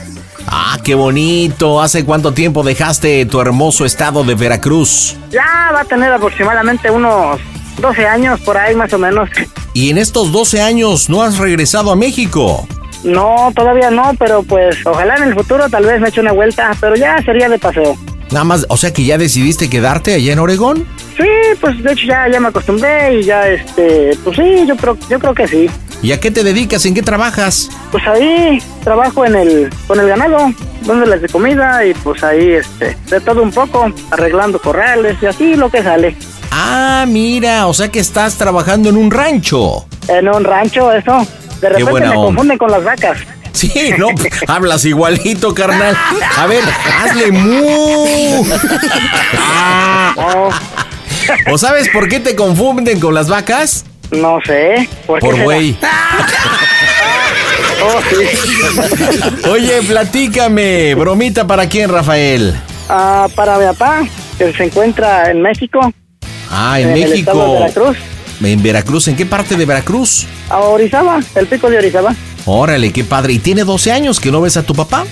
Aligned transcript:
Ah, 0.47 0.79
qué 0.83 0.95
bonito. 0.95 1.81
¿Hace 1.81 2.05
cuánto 2.05 2.33
tiempo 2.33 2.63
dejaste 2.63 3.25
tu 3.27 3.41
hermoso 3.41 3.85
estado 3.85 4.25
de 4.25 4.35
Veracruz? 4.35 5.17
Ya 5.31 5.71
va 5.75 5.81
a 5.81 5.85
tener 5.85 6.13
aproximadamente 6.13 6.91
unos 6.91 7.41
12 7.81 8.07
años 8.07 8.41
por 8.41 8.57
ahí 8.57 8.75
más 8.75 8.93
o 8.93 8.99
menos. 8.99 9.29
Y 9.75 9.91
en 9.91 9.99
estos 9.99 10.33
12 10.33 10.61
años 10.61 11.09
no 11.09 11.23
has 11.23 11.39
regresado 11.39 11.91
a 11.91 11.97
México. 11.97 12.67
No, 13.05 13.53
todavía 13.55 13.91
no, 13.91 14.13
pero 14.19 14.43
pues 14.43 14.77
ojalá 14.87 15.17
en 15.17 15.25
el 15.25 15.35
futuro 15.35 15.69
tal 15.69 15.85
vez 15.85 16.01
me 16.01 16.09
eche 16.09 16.21
una 16.21 16.33
vuelta, 16.33 16.71
pero 16.81 16.95
ya 16.95 17.21
sería 17.25 17.49
de 17.49 17.59
paseo. 17.59 17.97
Nada 18.31 18.45
más, 18.45 18.67
o 18.69 18.77
sea 18.77 18.93
que 18.93 19.05
ya 19.05 19.19
decidiste 19.19 19.69
quedarte 19.69 20.15
allá 20.15 20.33
en 20.33 20.39
Oregón. 20.39 20.87
Sí, 21.17 21.29
pues 21.61 21.83
de 21.83 21.93
hecho 21.93 22.07
ya, 22.07 22.29
ya 22.29 22.41
me 22.41 22.49
acostumbré 22.49 23.21
y 23.21 23.25
ya 23.25 23.47
este, 23.49 24.17
pues 24.25 24.37
sí, 24.37 24.67
yo 24.67 24.77
creo, 24.77 24.97
yo 25.09 25.19
creo 25.19 25.35
que 25.35 25.47
sí. 25.47 25.71
¿Y 26.03 26.13
a 26.13 26.19
qué 26.19 26.31
te 26.31 26.43
dedicas? 26.43 26.85
¿En 26.87 26.95
qué 26.95 27.03
trabajas? 27.03 27.69
Pues 27.91 28.05
ahí 28.07 28.61
trabajo 28.83 29.25
en 29.25 29.37
el, 29.37 29.71
con 29.87 30.01
el 30.01 30.09
ganado, 30.09 30.53
dándoles 30.85 31.23
de 31.23 31.29
comida 31.29 31.85
y 31.85 31.95
pues 31.95 32.25
ahí 32.25 32.53
este, 32.53 32.97
de 33.09 33.21
todo 33.21 33.43
un 33.43 33.53
poco, 33.53 33.93
arreglando 34.11 34.59
corrales 34.59 35.17
y 35.23 35.27
así 35.27 35.55
lo 35.55 35.71
que 35.71 35.83
sale. 35.83 36.17
Ah, 36.51 37.05
mira, 37.07 37.67
o 37.67 37.75
sea 37.75 37.91
que 37.91 38.01
estás 38.01 38.37
trabajando 38.37 38.89
en 38.89 38.97
un 38.97 39.11
rancho. 39.11 39.87
En 40.09 40.29
un 40.29 40.43
rancho 40.43 40.93
eso, 40.93 41.27
de 41.61 41.69
repente 41.69 42.09
me 42.09 42.15
confunden 42.15 42.59
con 42.59 42.71
las 42.71 42.83
vacas. 42.83 43.19
Sí, 43.53 43.71
no, 43.99 44.09
hablas 44.49 44.85
igualito, 44.85 45.55
carnal. 45.55 45.97
A 46.37 46.47
ver, 46.47 46.65
hazle 47.03 47.31
mu. 47.31 48.45
No, 50.17 50.51
¿O 51.51 51.59
sabes 51.59 51.89
por 51.93 52.09
qué 52.09 52.21
te 52.21 52.35
confunden 52.37 53.01
con 53.01 53.15
las 53.15 53.29
vacas? 53.29 53.85
no 54.11 54.39
sé. 54.47 54.89
¿Por, 55.07 55.21
qué 55.21 55.27
Por 55.27 55.43
güey. 55.43 55.77
Oh. 57.85 59.51
Oye, 59.51 59.83
platícame, 59.83 60.95
bromita 60.95 61.47
para 61.49 61.69
quién, 61.69 61.89
Rafael. 61.91 62.55
Ah, 62.89 63.27
para 63.35 63.59
mi 63.59 63.65
papá, 63.67 64.05
que 64.39 64.53
se 64.53 64.65
encuentra 64.65 65.31
en 65.33 65.43
México, 65.43 65.93
Ah, 66.49 66.79
en, 66.79 66.91
en 66.91 66.97
el 67.03 67.13
estado 67.15 67.55
de 67.55 67.61
México. 67.61 67.81
Veracruz, 67.81 67.97
En 68.45 68.63
Veracruz, 68.63 69.09
¿en 69.09 69.17
qué 69.17 69.27
parte 69.27 69.57
de 69.57 69.65
Veracruz? 69.67 70.27
a 70.49 70.59
Orizaba, 70.61 71.19
el 71.35 71.47
pico 71.49 71.69
de 71.71 71.79
Orizaba. 71.79 72.15
Órale, 72.45 72.93
qué 72.93 73.03
padre. 73.03 73.33
¿Y 73.33 73.39
tiene 73.41 73.65
12 73.65 73.91
años 73.91 74.21
que 74.21 74.31
no 74.31 74.41
ves 74.41 74.57
a 74.57 74.63
tu 74.63 74.75
papá? 74.75 75.05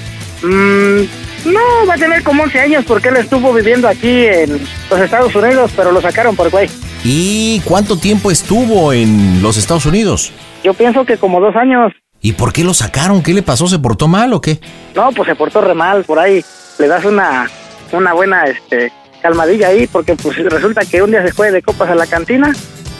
Mm, 0.43 1.03
no, 1.44 1.86
va 1.88 1.94
a 1.94 1.98
tener 1.98 2.22
como 2.22 2.42
11 2.44 2.60
años 2.60 2.84
porque 2.86 3.08
él 3.08 3.16
estuvo 3.16 3.52
viviendo 3.52 3.88
aquí 3.88 4.26
en 4.26 4.60
los 4.90 5.00
Estados 5.00 5.34
Unidos, 5.34 5.70
pero 5.74 5.92
lo 5.92 6.00
sacaron 6.00 6.36
por 6.36 6.50
güey. 6.50 6.68
¿Y 7.04 7.60
cuánto 7.60 7.96
tiempo 7.96 8.30
estuvo 8.30 8.92
en 8.92 9.42
los 9.42 9.56
Estados 9.56 9.86
Unidos? 9.86 10.32
Yo 10.62 10.74
pienso 10.74 11.04
que 11.04 11.16
como 11.16 11.40
dos 11.40 11.56
años. 11.56 11.92
¿Y 12.20 12.32
por 12.32 12.52
qué 12.52 12.64
lo 12.64 12.74
sacaron? 12.74 13.22
¿Qué 13.22 13.32
le 13.32 13.42
pasó? 13.42 13.66
¿Se 13.66 13.78
portó 13.78 14.06
mal 14.08 14.32
o 14.34 14.40
qué? 14.40 14.60
No, 14.94 15.10
pues 15.12 15.28
se 15.28 15.34
portó 15.34 15.62
re 15.62 15.74
mal 15.74 16.04
por 16.04 16.18
ahí. 16.18 16.44
Le 16.78 16.86
das 16.86 17.04
una, 17.04 17.48
una 17.92 18.12
buena 18.12 18.44
este, 18.44 18.92
calmadilla 19.22 19.68
ahí 19.68 19.86
porque 19.86 20.14
pues 20.16 20.36
resulta 20.36 20.82
que 20.84 21.02
un 21.02 21.10
día 21.10 21.22
se 21.26 21.32
fue 21.32 21.50
de 21.50 21.62
copas 21.62 21.88
a 21.88 21.94
la 21.94 22.06
cantina. 22.06 22.52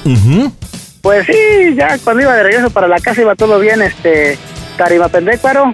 Ujú. 0.05 0.53
Pues 1.03 1.27
sí, 1.27 1.75
ya 1.75 1.99
cuando 1.99 2.23
iba 2.23 2.35
de 2.35 2.43
regreso 2.43 2.71
para 2.71 2.89
la 2.89 3.01
casa 3.01 3.21
iba 3.21 3.35
todo 3.35 3.59
bien, 3.59 3.83
este, 3.83 4.39
Tarimapendécuaro. 4.77 5.73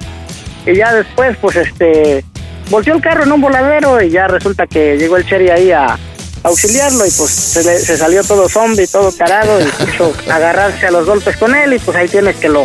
Y 0.66 0.74
ya 0.74 0.92
después, 0.92 1.36
pues 1.40 1.56
este, 1.56 2.24
volteó 2.70 2.94
el 2.94 3.00
carro 3.00 3.24
en 3.24 3.32
un 3.32 3.40
voladero 3.40 4.02
y 4.02 4.10
ya 4.10 4.26
resulta 4.28 4.66
que 4.66 4.96
llegó 4.96 5.16
el 5.16 5.26
Cherry 5.26 5.50
ahí 5.50 5.70
a, 5.72 5.98
auxiliarlo 6.42 7.04
y 7.04 7.10
pues 7.10 7.30
se, 7.30 7.64
le- 7.64 7.78
se 7.80 7.96
salió 7.96 8.22
todo 8.22 8.48
zombie, 8.48 8.86
todo 8.86 9.10
carado 9.16 9.58
y 9.60 9.64
quiso 9.84 10.12
agarrarse 10.30 10.86
a 10.86 10.90
los 10.92 11.04
golpes 11.06 11.36
con 11.36 11.54
él 11.56 11.72
y 11.74 11.78
pues 11.80 11.96
ahí 11.96 12.06
tienes 12.08 12.36
que 12.36 12.48
lo, 12.48 12.64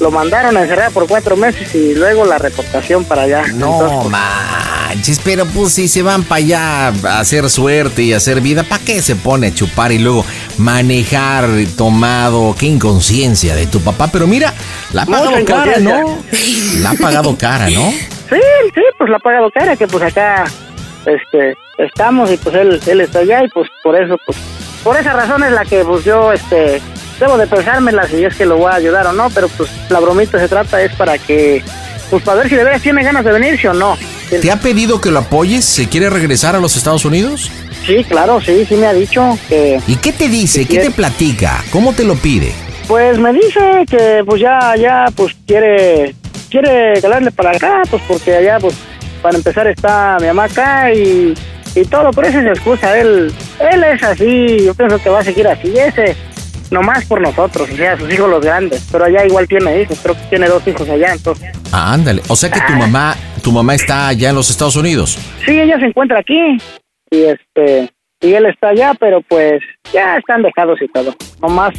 lo 0.00 0.10
mandaron 0.10 0.56
a 0.56 0.62
encerrar 0.62 0.92
por 0.92 1.06
cuatro 1.06 1.36
meses 1.36 1.74
y 1.74 1.94
luego 1.94 2.24
la 2.24 2.38
reportación 2.38 3.04
para 3.04 3.22
allá. 3.22 3.42
No 3.54 3.72
Entonces, 3.74 3.98
pues, 4.00 4.10
manches, 4.10 5.20
pero 5.22 5.44
pues 5.44 5.74
si 5.74 5.88
se 5.88 6.00
van 6.00 6.22
para 6.24 6.38
allá 6.38 6.86
a 6.88 7.20
hacer 7.20 7.50
suerte 7.50 8.02
y 8.02 8.14
hacer 8.14 8.40
vida, 8.40 8.62
¿para 8.62 8.82
qué 8.82 9.02
se 9.02 9.14
pone 9.14 9.48
a 9.48 9.54
chupar 9.54 9.92
y 9.92 9.98
luego 9.98 10.24
manejar 10.56 11.50
tomado? 11.76 12.54
Qué 12.58 12.64
inconsciencia 12.66 13.54
de 13.54 13.66
tu 13.66 13.80
papá. 13.80 14.08
Pero 14.10 14.26
mira, 14.26 14.54
la 14.94 15.02
ha 15.02 15.06
pagado 15.06 15.44
cara, 15.44 15.78
¿no? 15.80 16.18
La 16.78 16.90
ha 16.90 16.94
pagado 16.94 17.36
cara, 17.36 17.68
¿no? 17.68 17.90
Sí, 17.90 18.38
sí, 18.74 18.80
pues 19.02 19.10
la 19.10 19.16
ha 19.16 19.20
pagado 19.20 19.50
cara, 19.50 19.74
que 19.74 19.88
pues 19.88 20.04
acá 20.04 20.44
este 21.06 21.56
estamos 21.76 22.30
y 22.30 22.36
pues 22.36 22.54
él, 22.54 22.80
él 22.86 23.00
está 23.00 23.18
allá 23.18 23.42
y 23.42 23.48
pues 23.48 23.68
por 23.82 24.00
eso, 24.00 24.16
pues 24.24 24.38
por 24.84 24.96
esa 24.96 25.12
razón 25.12 25.42
es 25.42 25.50
la 25.50 25.64
que 25.64 25.84
pues 25.84 26.04
yo 26.04 26.32
este 26.32 26.80
debo 27.18 27.36
de 27.36 27.48
pensármela 27.48 28.06
si 28.06 28.24
es 28.24 28.36
que 28.36 28.46
lo 28.46 28.58
voy 28.58 28.70
a 28.70 28.76
ayudar 28.76 29.08
o 29.08 29.12
no, 29.12 29.28
pero 29.30 29.48
pues 29.48 29.68
la 29.90 29.98
bromita 29.98 30.38
se 30.38 30.46
trata 30.46 30.80
es 30.80 30.94
para 30.94 31.18
que, 31.18 31.64
pues 32.10 32.22
para 32.22 32.42
ver 32.42 32.48
si 32.48 32.54
de 32.54 32.62
veras 32.62 32.80
tiene 32.80 33.02
ganas 33.02 33.24
de 33.24 33.32
venirse 33.32 33.68
o 33.68 33.74
no. 33.74 33.98
¿Te 34.30 34.52
ha 34.52 34.60
pedido 34.60 35.00
que 35.00 35.10
lo 35.10 35.18
apoyes? 35.18 35.64
¿Se 35.64 35.88
quiere 35.88 36.08
regresar 36.08 36.54
a 36.54 36.60
los 36.60 36.76
Estados 36.76 37.04
Unidos? 37.04 37.50
Sí, 37.84 38.04
claro, 38.04 38.40
sí, 38.40 38.64
sí 38.68 38.76
me 38.76 38.86
ha 38.86 38.92
dicho 38.92 39.36
que... 39.48 39.80
¿Y 39.88 39.96
qué 39.96 40.12
te 40.12 40.28
dice? 40.28 40.64
¿Qué 40.64 40.78
te 40.78 40.92
platica? 40.92 41.64
¿Cómo 41.72 41.92
te 41.92 42.04
lo 42.04 42.14
pide? 42.14 42.52
Pues 42.86 43.18
me 43.18 43.32
dice 43.32 43.84
que 43.90 44.22
pues 44.24 44.40
ya, 44.40 44.76
ya, 44.76 45.06
pues 45.16 45.34
quiere, 45.44 46.14
quiere 46.48 47.00
calarle 47.00 47.32
para 47.32 47.50
acá, 47.50 47.82
pues 47.90 48.00
porque 48.06 48.36
allá, 48.36 48.58
pues 48.60 48.74
para 49.22 49.36
empezar 49.36 49.66
está 49.68 50.18
mi 50.20 50.26
mamá 50.26 50.44
acá 50.44 50.92
y, 50.92 51.34
y 51.74 51.84
todo, 51.84 52.10
por 52.10 52.26
eso 52.26 52.40
es 52.40 52.46
excusa, 52.46 52.98
él, 52.98 53.32
él 53.60 53.84
es 53.84 54.02
así, 54.02 54.64
yo 54.64 54.74
pienso 54.74 54.98
que 55.02 55.08
va 55.08 55.20
a 55.20 55.24
seguir 55.24 55.46
así, 55.46 55.72
ese, 55.78 56.16
nomás 56.70 57.04
por 57.06 57.20
nosotros, 57.20 57.70
o 57.70 57.76
sea, 57.76 57.96
sus 57.96 58.12
hijos 58.12 58.28
los 58.28 58.44
grandes, 58.44 58.86
pero 58.90 59.04
allá 59.04 59.24
igual 59.24 59.46
tiene 59.46 59.82
hijos, 59.82 59.98
creo 60.02 60.16
que 60.16 60.24
tiene 60.24 60.48
dos 60.48 60.66
hijos 60.66 60.88
allá, 60.88 61.12
entonces. 61.12 61.50
Ah, 61.70 61.92
ándale, 61.92 62.20
o 62.28 62.36
sea 62.36 62.50
que 62.50 62.60
tu 62.60 62.72
mamá, 62.72 63.14
tu 63.42 63.52
mamá 63.52 63.74
está 63.74 64.08
allá 64.08 64.30
en 64.30 64.34
los 64.34 64.50
Estados 64.50 64.76
Unidos. 64.76 65.16
Sí, 65.46 65.58
ella 65.58 65.78
se 65.78 65.86
encuentra 65.86 66.18
aquí 66.18 66.58
y 67.10 67.22
este, 67.22 67.90
y 68.20 68.32
él 68.34 68.46
está 68.46 68.68
allá, 68.68 68.92
pero 68.98 69.20
pues 69.22 69.62
ya 69.92 70.16
están 70.16 70.42
dejados 70.42 70.80
y 70.82 70.88
todo, 70.88 71.14
nomás 71.40 71.72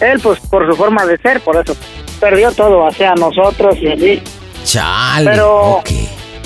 él 0.00 0.18
pues 0.20 0.40
por 0.40 0.68
su 0.68 0.76
forma 0.76 1.06
de 1.06 1.16
ser, 1.18 1.40
por 1.40 1.56
eso 1.56 1.76
perdió 2.20 2.52
todo 2.52 2.86
hacia 2.86 3.14
nosotros 3.14 3.76
y 3.80 3.88
así. 3.88 4.22
Chale. 4.64 5.30
Pero, 5.30 5.82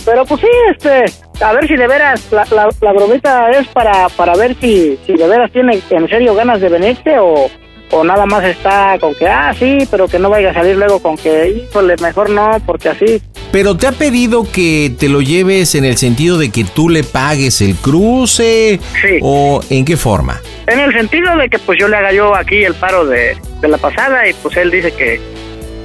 pero 0.07 0.25
pues 0.25 0.41
sí, 0.41 0.47
este, 0.71 1.05
a 1.45 1.53
ver 1.53 1.67
si 1.69 1.77
de 1.77 1.87
veras 1.87 2.27
la, 2.31 2.47
la, 2.53 2.71
la 2.81 2.93
bromita 2.93 3.51
es 3.51 3.69
para, 3.69 4.09
para 4.11 4.35
ver 4.37 4.57
si, 4.61 4.99
si 5.07 5.13
de 5.15 5.29
veras 5.29 5.51
tiene 5.53 5.83
en 5.91 6.09
serio 6.09 6.35
ganas 6.35 6.61
de 6.61 6.69
venirte 6.71 7.19
o, 7.19 7.51
o 7.91 8.05
nada 8.05 8.25
más 8.25 8.43
está 8.45 8.97
con 8.99 9.15
que, 9.15 9.27
ah, 9.29 9.53
sí, 9.59 9.87
pero 9.91 10.09
que 10.09 10.19
no 10.19 10.31
vaya 10.31 10.51
a 10.51 10.55
salir 10.55 10.77
luego 10.77 11.01
con 11.03 11.17
que, 11.17 11.49
híjole, 11.69 11.97
mejor 12.01 12.31
no, 12.31 12.59
porque 12.65 12.89
así. 12.89 13.21
Pero 13.53 13.77
te 13.77 13.87
ha 13.87 13.93
pedido 13.93 14.45
que 14.51 14.93
te 14.99 15.09
lo 15.09 15.21
lleves 15.23 15.75
en 15.75 15.85
el 15.85 15.97
sentido 15.97 16.39
de 16.39 16.51
que 16.51 16.65
tú 16.65 16.89
le 16.89 17.05
pagues 17.05 17.61
el 17.61 17.75
cruce 17.77 18.81
Sí. 19.01 19.19
o 19.23 19.61
en 19.71 19.85
qué 19.85 19.97
forma? 19.97 20.41
En 20.67 20.81
el 20.81 20.93
sentido 20.93 21.37
de 21.37 21.49
que 21.49 21.59
pues 21.59 21.79
yo 21.79 21.89
le 21.89 21.97
haga 21.97 22.13
yo 22.13 22.35
aquí 22.35 22.65
el 22.65 22.75
paro 22.75 23.05
de, 23.07 23.37
de 23.61 23.69
la 23.69 23.79
pasada 23.79 24.29
y 24.29 24.33
pues 24.35 24.57
él 24.57 24.71
dice 24.71 24.93
que 24.93 25.21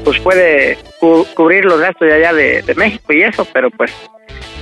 pues 0.04 0.20
puede 0.20 0.78
cu- 1.00 1.26
cubrir 1.36 1.66
los 1.66 1.80
gastos 1.80 2.08
de 2.08 2.14
allá 2.14 2.34
de, 2.34 2.62
de 2.62 2.76
México 2.76 3.14
y 3.14 3.24
eso, 3.24 3.46
pero 3.54 3.70
pues 3.72 3.92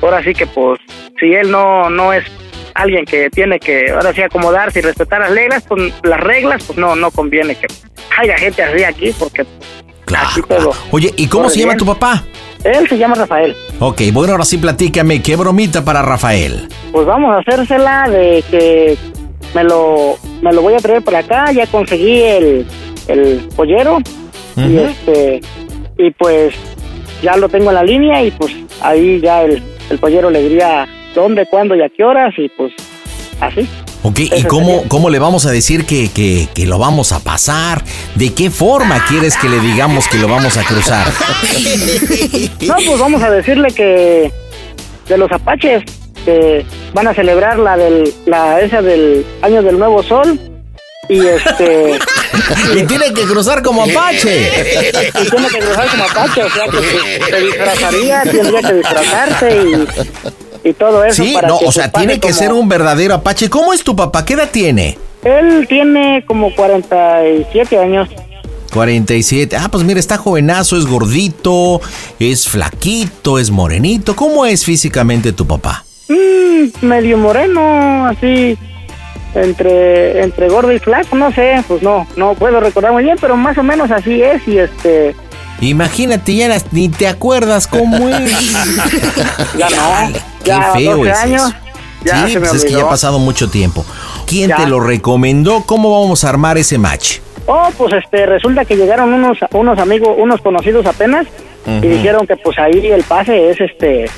ahora 0.02 0.24
sí 0.24 0.34
que 0.34 0.46
pues 0.48 0.80
si 1.20 1.34
él 1.34 1.52
no 1.52 1.90
no 1.90 2.14
es 2.14 2.24
alguien 2.76 3.06
que 3.06 3.30
tiene 3.30 3.60
que 3.60 3.92
ahora 3.92 4.14
sí 4.14 4.22
acomodarse 4.22 4.80
y 4.80 4.82
respetar 4.82 5.20
las 5.22 5.32
reglas, 5.32 5.64
pues 5.68 5.94
las 6.04 6.20
reglas 6.20 6.64
pues 6.66 6.78
no 6.78 6.96
no 6.96 7.12
conviene 7.12 7.56
que 7.56 7.68
haya 8.18 8.38
gente 8.38 8.64
así 8.64 8.84
aquí 8.84 9.14
porque 9.18 9.46
Claro. 10.06 10.30
Todo. 10.48 10.72
Oye, 10.90 11.14
¿y 11.18 11.28
cómo 11.28 11.50
se 11.50 11.60
llama 11.60 11.78
tu 11.78 11.86
papá? 11.86 12.24
él 12.64 12.90
se 12.90 12.98
llama 12.98 13.14
Rafael. 13.16 13.56
Ok, 13.80 14.02
bueno, 14.12 14.32
ahora 14.34 14.44
sí 14.44 14.58
platícame, 14.58 15.22
¿qué 15.22 15.36
bromita 15.36 15.86
para 15.86 16.02
Rafael? 16.02 16.68
Pues 16.92 17.06
vamos 17.06 17.32
a 17.36 17.40
hacérsela 17.40 18.10
de 18.10 18.44
que 18.50 18.98
me 19.54 19.64
lo 19.64 20.18
me 20.42 20.52
lo 20.52 20.62
voy 20.64 20.74
a 20.74 20.78
traer 20.80 21.04
para 21.04 21.20
acá, 21.20 21.52
ya 21.52 21.68
conseguí 21.68 22.22
el 22.24 22.66
el 23.08 23.48
pollero 23.56 24.00
y 24.68 24.78
este 24.78 25.42
y 25.98 26.12
pues 26.12 26.54
ya 27.22 27.36
lo 27.38 27.50
tengo 27.50 27.70
en 27.70 27.76
la 27.76 27.84
línea 27.84 28.24
y 28.24 28.32
pues 28.32 28.56
ahí 28.82 29.20
ya 29.20 29.44
el, 29.44 29.62
el 29.90 29.98
pollero 30.00 30.30
le 30.30 30.42
diría 30.42 30.88
dónde, 31.14 31.46
cuándo 31.46 31.76
y 31.76 31.82
a 31.82 31.90
qué 31.90 32.04
horas 32.04 32.34
y 32.38 32.50
pues 32.50 32.74
así. 33.40 33.68
Ok, 34.02 34.20
¿y 34.20 34.44
cómo, 34.44 34.68
sería. 34.68 34.88
cómo 34.88 35.10
le 35.10 35.20
vamos 35.20 35.46
a 35.46 35.52
decir 35.52 35.86
que, 35.86 36.10
que, 36.10 36.48
que 36.54 36.66
lo 36.66 36.78
vamos 36.78 37.12
a 37.12 37.20
pasar? 37.20 37.84
¿De 38.16 38.34
qué 38.34 38.50
forma 38.50 39.06
quieres 39.08 39.36
que 39.36 39.50
le 39.50 39.60
digamos 39.60 40.08
que 40.08 40.18
lo 40.18 40.30
vamos 40.30 40.58
a 40.58 40.64
cruzar? 40.64 41.08
No, 42.68 42.76
pues 42.76 43.00
vamos 43.00 43.22
a 43.24 43.32
decirle 43.32 43.72
que 43.72 44.32
de 45.08 45.18
los 45.18 45.32
apaches 45.32 45.84
que 46.24 46.66
van 46.94 47.08
a 47.08 47.14
celebrar 47.14 47.58
la 47.58 47.76
del 47.76 48.14
la 48.26 48.62
esa 48.62 48.82
del 48.82 49.26
año 49.42 49.62
del 49.64 49.80
nuevo 49.80 50.04
sol 50.04 50.40
y 51.10 51.26
este 51.26 52.00
y 52.76 52.84
tiene 52.84 53.14
que 53.14 53.24
cruzar 53.24 53.62
como 53.64 53.84
apache. 53.84 54.50
y 55.24 55.30
tiene 55.30 55.48
que 55.48 55.60
cruzar 55.60 55.88
como 55.90 56.04
apache, 56.06 56.44
o 56.44 56.50
sea 56.50 56.66
que 56.66 56.78
se, 57.32 57.42
disfrazaría, 57.42 58.22
tendría 58.24 58.62
que 58.62 58.74
disfrazarse 58.74 59.58
y, 60.64 60.70
y 60.70 60.74
todo 60.74 61.04
eso. 61.06 61.24
Sí, 61.24 61.34
para 61.34 61.48
no, 61.48 61.60
que 61.60 61.66
o 61.66 61.72
sea, 61.72 61.92
tiene 61.92 62.16
que 62.16 62.30
como- 62.30 62.34
ser 62.34 62.54
un 62.54 62.68
verdadero 62.70 63.14
apache. 63.16 63.50
¿Cómo 63.50 63.74
es 63.74 63.84
tu 63.84 63.96
papá? 63.96 64.26
¿Qué 64.26 64.34
edad 64.34 64.50
tiene? 64.52 64.98
Él 65.24 65.66
tiene 65.68 66.24
como 66.26 66.54
47 66.56 67.78
años. 67.78 68.10
47. 68.74 69.58
Ah, 69.58 69.68
pues 69.72 69.84
mira, 69.84 70.00
está 70.00 70.18
jovenazo, 70.18 70.78
es 70.78 70.86
gordito, 70.86 71.82
es 72.20 72.48
flaquito, 72.48 73.40
es 73.40 73.50
morenito. 73.50 74.16
¿Cómo 74.16 74.46
es 74.46 74.64
físicamente 74.64 75.34
tu 75.34 75.48
papá? 75.48 75.84
Mm, 76.08 76.86
medio 76.86 77.18
moreno, 77.18 78.06
así, 78.06 78.58
entre 79.36 80.24
entre 80.24 80.50
gordo 80.50 80.72
y 80.72 80.80
flaco, 80.80 81.16
no 81.16 81.32
sé, 81.32 81.64
pues 81.68 81.82
no, 81.84 82.08
no 82.16 82.34
puedo 82.36 82.60
recordar 82.60 82.92
muy 82.92 83.04
bien, 83.04 83.18
pero 83.22 83.36
más 83.38 83.58
o 83.58 83.64
menos 83.64 83.92
así 83.92 84.22
es 84.22 84.48
y 84.48 84.58
este, 84.60 85.16
Imagínate, 85.62 86.36
ya 86.36 86.48
las- 86.48 86.72
ni 86.72 86.88
te 86.90 87.08
acuerdas 87.08 87.68
cómo 87.68 88.08
es. 88.10 88.32
ya 89.58 89.70
no, 89.70 90.14
Qué 90.44 90.50
ya 90.50 90.72
feo 90.74 90.98
12 90.98 91.10
es 91.12 91.18
años, 91.18 91.42
eso. 91.44 91.56
ya 92.06 92.26
sí, 92.28 92.34
se 92.34 92.40
me 92.40 92.48
pues 92.48 92.64
es 92.64 92.66
que 92.66 92.78
ya 92.78 92.84
ha 92.84 92.90
pasado 92.90 93.20
mucho 93.20 93.50
tiempo. 93.50 93.86
¿Quién 94.26 94.50
Ya. 94.50 94.58
te 94.58 94.68
lo 94.68 94.80
recomendó? 94.80 95.64
¿Cómo 95.66 96.00
vamos 96.02 96.24
a 96.24 96.30
armar 96.30 96.58
ese 96.58 96.78
match? 96.78 97.18
Oh, 97.46 97.70
pues 97.78 97.94
este, 97.94 98.26
resulta 98.26 98.64
que 98.64 98.76
llegaron 98.78 99.14
unos 99.14 99.38
unos 99.52 99.78
amigos, 99.80 100.16
unos 100.18 100.40
conocidos 100.42 100.86
apenas 100.86 101.26
y 101.68 101.88
dijeron 101.88 102.26
que 102.26 102.36
pues 102.38 102.58
ahí 102.58 102.88
el 102.88 103.04
pase 103.04 103.50
es 103.52 103.60
este 103.60 104.10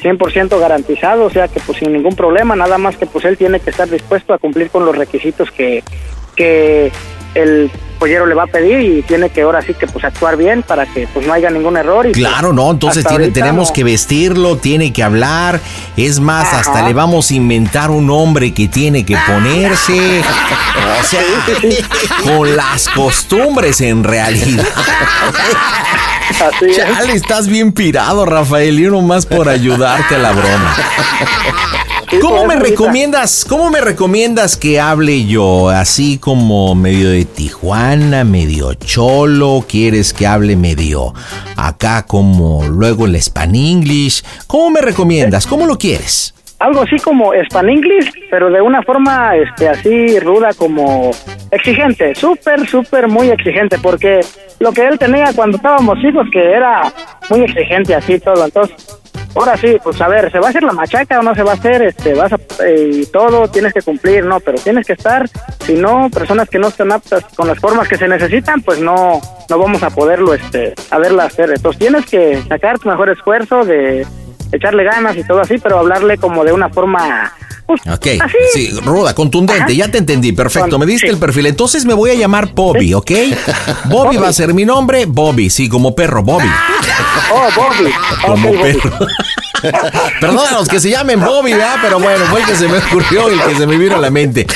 100% 0.00 0.58
garantizado, 0.58 1.24
o 1.24 1.30
sea 1.30 1.48
que 1.48 1.60
pues 1.60 1.78
sin 1.78 1.92
ningún 1.92 2.14
problema, 2.14 2.54
nada 2.56 2.78
más 2.78 2.96
que 2.96 3.06
pues 3.06 3.24
él 3.24 3.36
tiene 3.36 3.60
que 3.60 3.70
estar 3.70 3.88
dispuesto 3.88 4.34
a 4.34 4.38
cumplir 4.38 4.70
con 4.70 4.84
los 4.84 4.96
requisitos 4.96 5.50
que 5.50 5.82
que 6.36 6.92
el 7.34 7.70
pollero 7.96 8.26
le 8.26 8.34
va 8.34 8.44
a 8.44 8.46
pedir 8.46 8.80
y 8.80 9.02
tiene 9.02 9.30
que 9.30 9.42
ahora 9.42 9.60
sí 9.62 9.74
que 9.74 9.86
pues 9.86 10.04
actuar 10.04 10.36
bien 10.36 10.62
para 10.62 10.86
que 10.86 11.08
pues 11.12 11.26
no 11.26 11.32
haya 11.32 11.50
ningún 11.50 11.76
error 11.76 12.06
y 12.06 12.10
pues, 12.12 12.18
Claro, 12.18 12.52
no, 12.52 12.70
entonces 12.70 13.04
tiene- 13.06 13.28
tenemos 13.30 13.68
no. 13.68 13.72
que 13.74 13.84
vestirlo, 13.84 14.56
tiene 14.56 14.92
que 14.92 15.02
hablar. 15.02 15.60
Es 15.96 16.20
más, 16.20 16.46
Ajá. 16.46 16.60
hasta 16.60 16.82
le 16.86 16.94
vamos 16.94 17.30
a 17.30 17.34
inventar 17.34 17.90
un 17.90 18.06
nombre 18.06 18.52
que 18.54 18.68
tiene 18.68 19.04
que 19.04 19.16
ponerse. 19.26 20.22
O 21.00 21.04
sea, 21.04 21.22
con 22.24 22.54
las 22.56 22.88
costumbres 22.90 23.80
en 23.80 24.04
realidad. 24.04 24.64
Así 26.30 26.66
es. 26.66 26.76
Chale, 26.76 27.12
estás 27.14 27.46
bien 27.46 27.72
pirado, 27.72 28.26
Rafael, 28.26 28.78
y 28.78 28.86
uno 28.86 29.00
más 29.00 29.26
por 29.26 29.48
ayudarte 29.48 30.16
a 30.16 30.18
la 30.18 30.32
broma. 30.32 30.76
¿Cómo 32.20 32.46
me 32.46 32.56
recomiendas? 32.56 33.44
¿Cómo 33.48 33.70
me 33.70 33.80
recomiendas 33.80 34.56
que 34.56 34.78
hable 34.80 35.26
yo? 35.26 35.68
Así 35.68 36.18
como 36.18 36.74
medio 36.74 37.10
de 37.10 37.24
Tijuana, 37.24 38.22
medio 38.22 38.74
cholo, 38.74 39.64
quieres 39.68 40.12
que 40.12 40.26
hable 40.26 40.56
medio 40.56 41.14
acá 41.56 42.06
como 42.06 42.64
luego 42.64 43.06
el 43.06 43.16
Span 43.16 43.54
English. 43.54 44.22
¿Cómo 44.46 44.70
me 44.70 44.80
recomiendas? 44.80 45.46
¿Cómo 45.46 45.66
lo 45.66 45.78
quieres? 45.78 46.32
algo 46.58 46.82
así 46.82 46.96
como 46.96 47.32
Span 47.34 47.68
English, 47.68 48.10
pero 48.30 48.50
de 48.50 48.60
una 48.60 48.82
forma 48.82 49.36
este 49.36 49.68
así 49.68 50.18
ruda 50.20 50.54
como 50.54 51.10
exigente, 51.50 52.14
súper 52.14 52.66
súper 52.66 53.08
muy 53.08 53.28
exigente, 53.28 53.78
porque 53.78 54.20
lo 54.58 54.72
que 54.72 54.86
él 54.86 54.98
tenía 54.98 55.32
cuando 55.34 55.58
estábamos 55.58 55.98
hijos 56.02 56.26
que 56.32 56.52
era 56.52 56.90
muy 57.28 57.42
exigente 57.42 57.94
así 57.94 58.18
todo, 58.18 58.44
entonces 58.44 58.76
ahora 59.36 59.56
sí, 59.56 59.76
pues 59.82 60.00
a 60.00 60.08
ver, 60.08 60.30
¿se 60.30 60.38
va 60.38 60.46
a 60.46 60.50
hacer 60.50 60.62
la 60.62 60.72
machaca 60.72 61.20
o 61.20 61.22
no 61.22 61.34
se 61.34 61.42
va 61.42 61.52
a 61.52 61.54
hacer? 61.54 61.82
Este, 61.82 62.14
vas 62.14 62.32
a, 62.32 62.38
eh, 62.66 63.06
todo 63.12 63.48
tienes 63.48 63.72
que 63.72 63.82
cumplir, 63.82 64.24
¿no? 64.24 64.40
Pero 64.40 64.58
tienes 64.58 64.86
que 64.86 64.94
estar, 64.94 65.28
si 65.60 65.74
no, 65.74 66.10
personas 66.10 66.48
que 66.48 66.58
no 66.58 66.68
están 66.68 66.92
aptas 66.92 67.24
con 67.36 67.46
las 67.46 67.58
formas 67.58 67.88
que 67.88 67.96
se 67.96 68.08
necesitan, 68.08 68.62
pues 68.62 68.80
no, 68.80 69.20
no 69.48 69.58
vamos 69.58 69.82
a 69.82 69.90
poderlo, 69.90 70.34
este, 70.34 70.74
a 70.90 70.98
verla 70.98 71.24
hacer. 71.24 71.50
Entonces 71.50 71.78
tienes 71.78 72.06
que 72.06 72.42
sacar 72.48 72.78
tu 72.78 72.88
mejor 72.88 73.10
esfuerzo 73.10 73.64
de 73.64 74.06
echarle 74.52 74.84
ganas 74.84 75.16
y 75.16 75.24
todo 75.24 75.40
así, 75.40 75.56
pero 75.58 75.78
hablarle 75.78 76.18
como 76.18 76.44
de 76.44 76.52
una 76.52 76.68
forma, 76.68 77.32
pues, 77.66 77.80
Ok, 77.86 78.06
así. 78.20 78.36
sí, 78.54 78.70
ruda, 78.84 79.14
contundente, 79.14 79.62
Ajá. 79.64 79.72
ya 79.72 79.90
te 79.90 79.98
entendí, 79.98 80.32
perfecto, 80.32 80.78
me 80.78 80.86
diste 80.86 81.06
Sí. 81.08 81.12
el 81.12 81.18
perfil. 81.18 81.46
Entonces 81.46 81.84
me 81.84 81.94
voy 81.94 82.10
a 82.10 82.14
llamar 82.14 82.52
Bobby, 82.54 82.94
¿ok? 82.94 83.10
Bobby 83.86 84.16
va 84.16 84.28
a 84.28 84.32
ser 84.32 84.54
mi 84.54 84.64
nombre, 84.64 85.04
Bobby, 85.06 85.50
sí, 85.50 85.68
como 85.68 85.94
perro, 85.94 86.22
Bobby. 86.22 86.48
Oh, 87.32 87.48
Bobby. 87.56 87.90
Como 88.24 88.48
Ok, 88.50 88.56
Bobby. 88.56 88.78
Perdón 90.20 90.46
los 90.52 90.68
que 90.68 90.80
se 90.80 90.90
llamen 90.90 91.20
Bobby. 91.20 91.52
Pero 91.82 92.00
bueno, 92.00 92.24
fue 92.26 92.40
el 92.40 92.46
que 92.46 92.56
se 92.56 92.68
me 92.68 92.78
ocurrió 92.78 93.30
y 93.30 93.34
el 93.34 93.42
que 93.42 93.54
se 93.56 93.66
me 93.66 93.76
vino 93.76 93.96
a 93.96 94.00
la 94.00 94.10
mente. 94.10 94.46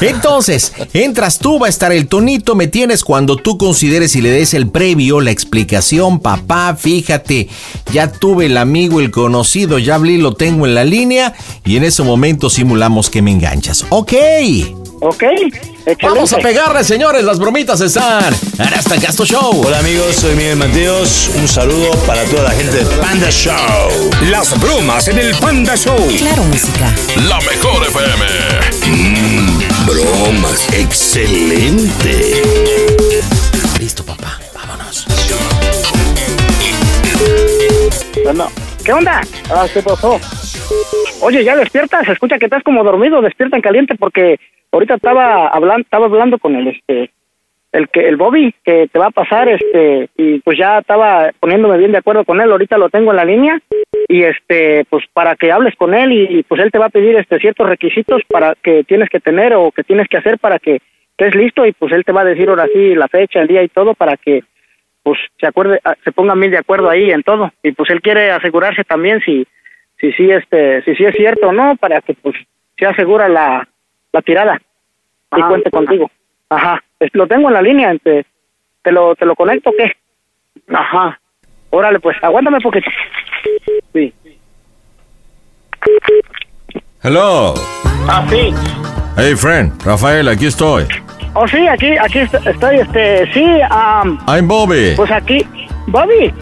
Entonces, 0.00 0.72
entras 0.92 1.38
tú, 1.38 1.58
va 1.58 1.66
a 1.66 1.70
estar 1.70 1.92
el 1.92 2.08
tonito, 2.08 2.54
me 2.54 2.66
tienes 2.66 3.04
cuando 3.04 3.36
tú 3.36 3.58
consideres 3.58 4.16
y 4.16 4.20
le 4.20 4.30
des 4.30 4.54
el 4.54 4.68
previo, 4.68 5.20
la 5.20 5.30
explicación, 5.30 6.20
papá, 6.20 6.76
fíjate, 6.76 7.48
ya 7.92 8.10
tuve 8.10 8.46
el 8.46 8.56
amigo, 8.56 9.00
el 9.00 9.10
conocido, 9.10 9.78
ya 9.78 9.96
hablé, 9.96 10.18
lo 10.18 10.34
tengo 10.34 10.66
en 10.66 10.74
la 10.74 10.84
línea 10.84 11.34
y 11.64 11.76
en 11.76 11.84
ese 11.84 12.02
momento 12.02 12.50
simulamos 12.50 13.10
que 13.10 13.22
me 13.22 13.30
enganchas. 13.30 13.84
Ok. 13.90 14.14
Ok, 15.00 15.22
excelente. 15.22 15.96
Vamos 16.02 16.32
a 16.32 16.38
pegarle, 16.38 16.82
señores. 16.82 17.22
Las 17.22 17.38
bromitas 17.38 17.80
están 17.80 18.34
en 18.58 18.74
este 18.74 18.98
Gasto 18.98 19.24
Show. 19.24 19.62
Hola 19.64 19.78
amigos, 19.78 20.16
soy 20.16 20.34
Miguel 20.34 20.56
Mateos. 20.56 21.30
Un 21.36 21.46
saludo 21.46 21.92
para 22.06 22.24
toda 22.24 22.44
la 22.44 22.50
gente 22.50 22.78
de 22.78 22.84
Panda 22.96 23.30
Show. 23.30 24.10
Las 24.30 24.58
bromas 24.60 25.06
en 25.08 25.18
el 25.18 25.34
Panda 25.36 25.76
Show. 25.76 25.96
Claro, 26.18 26.42
música. 26.44 26.92
La 27.28 27.38
mejor 27.40 27.86
FM. 27.86 28.26
Mmm, 28.88 29.86
bromas. 29.86 30.68
Excelente. 30.72 32.42
Listo, 33.78 34.04
papá. 34.04 34.40
Vámonos. 34.52 35.06
Bueno, 38.24 38.50
¿Qué 38.88 38.92
onda? 38.94 39.20
Ah, 39.50 39.66
¿qué 39.70 39.82
pasó? 39.82 40.18
Oye, 41.20 41.44
ya 41.44 41.54
despierta, 41.54 42.02
se 42.06 42.12
escucha 42.12 42.38
que 42.38 42.46
estás 42.46 42.62
como 42.62 42.82
dormido, 42.82 43.20
despierta 43.20 43.56
en 43.56 43.60
caliente 43.60 43.94
porque 43.96 44.40
ahorita 44.72 44.94
estaba 44.94 45.48
hablando, 45.48 45.82
estaba 45.82 46.06
hablando 46.06 46.38
con 46.38 46.56
el 46.56 46.68
este 46.68 47.10
el 47.70 47.88
que 47.90 48.08
el 48.08 48.16
Bobby 48.16 48.54
que 48.64 48.88
te 48.88 48.98
va 48.98 49.06
a 49.06 49.10
pasar 49.10 49.48
este 49.48 50.08
y 50.16 50.40
pues 50.40 50.58
ya 50.58 50.78
estaba 50.78 51.30
poniéndome 51.38 51.76
bien 51.76 51.92
de 51.92 51.98
acuerdo 51.98 52.24
con 52.24 52.40
él, 52.40 52.50
ahorita 52.50 52.78
lo 52.78 52.88
tengo 52.88 53.10
en 53.10 53.16
la 53.16 53.24
línea 53.24 53.60
y 54.08 54.22
este 54.22 54.86
pues 54.88 55.04
para 55.12 55.36
que 55.36 55.52
hables 55.52 55.76
con 55.76 55.92
él 55.94 56.12
y, 56.12 56.42
pues 56.44 56.62
él 56.62 56.70
te 56.70 56.78
va 56.78 56.86
a 56.86 56.90
pedir 56.90 57.16
este 57.16 57.38
ciertos 57.38 57.68
requisitos 57.68 58.22
para 58.28 58.54
que 58.62 58.84
tienes 58.84 59.10
que 59.10 59.20
tener 59.20 59.54
o 59.54 59.70
que 59.70 59.84
tienes 59.84 60.08
que 60.08 60.16
hacer 60.16 60.38
para 60.38 60.58
que 60.58 60.80
estés 61.10 61.34
listo 61.34 61.66
y 61.66 61.72
pues 61.72 61.92
él 61.92 62.04
te 62.04 62.12
va 62.12 62.22
a 62.22 62.24
decir 62.24 62.48
ahora 62.48 62.68
sí 62.72 62.94
la 62.94 63.08
fecha, 63.08 63.40
el 63.40 63.48
día 63.48 63.62
y 63.62 63.68
todo 63.68 63.94
para 63.94 64.16
que 64.16 64.44
pues 65.02 65.18
se 65.38 65.46
acuerde, 65.46 65.80
ah, 65.84 65.94
se 66.04 66.12
pongan 66.12 66.38
bien 66.38 66.52
de 66.52 66.58
acuerdo 66.58 66.90
ahí 66.90 67.10
en 67.10 67.22
todo. 67.22 67.50
Y 67.62 67.72
pues 67.72 67.88
él 67.90 68.02
quiere 68.02 68.30
asegurarse 68.30 68.84
también 68.84 69.20
si 69.24 69.46
si 70.00 70.12
sí 70.12 70.30
este 70.30 70.82
si 70.82 70.94
sí 70.94 71.04
es 71.04 71.14
cierto 71.14 71.48
o 71.48 71.52
no 71.52 71.76
para 71.76 72.00
que 72.00 72.14
pues 72.14 72.36
se 72.78 72.86
asegura 72.86 73.28
la, 73.28 73.66
la 74.18 74.22
tirada 74.22 74.60
y 75.36 75.40
cuente 75.42 75.70
contigo. 75.70 76.10
Ajá. 76.50 76.82
Es- 76.98 77.14
lo 77.14 77.26
tengo 77.26 77.48
en 77.48 77.54
la 77.54 77.62
línea 77.62 77.94
te, 78.02 78.26
te 78.82 78.90
lo 78.92 79.14
te 79.14 79.24
lo 79.26 79.34
conecto 79.36 79.70
o 79.70 79.74
qué 79.76 79.92
ajá. 80.74 81.20
Órale 81.70 82.00
pues 82.00 82.16
aguántame 82.22 82.58
porque 82.60 82.80
sí. 83.92 84.12
Hello. 87.02 87.54
ah 88.08 88.26
sí. 88.28 88.52
Hey, 89.16 89.34
friend. 89.36 89.72
Rafael, 89.84 90.28
aquí 90.28 90.46
estoy. 90.46 90.86
oh 91.34 91.46
sí 91.46 91.66
aquí 91.68 91.96
aquí 91.98 92.18
est- 92.20 92.46
estoy 92.46 92.76
este 92.80 93.32
sí 93.32 93.44
um, 93.70 94.18
I'm 94.26 94.48
Bobby. 94.48 94.94
pues 94.96 95.10
aquí 95.10 95.46
Bobby. 95.86 96.32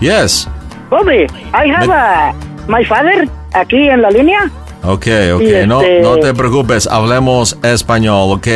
Yes. 0.00 0.48
Bobby 0.90 1.26
I 1.54 1.68
have 1.70 1.90
a, 1.90 2.32
my 2.68 2.84
father 2.84 3.26
aquí 3.54 3.88
en 3.88 4.02
la 4.02 4.10
línea 4.10 4.50
Ok, 4.86 5.06
ok. 5.34 5.42
No, 5.66 5.80
este- 5.80 6.00
no 6.02 6.16
te 6.18 6.32
preocupes. 6.34 6.86
Hablemos 6.86 7.58
español, 7.62 8.32
ok. 8.32 8.46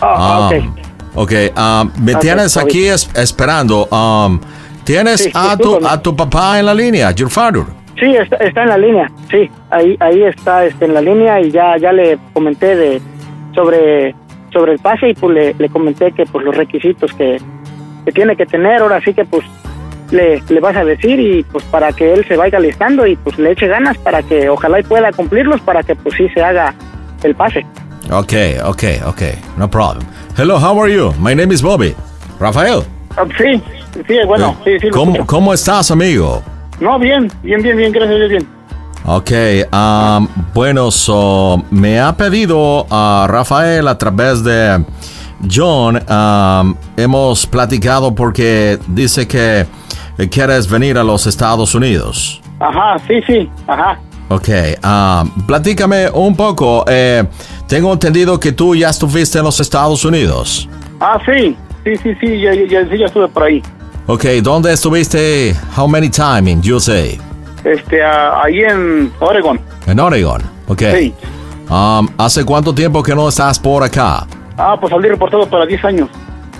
Ah, 0.00 0.50
Um, 0.52 0.74
ok, 1.14 1.32
um, 1.56 1.90
me 2.04 2.14
tienes 2.16 2.56
aquí 2.56 2.86
es- 2.86 3.08
esperando. 3.14 3.86
Um, 3.90 4.40
¿Tienes 4.84 5.22
Sí, 5.24 5.30
a, 5.32 5.56
tu, 5.56 5.78
a 5.86 6.02
tu 6.02 6.14
papá 6.14 6.58
en 6.58 6.66
la 6.66 6.74
línea, 6.74 7.10
your 7.12 7.30
father? 7.30 7.62
Sí, 7.98 8.14
está, 8.16 8.36
está 8.36 8.64
en 8.64 8.68
la 8.68 8.76
línea, 8.76 9.10
sí, 9.30 9.48
ahí 9.70 9.96
ahí 10.00 10.24
está 10.24 10.66
este, 10.66 10.84
en 10.84 10.92
la 10.94 11.00
línea 11.00 11.40
y 11.40 11.50
ya 11.52 11.78
ya 11.78 11.92
le 11.92 12.18
comenté 12.34 12.74
de 12.76 13.00
sobre 13.54 14.14
sobre 14.52 14.72
el 14.72 14.78
pase 14.80 15.10
y 15.10 15.14
pues 15.14 15.32
le, 15.34 15.54
le 15.58 15.68
comenté 15.70 16.12
que 16.12 16.26
pues 16.26 16.44
los 16.44 16.54
requisitos 16.56 17.12
que, 17.14 17.40
que 18.04 18.12
tiene 18.12 18.36
que 18.36 18.44
tener, 18.46 18.82
ahora 18.82 19.00
sí 19.04 19.14
que 19.14 19.24
pues 19.24 19.44
le, 20.10 20.42
le 20.48 20.60
vas 20.60 20.76
a 20.76 20.84
decir 20.84 21.18
y 21.18 21.42
pues 21.44 21.64
para 21.64 21.92
que 21.92 22.12
él 22.12 22.24
se 22.26 22.36
vaya 22.36 22.58
listando 22.58 23.06
y 23.06 23.16
pues 23.16 23.38
le 23.38 23.52
eche 23.52 23.66
ganas 23.66 23.96
para 23.98 24.22
que 24.22 24.48
ojalá 24.48 24.80
y 24.80 24.82
pueda 24.82 25.12
cumplirlos 25.12 25.60
para 25.62 25.82
que 25.82 25.94
pues 25.96 26.14
sí 26.16 26.28
se 26.34 26.42
haga 26.42 26.74
el 27.22 27.34
pase. 27.34 27.66
Ok, 28.10 28.32
ok, 28.64 28.84
ok. 29.06 29.22
No 29.56 29.68
problem. 29.68 30.06
Hello, 30.36 30.58
how 30.58 30.78
are 30.80 30.92
you? 30.92 31.12
My 31.18 31.34
name 31.34 31.52
is 31.52 31.62
Bobby. 31.62 31.94
Rafael. 32.38 32.82
Ah, 33.16 33.24
sí, 33.38 33.62
sí, 34.06 34.16
bueno, 34.26 34.56
sí, 34.64 34.78
sí. 34.80 34.88
lo 34.88 34.92
¿Cómo. 34.92 35.26
¿Cómo 35.26 35.54
estás, 35.54 35.90
amigo? 35.90 36.42
No, 36.80 36.98
bien, 36.98 37.30
bien, 37.42 37.62
bien, 37.62 37.76
bien, 37.76 37.92
gracias, 37.92 38.18
bien, 38.18 38.30
bien. 38.30 38.48
Ok, 39.06 39.30
um, 39.72 40.28
bueno, 40.54 40.90
so, 40.90 41.62
me 41.70 42.00
ha 42.00 42.16
pedido 42.16 42.86
a 42.90 43.26
Rafael 43.28 43.86
a 43.86 43.98
través 43.98 44.42
de 44.42 44.82
John, 45.50 46.02
um, 46.08 46.74
hemos 46.96 47.46
platicado 47.46 48.14
porque 48.14 48.78
dice 48.88 49.28
que 49.28 49.66
quieres 50.30 50.68
venir 50.68 50.98
a 50.98 51.04
los 51.04 51.26
Estados 51.26 51.74
Unidos. 51.74 52.40
Ajá, 52.60 52.96
sí, 53.06 53.20
sí, 53.26 53.50
ajá. 53.66 53.98
Ok, 54.28 54.48
um, 54.82 55.46
platícame 55.46 56.08
un 56.10 56.34
poco. 56.34 56.84
eh, 56.88 57.24
tengo 57.68 57.92
entendido 57.92 58.38
que 58.38 58.52
tú 58.52 58.74
ya 58.74 58.90
estuviste 58.90 59.38
en 59.38 59.44
los 59.44 59.60
Estados 59.60 60.04
Unidos. 60.04 60.68
Ah, 61.00 61.18
sí, 61.26 61.56
sí, 61.84 61.96
sí, 62.02 62.14
sí, 62.20 62.40
ya, 62.40 62.54
ya, 62.54 62.88
sí, 62.88 62.98
ya 62.98 63.06
estuve 63.06 63.28
por 63.28 63.42
ahí. 63.44 63.62
Ok, 64.06 64.24
¿dónde 64.42 64.72
estuviste? 64.72 65.54
How 65.76 65.88
many 65.88 66.08
time 66.10 66.50
in 66.50 66.60
USA? 66.72 67.04
Este, 67.64 68.02
ah, 68.02 68.42
ahí 68.44 68.60
en 68.60 69.12
Oregon. 69.20 69.58
En 69.86 69.98
Oregon. 69.98 70.42
Ok. 70.68 70.82
Sí. 70.94 71.14
Um, 71.70 72.08
¿Hace 72.18 72.44
cuánto 72.44 72.74
tiempo 72.74 73.02
que 73.02 73.14
no 73.14 73.28
estás 73.28 73.58
por 73.58 73.82
acá? 73.82 74.26
Ah, 74.58 74.76
pues 74.78 74.90
salí 74.92 75.08
reportado 75.08 75.48
para 75.48 75.64
10 75.66 75.84
años. 75.86 76.08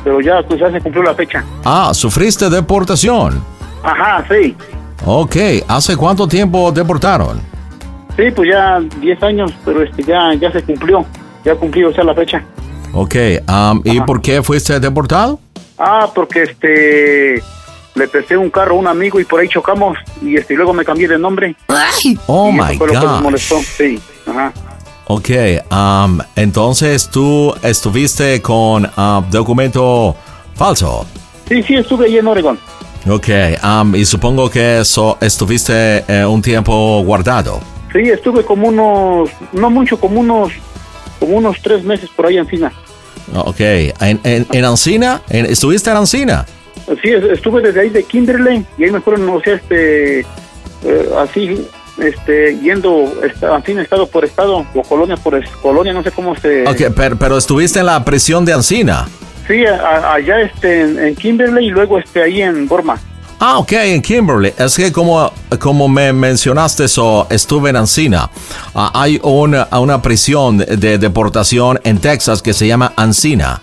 Pero 0.05 0.21
ya, 0.21 0.43
pues 0.47 0.61
ya 0.61 0.71
se 0.71 0.81
cumplió 0.81 1.03
la 1.03 1.15
fecha. 1.15 1.43
Ah, 1.65 1.91
sufriste 1.95 2.49
deportación. 2.51 3.43
Ajá, 3.83 4.25
sí. 4.29 4.55
Ok, 5.07 5.37
¿hace 5.67 5.97
cuánto 5.97 6.29
tiempo 6.29 6.71
deportaron? 6.71 7.41
Sí, 8.17 8.31
pues 8.35 8.51
ya 8.51 8.81
10 9.01 9.23
años, 9.23 9.53
pero 9.65 9.83
este 9.83 10.03
ya, 10.05 10.33
ya 10.35 10.53
se 10.53 10.63
cumplió. 10.63 11.05
Ya 11.45 11.55
cumplió, 11.57 11.89
o 11.91 11.93
sea, 11.93 12.05
la 12.05 12.15
fecha. 12.15 12.45
Ok, 12.93 13.15
um, 13.49 13.81
¿y 13.85 14.01
por 14.03 14.23
qué 14.23 14.43
fuiste 14.43 14.79
deportado? 14.79 15.41
Ah, 15.79 16.09
porque 16.15 16.45
este 16.45 17.43
le 17.95 18.09
presté 18.09 18.37
un 18.37 18.51
carro 18.51 18.77
a 18.77 18.79
un 18.79 18.87
amigo 18.87 19.19
y 19.21 19.25
por 19.25 19.41
ahí 19.41 19.49
chocamos 19.49 19.99
y 20.23 20.37
este 20.37 20.55
y 20.55 20.57
luego 20.57 20.73
me 20.73 20.85
cambié 20.85 21.09
de 21.09 21.19
nombre. 21.19 21.57
Oh 22.27 22.51
y 22.51 22.53
my 22.53 22.77
fue 22.77 22.87
lo 22.89 22.93
que 23.01 23.07
gosh. 23.07 23.23
molestó. 23.23 23.57
Sí, 23.61 24.01
ajá. 24.29 24.53
Ok, 25.07 25.31
um, 25.71 26.19
entonces 26.35 27.09
tú 27.11 27.55
estuviste 27.63 28.41
con 28.41 28.91
um, 28.97 29.31
documento 29.31 30.17
falso. 30.55 31.07
Sí, 31.49 31.63
sí, 31.63 31.75
estuve 31.75 32.07
ahí 32.07 32.19
en 32.19 32.27
Oregon. 32.27 32.59
Ok, 33.11 33.29
um, 33.63 33.95
y 33.95 34.05
supongo 34.07 34.49
que 34.49 34.81
eso 34.81 35.19
estuviste 35.21 36.05
eh, 36.09 36.25
un 36.25 36.41
tiempo 36.41 37.03
guardado. 37.05 37.61
Sí, 37.93 38.01
estuve 38.09 38.45
como 38.45 38.69
unos, 38.69 39.29
no 39.53 39.69
mucho, 39.71 40.01
como 40.01 40.21
unos, 40.21 40.53
como 41.21 41.37
unos 41.37 41.61
tres 41.63 41.85
meses 41.85 42.09
por 42.17 42.27
ahí 42.27 42.39
en 42.39 42.47
Fina. 42.47 42.73
Ok, 43.35 43.61
¿en, 43.61 44.21
en, 44.25 44.47
en 44.51 44.65
Ancina? 44.65 45.21
¿En- 45.29 45.47
¿Estuviste 45.47 45.91
en 45.91 45.97
Ancina? 45.99 46.47
Sí, 47.03 47.11
es- 47.11 47.25
estuve 47.25 47.61
desde 47.61 47.83
ahí 47.83 47.91
de 47.91 48.05
Kimberley 48.05 48.65
y 48.79 48.85
ahí 48.85 48.91
me 48.91 49.01
fueron, 49.01 49.29
o 49.29 49.41
sea, 49.41 49.55
este, 49.55 50.21
eh, 50.21 51.09
así, 51.19 51.67
este, 51.99 52.59
yendo, 52.61 53.13
esta- 53.25 53.57
así, 53.57 53.73
estado 53.73 54.07
por 54.07 54.25
estado, 54.25 54.65
o 54.75 54.83
colonia 54.83 55.17
por 55.17 55.41
colonia, 55.61 55.93
no 55.93 56.03
sé 56.03 56.11
cómo 56.11 56.35
se... 56.37 56.67
Ok, 56.67 56.93
pero, 56.97 57.17
pero 57.17 57.37
estuviste 57.39 57.81
en 57.81 57.87
la 57.87 58.05
prisión 58.05 58.45
de 58.45 58.53
Ancina. 58.53 59.07
Sí, 59.47 59.65
a- 59.67 60.15
allá, 60.15 60.41
este, 60.41 60.81
en, 60.83 60.99
en 60.99 61.15
Kimberley 61.17 61.67
y 61.67 61.71
luego, 61.71 61.99
este, 61.99 62.23
ahí 62.23 62.43
en 62.43 62.67
Borma. 62.67 62.99
Ah, 63.41 63.59
ok, 63.59 63.73
en 63.73 64.01
Kimberley. 64.01 64.55
Es 64.57 64.77
que 64.77 64.91
como, 64.93 65.31
como 65.59 65.89
me 65.89 66.13
mencionaste 66.13 66.85
eso, 66.85 67.27
estuve 67.31 67.71
en 67.71 67.77
Ancina. 67.77 68.31
Ah, 68.75 68.91
hay 68.95 69.21
una, 69.23 69.69
una 69.73 70.01
prisión 70.01 70.59
de, 70.59 70.65
de 70.77 70.99
deportación 70.99 71.79
en 71.85 71.99
Texas 71.99 72.41
que 72.41 72.55
se 72.55 72.67
llama 72.67 72.93
Ancina. 72.97 73.61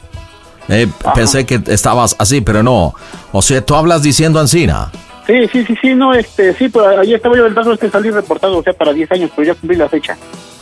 Eh, 0.69 0.87
pensé 1.15 1.45
que 1.45 1.59
estabas 1.67 2.15
así, 2.19 2.41
pero 2.41 2.61
no. 2.63 2.93
O 3.31 3.41
sea, 3.41 3.65
tú 3.65 3.73
hablas 3.75 4.03
diciendo 4.03 4.39
Ancina. 4.39 4.91
Sí, 5.27 5.47
sí, 5.51 5.65
sí, 5.65 5.75
sí, 5.81 5.95
no, 5.95 6.13
este, 6.13 6.53
sí, 6.53 6.69
pues 6.69 6.97
ahí 6.97 7.13
estaba 7.13 7.37
yo, 7.37 7.45
el 7.45 7.53
caso 7.53 7.73
es 7.73 7.79
que 7.79 7.89
salí 7.89 8.09
reportado, 8.09 8.57
o 8.57 8.63
sea, 8.63 8.73
para 8.73 8.93
10 8.93 9.11
años, 9.11 9.31
pero 9.35 9.47
ya 9.47 9.59
cumplí 9.59 9.77
la 9.77 9.87
fecha. 9.89 10.17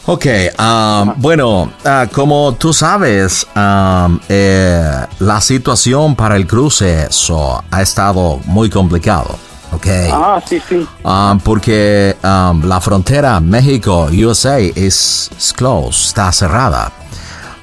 Ok, 0.05 0.25
um, 0.57 1.13
bueno, 1.17 1.71
ah, 1.85 2.07
como 2.11 2.55
tú 2.55 2.73
sabes, 2.73 3.45
um, 3.55 4.19
eh, 4.27 5.05
la 5.19 5.39
situación 5.39 6.15
para 6.15 6.35
el 6.35 6.47
cruce 6.47 7.07
so, 7.11 7.63
ha 7.69 7.81
estado 7.81 8.39
muy 8.45 8.69
complicado. 8.69 9.37
Ok. 9.71 9.85
Ah, 10.11 10.41
sí, 10.43 10.59
sí. 10.67 10.87
Um, 11.03 11.39
porque 11.39 12.17
um, 12.23 12.67
la 12.67 12.81
frontera 12.81 13.39
México-USA 13.39 14.59
es 14.59 15.29
closed, 15.55 16.07
está 16.07 16.31
cerrada. 16.31 16.91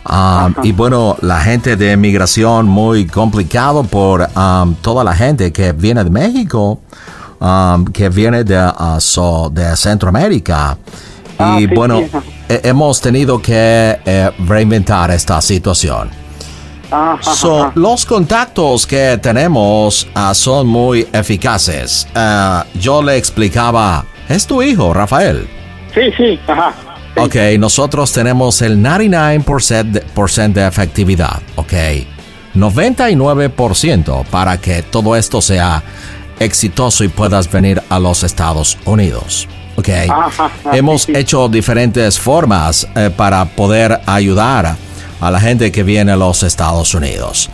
Um, 0.09 0.55
y 0.65 0.73
bueno, 0.73 1.17
la 1.23 1.41
gente 1.41 1.77
de 1.77 1.97
migración 1.97 2.67
muy 2.67 3.07
complicado 3.07 3.83
por 3.85 4.29
um, 4.37 4.75
toda 4.77 5.03
la 5.03 5.15
gente 5.15 5.53
que 5.53 5.73
viene 5.73 6.05
de 6.05 6.11
México, 6.11 6.81
um, 7.41 7.85
que 7.87 8.09
viene 8.09 8.45
de, 8.45 8.57
uh, 8.57 9.01
so- 9.01 9.51
de 9.51 9.77
Centroamérica. 9.77 10.79
Ah, 11.39 11.57
y 11.59 11.67
sí, 11.67 11.75
bueno, 11.75 11.99
sí, 11.99 12.19
hemos 12.49 13.01
tenido 13.01 13.43
que 13.43 13.99
eh, 14.05 14.31
reinventar 14.47 15.11
esta 15.11 15.41
situación. 15.41 16.09
Ajá, 16.91 17.19
So, 17.35 17.65
ajá. 17.65 17.73
los 17.75 18.07
contactos 18.07 18.87
que 18.87 19.19
tenemos 19.21 20.07
ah, 20.15 20.33
son 20.35 20.69
muy 20.69 21.07
eficaces. 21.13 22.07
Ah, 22.15 22.65
yo 22.75 23.03
le 23.03 23.17
explicaba, 23.17 24.05
es 24.29 24.47
tu 24.47 24.63
hijo, 24.63 24.95
Rafael. 24.95 25.49
Sí, 25.93 26.03
sí, 26.17 26.39
ajá. 26.47 26.73
Ok, 27.19 27.37
nosotros 27.59 28.13
tenemos 28.13 28.61
el 28.63 28.79
99% 28.79 30.53
de, 30.53 30.67
efectividad. 30.67 31.41
Ok. 31.57 31.73
99% 32.55 34.25
para 34.27 34.59
que 34.59 34.83
todo 34.83 35.17
esto 35.17 35.41
sea 35.41 35.83
exitoso 36.39 37.05
y 37.05 37.09
puedas 37.09 37.51
venir 37.51 37.83
a 37.89 37.99
los 37.99 38.23
Estados 38.23 38.79
Unidos. 38.85 39.49
Ok. 39.77 39.89
Ajá, 40.09 40.27
ajá, 40.27 40.51
Hemos 40.73 41.03
sí, 41.03 41.13
sí. 41.13 41.19
hecho 41.19 41.49
diferentes 41.49 42.19
formas 42.19 42.87
eh, 42.95 43.11
para 43.15 43.45
poder 43.45 44.01
ayudar 44.07 44.77
a 45.21 45.31
la 45.31 45.41
gente 45.41 45.73
que 45.73 45.83
viene 45.83 46.13
a 46.13 46.17
los 46.17 46.43
Estados 46.43 46.95
Unidos. 46.95 47.51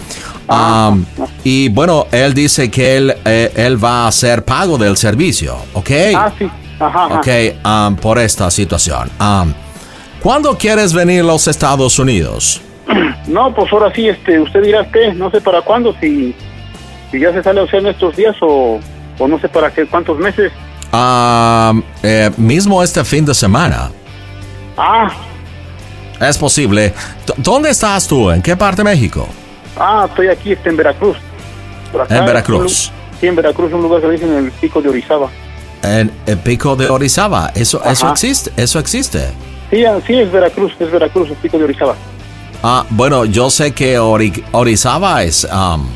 Um, 0.49 1.05
y 1.45 1.69
bueno, 1.69 2.07
él 2.11 2.35
dice 2.35 2.71
que 2.71 2.97
él, 2.97 3.17
eh, 3.25 3.53
él 3.55 3.83
va 3.83 4.05
a 4.05 4.09
hacer 4.09 4.45
pago 4.45 4.77
del 4.77 4.97
servicio, 4.97 5.57
¿ok? 5.73 5.91
Ah, 6.15 6.33
sí. 6.39 6.51
Ajá, 6.87 7.05
ajá. 7.07 7.21
Ok, 7.21 7.29
um, 7.65 7.97
por 7.97 8.19
esta 8.19 8.51
situación. 8.51 9.11
Um, 9.21 9.53
¿Cuándo 10.23 10.57
quieres 10.57 10.93
venir 10.93 11.21
a 11.21 11.25
los 11.25 11.47
Estados 11.49 11.99
Unidos? 11.99 12.61
No, 13.29 13.55
pues 13.55 13.73
ahora 13.73 13.91
sí, 13.95 14.09
este, 14.09 14.39
usted 14.41 14.63
dirá 14.63 14.85
qué, 14.93 15.15
no 15.15 15.31
sé 15.31 15.41
para 15.41 15.63
cuándo, 15.63 15.95
si, 16.01 16.35
si 17.11 17.21
ya 17.21 17.33
se 17.33 17.41
sale 17.43 17.61
a 17.61 17.65
usted 17.65 17.79
en 17.79 17.87
estos 17.87 18.17
días 18.17 18.35
o, 18.43 18.81
o 19.19 19.29
no 19.29 19.39
sé 19.39 19.49
para 19.49 19.71
qué, 19.73 19.87
cuántos 19.87 20.19
meses. 20.19 20.53
Um, 20.93 21.83
eh, 22.03 22.31
mismo 22.37 22.83
este 22.83 23.03
fin 23.05 23.25
de 23.25 23.33
semana. 23.33 23.91
Ah, 24.77 25.09
Es 26.21 26.37
posible. 26.37 26.93
¿Dónde 27.39 27.71
estás 27.71 28.07
tú? 28.09 28.29
¿En 28.31 28.43
qué 28.43 28.57
parte 28.57 28.83
de 28.83 28.91
México? 28.91 29.27
ah, 29.79 30.05
estoy 30.09 30.27
aquí, 30.29 30.53
este, 30.53 30.69
en 30.69 30.77
Veracruz. 30.77 31.17
Acá, 31.99 32.19
En 32.19 32.27
Veracruz. 32.27 32.91
un 32.91 33.19
Sí, 33.21 33.27
en 33.29 33.37
Veracruz, 33.37 33.73
un 33.73 33.83
lugar 33.83 34.01
que 34.03 34.11
dicen 34.11 34.33
el 34.37 34.51
Pico 34.51 34.83
de 34.83 34.89
Orizaba. 34.89 35.29
El 35.83 36.11
pico 36.45 36.77
de 36.77 36.89
Orizaba. 36.89 37.51
Eso, 37.55 37.83
eso 37.85 38.11
existe. 38.11 38.53
Eso 38.57 38.79
existe. 38.79 39.29
Sí, 39.71 39.85
ah, 39.85 39.99
sí, 40.07 40.15
es 40.15 40.31
Veracruz, 40.31 40.73
es 40.79 40.91
Veracruz, 40.91 41.31
el 41.31 41.37
Pico 41.37 41.59
de 41.59 41.65
Orizaba. 41.65 41.95
Ah, 42.63 42.85
bueno, 42.91 43.25
yo 43.25 43.51
sé 43.51 43.73
que 43.73 43.99
Ori- 43.99 44.45
Orizaba 44.53 45.25
es, 45.25 45.45
um, 45.53 45.87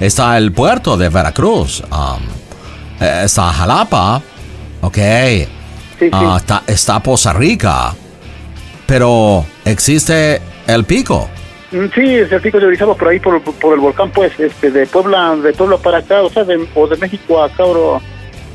está 0.00 0.38
el 0.38 0.52
puerto 0.52 0.96
de 0.96 1.08
Veracruz. 1.08 1.82
um, 1.90 2.22
eh, 3.00 3.22
está 3.24 3.52
Jalapa. 3.52 4.22
Ok. 4.80 4.96
Sí, 4.96 6.04
sí. 6.06 6.10
Ah, 6.12 6.36
está, 6.38 6.62
está 6.66 7.00
Poza 7.02 7.32
Rica. 7.32 7.92
Pero 8.86 9.44
existe 9.64 10.40
el 10.66 10.84
pico. 10.84 11.28
Mm, 11.72 11.86
Sí, 11.94 12.14
es 12.14 12.32
el 12.32 12.40
Pico 12.40 12.58
de 12.58 12.66
Orizaba 12.66 12.94
por 12.94 13.08
ahí, 13.08 13.20
por, 13.20 13.42
por 13.42 13.74
el 13.74 13.80
volcán, 13.80 14.10
pues, 14.10 14.32
este, 14.40 14.70
de 14.70 14.86
Puebla, 14.86 15.36
de 15.36 15.52
Puebla 15.52 15.76
para 15.76 15.98
acá, 15.98 16.22
o 16.22 16.30
sea, 16.30 16.44
de, 16.44 16.66
o 16.74 16.86
de 16.86 16.96
México 16.96 17.42
a 17.42 17.46
acá, 17.46 17.64
o... 17.66 18.00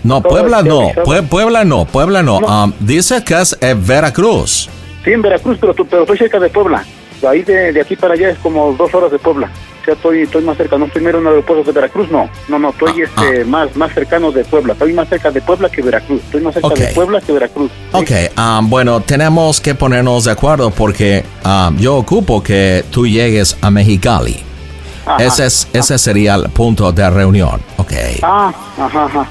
No, 0.03 0.22
Todo 0.22 0.29
Puebla 0.31 0.57
este 0.57 0.69
no. 0.69 0.89
Pue- 1.05 1.27
Puebla 1.27 1.63
no. 1.63 1.86
Puebla 1.86 2.22
no. 2.24 2.39
No. 2.41 2.63
Um, 2.65 2.74
dice 2.79 3.24
que 3.24 3.39
es 3.41 3.57
eh, 3.62 3.75
Veracruz. 3.77 4.69
Sí, 5.03 5.12
en 5.12 5.22
Veracruz, 5.22 5.57
pero, 5.60 5.74
tú- 5.74 5.86
pero 5.86 6.03
estoy 6.03 6.17
cerca 6.17 6.39
de 6.39 6.50
Puebla. 6.50 6.83
Ahí 7.27 7.41
de, 7.43 7.72
de 7.72 7.79
aquí 7.81 7.95
para 7.95 8.15
allá 8.15 8.31
es 8.31 8.38
como 8.39 8.74
dos 8.74 8.93
horas 8.93 9.10
de 9.12 9.17
Puebla. 9.19 9.50
O 9.81 9.86
sea, 9.86 9.93
estoy, 9.93 10.22
estoy 10.24 10.43
más 10.43 10.57
cerca. 10.57 10.77
No 10.77 10.86
estoy 10.86 11.01
mero 11.01 11.19
en 11.19 11.24
el 11.25 11.29
aeropuerto 11.31 11.63
de 11.63 11.72
Veracruz, 11.72 12.10
no. 12.12 12.29
No, 12.50 12.60
no, 12.60 12.69
estoy 12.69 13.03
Ah, 13.15 13.24
este, 13.25 13.45
más, 13.45 13.75
más 13.77 13.93
cercano 13.93 14.31
de 14.31 14.43
Puebla. 14.45 14.74
Estoy 14.74 14.93
más 14.93 15.07
cerca 15.10 15.31
de 15.31 15.41
Puebla 15.41 15.69
que 15.69 15.81
Veracruz. 15.81 16.22
Estoy 16.24 16.41
más 16.41 16.53
cerca 16.53 16.69
de 16.69 16.88
Puebla 16.88 17.22
que 17.22 17.31
Veracruz. 17.31 17.72
Sí. 17.93 17.98
Ok, 17.98 18.12
um, 18.38 18.69
bueno, 18.69 19.00
tenemos 19.01 19.60
que 19.62 19.74
ponernos 19.75 20.25
de 20.25 20.31
acuerdo 20.31 20.69
porque 20.72 21.24
um, 21.45 21.77
yo 21.77 21.95
ocupo 21.95 22.41
que 22.43 22.83
tú 22.91 23.07
llegues 23.07 23.57
a 23.62 23.69
Mexicali. 23.72 24.41
Ajá. 25.05 25.24
Ese, 25.24 25.45
es, 25.45 25.67
ese 25.74 25.98
sería 25.98 26.36
el 26.36 26.50
punto 26.50 26.91
de 26.91 27.10
reunión. 27.10 27.62
Ok. 27.77 27.91
Ah, 28.22 28.53
ajá, 28.77 29.05
ajá. 29.05 29.27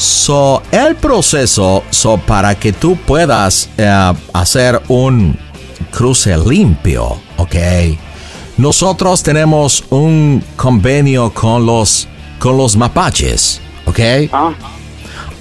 So, 0.00 0.62
el 0.70 0.96
proceso, 0.96 1.82
so, 1.90 2.16
para 2.16 2.54
que 2.54 2.72
tú 2.72 2.96
puedas 2.96 3.68
eh, 3.76 4.12
hacer 4.32 4.80
un 4.88 5.36
cruce 5.90 6.38
limpio, 6.38 7.20
ok. 7.36 7.56
Nosotros 8.56 9.22
tenemos 9.22 9.84
un 9.90 10.42
convenio 10.56 11.30
con 11.34 11.66
los, 11.66 12.08
con 12.38 12.56
los 12.56 12.76
mapaches, 12.76 13.60
ok. 13.86 14.00
Ah, 14.32 14.52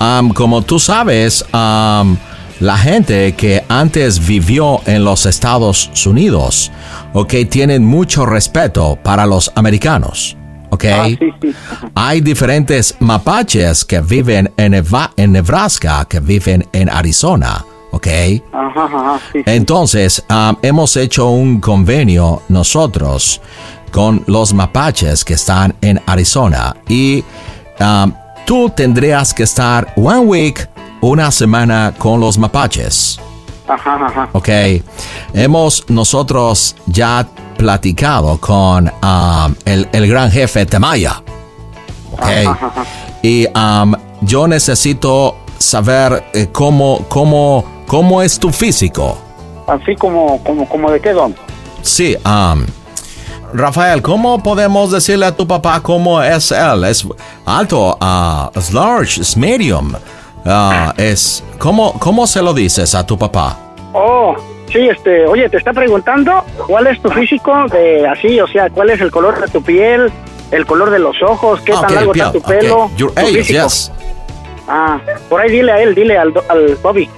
Um, 0.01 0.30
como 0.30 0.62
tú 0.62 0.80
sabes, 0.80 1.44
um, 1.54 2.16
la 2.62 2.78
gente 2.78 3.34
que 3.36 3.66
antes 3.68 4.25
vivió 4.25 4.82
en 4.86 5.04
los 5.04 5.25
Estados 5.25 5.92
Unidos, 6.06 6.72
ok, 7.12 7.34
tienen 7.50 7.84
mucho 7.86 8.25
respeto 8.25 8.98
para 9.04 9.25
los 9.25 9.51
americanos, 9.55 10.38
ok. 10.70 10.86
ah, 10.86 11.05
sí, 11.08 11.18
sí. 11.42 11.55
Ajá. 11.72 11.92
Hay 11.96 12.22
diferentes 12.22 12.96
mapaches 13.00 13.86
que 13.86 14.01
viven 14.01 14.51
en, 14.58 14.74
en 15.18 15.32
Nebraska, 15.32 16.05
que 16.05 16.20
viven 16.20 16.68
en 16.74 16.90
Arizona, 16.90 17.66
¿ok? 17.92 18.08
Ajá, 18.51 18.86
ajá, 18.86 19.20
sí. 19.32 19.40
sí. 19.40 19.44
Entonces, 19.46 20.24
um, 20.29 20.55
hemos 20.62 20.96
hecho 20.98 21.29
un 21.29 21.60
convenio 21.60 22.42
nosotros 22.50 23.42
con 23.92 24.24
los 24.27 24.53
mapaches 24.53 25.25
que 25.25 25.34
están 25.34 25.75
en 25.82 26.01
Arizona 26.05 26.75
y 26.88 27.24
um, 27.79 28.14
tú 28.46 28.70
tendrías 28.70 29.34
que 29.34 29.44
estar 29.44 29.94
one 29.96 30.20
week, 30.20 30.70
una 31.01 31.32
semana 31.32 31.94
con 31.98 32.20
los 32.20 32.38
mapaches. 32.38 33.20
Ajá, 33.68 34.03
ajá. 34.03 34.29
Ok, 34.34 34.50
hemos 35.34 35.86
nosotros 35.90 36.75
ya 36.88 37.27
platicado 37.63 38.37
con 38.39 38.89
um, 39.03 39.55
el, 39.65 39.87
el 39.91 40.07
gran 40.07 40.31
jefe 40.31 40.65
Temaya. 40.65 41.22
Ok, 42.13 42.22
Ajá, 42.24 42.51
ajá. 42.67 42.85
y 43.22 43.45
um, 43.48 43.93
yo 44.22 44.48
necesito 44.48 45.35
saber 45.57 46.24
eh, 46.33 46.48
cómo, 46.53 47.05
cómo, 47.09 47.65
cómo 47.85 48.22
es 48.22 48.39
tu 48.39 48.50
físico. 48.51 49.17
Así 49.67 49.93
como, 49.98 50.41
como, 50.43 50.67
como 50.69 50.89
de 50.89 51.01
qué, 51.01 51.11
don. 51.11 51.35
Sí, 51.81 52.15
um, 52.25 52.65
Rafael, 53.53 54.01
¿cómo 54.01 54.41
podemos 54.41 54.91
decirle 54.91 55.25
a 55.25 55.35
tu 55.35 55.45
papá 55.45 55.81
cómo 55.81 56.22
es 56.24 56.51
él? 56.53 56.85
¿Es 56.85 57.05
alto? 57.45 57.98
ah, 58.00 58.50
¿Es 58.55 58.74
large? 58.74 59.19
¿Es 59.22 59.35
medium? 59.35 59.91
ah, 60.45 60.93
es, 60.95 61.43
¿cómo, 61.57 61.91
¿Cómo 62.00 62.25
se 62.25 62.41
lo 62.41 62.53
dices 62.53 62.95
a 62.95 63.05
tu 63.05 63.17
papá? 63.17 63.57
Oh, 63.93 64.33
sí, 64.72 64.88
este, 64.90 65.25
oye, 65.27 65.50
te 65.50 65.58
está 65.58 65.74
preguntando 65.74 66.44
cuál 66.68 66.88
es 66.88 67.01
tu 67.01 67.10
físico 67.10 67.66
de 67.72 68.08
así, 68.08 68.40
o 68.40 68.48
sea, 68.48 68.70
cuál 68.70 68.90
es 68.90 69.01
el 69.01 69.12
color 69.12 69.40
de 69.40 69.48
tu 69.48 69.62
piel, 69.62 70.12
el 70.51 70.66
color 70.66 70.90
de 70.90 71.00
los 71.00 71.22
ojos, 71.22 71.62
qué 71.62 71.74
Ah, 71.74 71.82
tan 71.82 71.96
largo 71.96 72.12
está 72.14 72.32
tu 72.32 72.42
pelo, 72.42 72.90
Your 72.96 73.12
tu 73.14 73.20
age, 73.22 73.32
físico. 73.44 73.64
yes. 73.64 73.92
Ah, 74.68 75.00
por 75.29 75.42
ahí 75.42 75.50
dile 75.51 75.72
a 75.72 75.82
él, 75.82 75.96
dile 75.96 76.18
al, 76.18 76.34
do- 76.34 76.44
al 76.50 76.75
Bobby. 76.82 77.10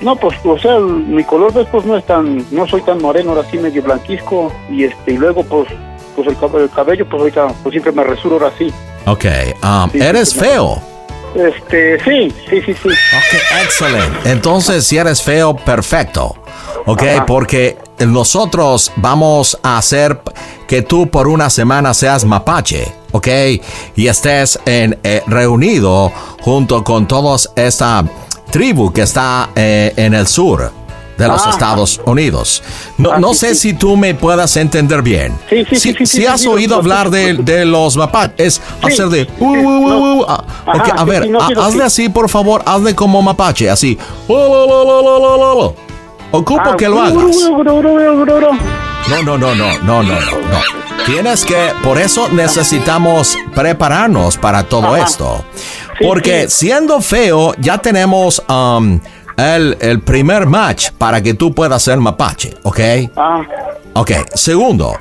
No, 0.00 0.16
pues, 0.16 0.34
o 0.44 0.58
sea, 0.58 0.78
mi 0.78 1.22
color 1.24 1.52
pues 1.70 1.84
no 1.84 1.96
es 1.96 2.04
tan, 2.06 2.44
no 2.50 2.66
soy 2.66 2.80
tan 2.82 3.02
moreno, 3.02 3.32
ahora 3.32 3.46
sí 3.50 3.58
medio 3.58 3.82
blanquisco 3.82 4.50
y 4.70 4.84
este, 4.84 5.12
y 5.12 5.16
luego 5.18 5.44
pues, 5.44 5.68
pues 6.16 6.26
el, 6.28 6.36
el 6.60 6.70
cabello 6.70 7.04
pues 7.06 7.20
ahorita 7.20 7.48
pues 7.62 7.72
siempre 7.72 7.92
me 7.92 8.04
resuro 8.04 8.36
ahora 8.36 8.50
sí. 8.56 8.72
Ok, 9.06 9.24
um, 9.62 9.90
Sí, 9.90 10.00
eres 10.00 10.30
sí, 10.30 10.38
feo. 10.40 10.80
Este, 11.34 11.98
sí, 12.02 12.32
sí, 12.48 12.60
sí, 12.62 12.74
sí. 12.74 12.88
Ok, 12.88 13.62
excelente. 13.64 14.30
Entonces, 14.30 14.84
si 14.86 14.96
eres 14.98 15.22
feo, 15.22 15.54
perfecto. 15.54 16.34
Ok, 16.86 17.02
Ajá. 17.02 17.26
porque 17.26 17.76
nosotros 17.98 18.92
vamos 18.96 19.58
a 19.62 19.78
hacer 19.78 20.20
que 20.66 20.82
tú 20.82 21.08
por 21.08 21.28
una 21.28 21.50
semana 21.50 21.92
seas 21.94 22.24
mapache, 22.24 22.92
ok, 23.12 23.28
y 23.96 24.06
estés 24.06 24.58
en, 24.64 24.98
eh, 25.04 25.22
reunido 25.26 26.12
junto 26.40 26.82
con 26.84 27.06
toda 27.06 27.36
esta 27.56 28.04
tribu 28.50 28.92
que 28.92 29.02
está 29.02 29.50
eh, 29.54 29.92
en 29.96 30.14
el 30.14 30.26
sur 30.26 30.72
de 31.18 31.28
los. 31.28 31.46
Estados 31.46 32.00
Unidos. 32.06 32.62
No, 32.96 33.12
Ah, 33.12 33.18
no 33.20 33.34
sí, 33.34 33.40
sé 33.40 33.54
sí. 33.54 33.60
si 33.60 33.74
tú 33.74 33.94
me 33.94 34.14
puedas 34.14 34.56
entender 34.56 35.02
bien. 35.02 35.38
Sí, 35.50 35.64
sí, 35.68 35.76
sí, 35.76 35.80
Si, 35.80 35.94
sí, 35.98 36.06
si 36.06 36.26
has 36.26 36.46
oído 36.46 36.76
hablar 36.76 37.10
de, 37.10 37.34
de 37.34 37.66
los 37.66 37.94
mapaches, 37.98 38.62
hacer 38.80 39.08
de... 39.10 39.28
uh, 39.38 39.44
uh, 39.44 39.50
uh, 39.54 39.88
no. 39.88 39.98
uh, 40.20 40.24
ah, 40.26 40.44
Ajá, 40.66 40.82
ok, 40.82 40.98
a 40.98 41.04
ver, 41.04 41.28
hazle 41.60 41.80
sí. 41.80 41.86
así, 41.86 42.08
por 42.08 42.30
favor, 42.30 42.62
hazle 42.64 42.94
como 42.94 43.20
mapache, 43.20 43.68
así. 43.68 43.98
Ocupo 46.32 46.62
Ah, 46.64 46.76
que 46.76 46.88
lo 46.88 47.00
hagas. 47.00 47.14
No, 47.14 49.22
no, 49.22 49.38
no, 49.38 49.54
no, 49.54 49.78
no, 49.82 50.02
no, 50.02 50.04
no. 50.20 50.20
Tienes 51.06 51.44
que, 51.44 51.72
por 51.82 51.98
eso 51.98 52.28
necesitamos 52.28 53.36
prepararnos 53.54 54.36
para 54.36 54.62
todo 54.64 54.94
Ajá. 54.94 55.04
esto. 55.06 55.44
Sí, 55.98 56.04
Porque 56.06 56.48
sí. 56.48 56.66
siendo 56.66 57.00
feo, 57.00 57.54
ya 57.58 57.78
tenemos 57.78 58.42
um, 58.48 59.00
el, 59.36 59.76
el 59.80 60.00
primer 60.00 60.46
match 60.46 60.90
para 60.98 61.22
que 61.22 61.34
tú 61.34 61.52
puedas 61.54 61.82
ser 61.82 61.98
mapache, 61.98 62.54
¿ok? 62.62 62.80
Ah, 63.16 63.40
Ok, 63.92 64.12
segundo, 64.34 64.92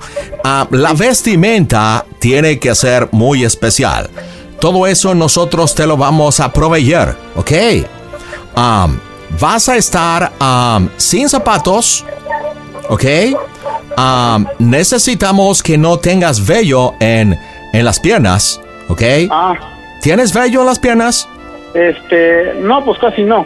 ah, 0.44 0.66
la 0.72 0.94
vestimenta 0.94 2.04
tiene 2.18 2.58
que 2.58 2.74
ser 2.74 3.08
muy 3.12 3.44
especial. 3.44 4.10
Todo 4.60 4.88
eso 4.88 5.14
nosotros 5.14 5.76
te 5.76 5.86
lo 5.86 5.96
vamos 5.96 6.40
a 6.40 6.52
proveer, 6.52 7.16
¿ok? 7.36 7.52
Am, 8.56 9.00
vas 9.40 9.70
a 9.70 9.76
estar 9.76 10.32
am, 10.40 10.90
sin 10.98 11.30
zapatos, 11.30 12.06
¿ok? 12.90 13.04
Am, 13.96 14.48
necesitamos 14.60 15.62
que 15.62 15.78
no 15.78 15.98
tengas 15.98 16.46
vello 16.46 16.94
en, 17.00 17.38
en 17.74 17.86
las 17.86 18.00
piernas, 18.00 18.60
¿ok? 18.88 19.02
ah, 19.32 19.54
¿Tienes 20.02 20.34
vello 20.34 20.62
en 20.62 20.66
las 20.66 20.80
piernas? 20.80 21.28
este, 21.74 22.56
no, 22.62 22.84
pues 22.84 22.98
casi 23.00 23.24
no. 23.24 23.46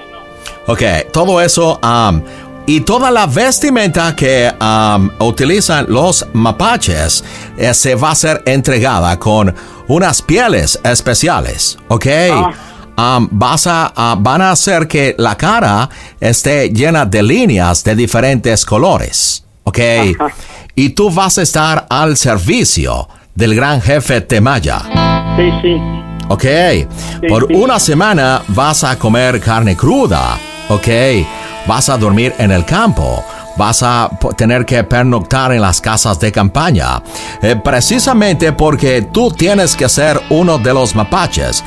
Ok, 0.67 0.81
todo 1.11 1.41
eso, 1.41 1.77
am, 1.81 2.23
Y 2.65 2.79
toda 2.81 3.11
la 3.11 3.25
vestimenta 3.25 4.15
que 4.15 4.49
um, 4.61 5.09
utilizan 5.19 5.85
los 5.89 6.25
mapaches 6.31 7.21
eh, 7.57 7.73
se 7.73 7.93
va 7.95 8.11
a 8.11 8.15
ser 8.15 8.41
entregada 8.45 9.19
con 9.19 9.53
unas 9.87 10.21
pieles 10.21 10.79
especiales, 10.81 11.77
¿ok? 11.89 12.05
Um, 12.95 13.27
vas 13.31 13.65
a, 13.65 14.15
van 14.19 14.41
a 14.41 14.51
hacer 14.51 14.87
que 14.87 15.15
la 15.17 15.35
cara 15.35 15.89
esté 16.19 16.69
llena 16.69 17.05
de 17.05 17.23
líneas 17.23 17.83
de 17.83 17.95
diferentes 17.95 18.63
colores, 18.65 19.43
¿ok? 19.63 19.79
Y 20.75 20.89
tú 20.89 21.09
vas 21.09 21.39
a 21.39 21.41
estar 21.41 21.87
al 21.89 22.17
servicio 22.17 23.07
del 23.33 23.55
gran 23.55 23.81
jefe 23.81 24.21
Temaya. 24.21 25.35
Sí, 25.35 25.51
sí. 25.61 25.81
Ok, 26.29 26.45
por 27.27 27.47
sí. 27.47 27.55
una 27.55 27.79
semana 27.79 28.43
vas 28.49 28.83
a 28.83 28.97
comer 28.97 29.41
carne 29.41 29.75
cruda, 29.75 30.37
ok, 30.69 30.87
vas 31.67 31.89
a 31.89 31.97
dormir 31.97 32.33
en 32.37 32.51
el 32.51 32.63
campo, 32.63 33.23
vas 33.57 33.83
a 33.83 34.09
tener 34.35 34.65
que 34.65 34.83
pernoctar 34.83 35.51
en 35.51 35.61
las 35.61 35.79
casas 35.81 36.19
de 36.19 36.31
campaña, 36.31 37.01
eh, 37.41 37.55
precisamente 37.55 38.53
porque 38.53 39.01
tú 39.01 39.31
tienes 39.31 39.75
que 39.75 39.89
ser 39.89 40.19
uno 40.29 40.57
de 40.57 40.73
los 40.73 40.95
mapaches. 40.95 41.63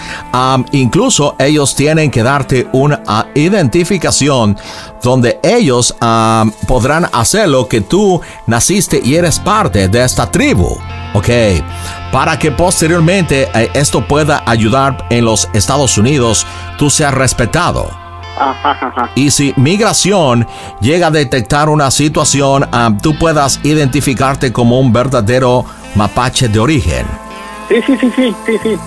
Incluso 0.73 1.35
ellos 1.39 1.75
tienen 1.75 2.11
que 2.11 2.23
darte 2.23 2.69
una 2.73 3.03
ah, 3.07 3.27
identificación 3.35 4.57
donde 5.03 5.39
ellos 5.43 5.95
podrán 6.67 7.09
hacer 7.13 7.49
lo 7.49 7.69
que 7.69 7.81
tú 7.81 8.21
naciste 8.47 9.01
y 9.03 9.15
eres 9.15 9.39
parte 9.39 9.89
de 9.89 10.05
esta 10.05 10.31
tribu. 10.31 10.77
Ok, 11.15 11.29
para 12.13 12.39
que 12.39 12.51
posteriormente 12.51 13.49
eh, 13.55 13.71
esto 13.75 14.07
pueda 14.07 14.43
ayudar 14.47 15.07
en 15.11 15.25
los 15.25 15.49
Estados 15.55 15.97
Unidos, 15.97 16.47
tú 16.79 16.91
seas 16.91 17.15
respetado. 17.15 18.06
Ajá, 18.39 18.71
ajá, 18.71 18.87
ajá. 18.89 19.11
Y 19.15 19.31
si 19.31 19.55
migración 19.57 20.47
llega 20.81 21.09
a 21.09 21.11
detectar 21.11 21.69
una 21.69 21.91
situación, 21.91 22.69
ah, 22.73 22.91
tú 23.03 23.19
puedas 23.19 23.61
identificarte 23.65 24.53
como 24.53 24.79
un 24.79 24.93
verdadero 24.93 25.65
mapache 25.95 26.49
de 26.49 26.59
origen. 26.59 27.07
Sí, 27.69 27.77
sí, 27.87 27.97
sí, 27.99 28.13
sí, 28.15 28.35
sí, 28.45 28.59
sí. 28.63 28.79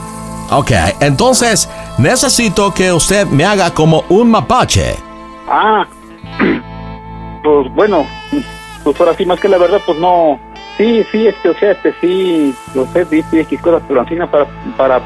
Ok, 0.52 0.72
entonces 1.00 1.70
necesito 1.98 2.74
que 2.74 2.92
usted 2.92 3.28
me 3.28 3.46
haga 3.46 3.72
como 3.72 4.04
un 4.10 4.32
mapache. 4.32 4.96
Ah, 5.48 5.86
pues 7.44 7.74
bueno, 7.74 8.06
pues 8.84 9.00
ahora 9.00 9.14
sí, 9.16 9.26
más 9.26 9.40
que 9.40 9.50
la 9.50 9.58
verdad, 9.58 9.82
pues 9.86 10.00
no. 10.00 10.40
Sí, 10.78 11.04
sí, 11.12 11.28
este, 11.28 11.50
o 11.50 11.54
sea, 11.56 11.72
este, 11.72 11.94
sí, 12.00 12.56
lo 12.74 12.86
sé, 12.88 13.06
sí, 13.06 13.24
X 13.40 13.62
cosas, 13.62 13.84
pero 13.88 14.00
Ancina 14.00 14.32
para, 14.32 14.46
para, 14.78 15.02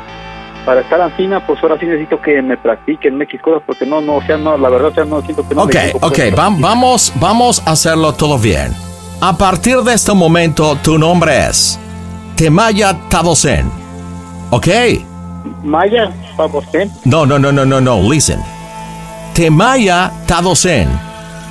para 0.66 0.82
estar 0.82 1.00
Ancina, 1.02 1.46
pues 1.46 1.62
ahora 1.64 1.78
sí 1.80 1.86
necesito 1.86 2.20
que 2.22 2.42
me 2.42 2.58
practiquen 2.58 3.22
X 3.22 3.42
cosas, 3.42 3.62
porque 3.66 3.86
no, 3.86 4.02
no, 4.02 4.16
o 4.16 4.22
sea, 4.24 4.38
no, 4.38 4.58
la 4.58 4.70
verdad, 4.70 4.90
o 4.90 4.94
sea, 4.94 5.06
no 5.06 5.22
siento 5.22 5.48
que 5.48 5.56
no 5.56 5.64
Ok, 5.64 5.74
me 5.76 5.92
ok, 6.02 6.18
vam- 6.36 6.60
vamos, 6.60 7.12
vamos 7.16 7.62
a 7.66 7.72
hacerlo 7.72 8.14
todo 8.14 8.38
bien. 8.38 8.74
A 9.22 9.38
partir 9.38 9.78
de 9.80 9.94
este 9.94 10.14
momento, 10.14 10.76
tu 10.84 10.98
nombre 10.98 11.48
es 11.48 11.80
Temaya 12.36 12.96
Tadosen. 13.10 13.70
¿Ok? 14.50 14.68
Maya, 15.64 16.12
usted. 16.54 16.88
No, 17.06 17.26
no, 17.26 17.38
no, 17.40 17.52
no, 17.52 17.66
no, 17.66 17.80
no, 17.82 18.02
listen. 18.12 18.40
Temaya 19.34 20.12
Tadosen. 20.28 20.88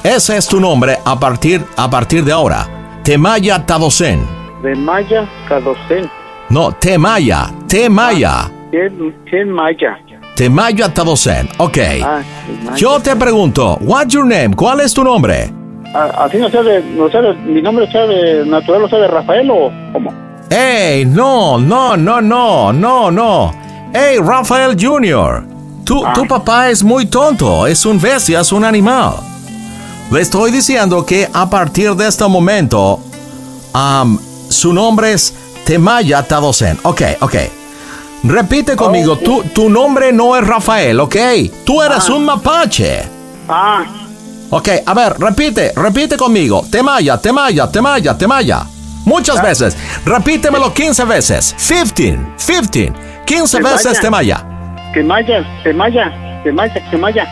Ese 0.04 0.36
es 0.36 0.46
tu 0.48 0.60
nombre 0.60 0.98
a 1.04 1.18
partir, 1.18 1.64
a 1.76 1.88
partir 1.88 2.24
de 2.24 2.32
ahora. 2.32 2.66
Temaya 3.02 3.64
Tadosen. 3.64 4.26
De 4.62 4.74
Maya, 4.76 5.28
Cadocen. 5.48 6.08
No, 6.48 6.70
Temaya, 6.72 7.50
Temaya. 7.66 8.44
¿Quién, 8.48 8.61
quién 9.28 9.50
Maya? 9.50 9.98
Temaya 10.34 10.88
Tadosen. 10.88 11.48
Ok. 11.58 11.78
Ah. 12.02 12.22
Yo 12.76 12.98
te 13.00 13.14
pregunto, 13.16 13.78
what's 13.82 14.12
your 14.14 14.24
name? 14.24 14.56
¿Cuál 14.56 14.80
es 14.80 14.94
tu 14.94 15.04
nombre? 15.04 15.52
Ah, 15.94 16.24
Así 16.24 16.38
no 16.38 16.48
sea 16.48 16.62
de, 16.62 16.82
no 16.82 17.10
sea 17.10 17.20
de, 17.20 17.34
mi 17.34 17.60
nombre 17.60 17.90
sea 17.90 18.06
de 18.06 18.46
natural, 18.46 18.84
o 18.84 18.88
sea 18.88 18.98
de 18.98 19.08
Rafael 19.08 19.50
o 19.50 19.70
cómo. 19.92 20.12
Hey, 20.50 21.04
no, 21.04 21.58
no, 21.58 21.96
no, 21.96 22.20
no, 22.20 22.72
no, 22.72 23.10
no. 23.10 23.52
Hey, 23.92 24.18
Rafael 24.22 24.76
Jr. 24.78 25.44
Tu, 25.84 26.02
tu 26.14 26.26
papá 26.26 26.70
es 26.70 26.82
muy 26.82 27.06
tonto, 27.06 27.66
es 27.66 27.84
un 27.84 28.00
bestia, 28.00 28.40
es 28.40 28.52
un 28.52 28.64
animal. 28.64 29.14
Le 30.10 30.20
estoy 30.20 30.50
diciendo 30.50 31.04
que 31.04 31.28
a 31.32 31.48
partir 31.48 31.94
de 31.94 32.08
este 32.08 32.26
momento, 32.26 33.00
am, 33.72 34.18
su 34.48 34.72
nombre 34.72 35.12
es 35.12 35.34
Temaya 35.64 36.22
Tadosen. 36.22 36.78
Ok, 36.84 37.02
ok. 37.20 37.34
Repite 38.24 38.76
conmigo, 38.76 39.16
tu, 39.18 39.42
tu 39.54 39.68
nombre 39.68 40.12
no 40.12 40.36
es 40.36 40.46
Rafael, 40.46 41.00
ok. 41.00 41.16
Tú 41.64 41.82
eres 41.82 42.08
un 42.08 42.24
mapache. 42.24 43.02
Ah, 43.48 43.84
Ok, 44.54 44.68
a 44.84 44.92
ver, 44.92 45.14
repite, 45.18 45.72
repite 45.74 46.16
conmigo. 46.18 46.62
Temaya, 46.70 47.16
Temaya, 47.16 47.70
Temaya, 47.70 48.18
Temaya. 48.18 48.66
Muchas 49.06 49.42
veces. 49.42 49.74
Repítemelo 50.04 50.74
15 50.74 51.04
veces. 51.06 51.54
15, 51.56 52.18
15. 52.36 52.92
15 53.24 53.56
Temaya. 53.56 53.76
veces 53.76 54.00
Temaya. 54.00 54.44
que 54.92 55.02
Maya, 55.02 55.42
que 55.64 55.72
Maya, 55.72 57.24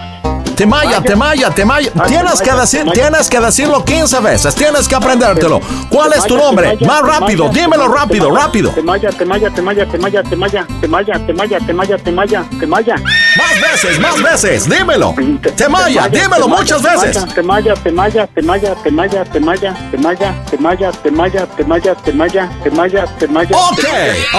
Temaya, 0.60 1.00
Temaya, 1.00 1.50
Temaya. 1.50 1.90
Ah, 1.98 2.04
Tienes 2.06 2.42
que 2.42 2.52
decir, 2.52 2.84
tienes 2.92 3.30
que 3.30 3.40
decirlo 3.40 3.82
15 3.82 4.20
veces. 4.20 4.54
Tienes 4.54 4.86
que 4.86 4.94
aprendértelo. 4.94 5.58
¿Cuál 5.88 6.12
es 6.12 6.24
tu 6.24 6.36
nombre? 6.36 6.76
Más 6.84 7.00
rápido, 7.00 7.48
dímelo 7.48 7.88
rápido, 7.88 8.30
rápido. 8.30 8.70
Temaya, 8.72 9.08
Temaya, 9.08 9.48
Temaya, 9.48 9.86
Temaya, 9.86 10.22
Temaya, 10.22 10.64
Temaya, 10.82 11.26
Temaya, 11.26 11.60
Temaya, 11.60 11.98
Temaya, 11.98 12.44
Temaya. 12.60 12.96
Más 12.96 13.60
veces, 13.72 13.98
más 14.00 14.22
veces, 14.22 14.68
dímelo. 14.68 15.14
Temaya, 15.56 16.08
dímelo 16.08 16.46
muchas 16.46 16.82
veces. 16.82 17.24
Temaya, 17.34 17.72
Temaya, 17.76 18.26
Temaya, 18.26 18.74
Temaya, 18.74 19.24
Temaya, 19.24 19.74
Temaya, 19.90 20.44
Temaya, 20.50 20.92
Temaya, 20.92 21.46
Temaya, 21.56 21.94
Temaya, 22.04 22.50
Temaya, 22.62 23.06
Temaya. 23.18 23.50
Ok, 23.56 23.84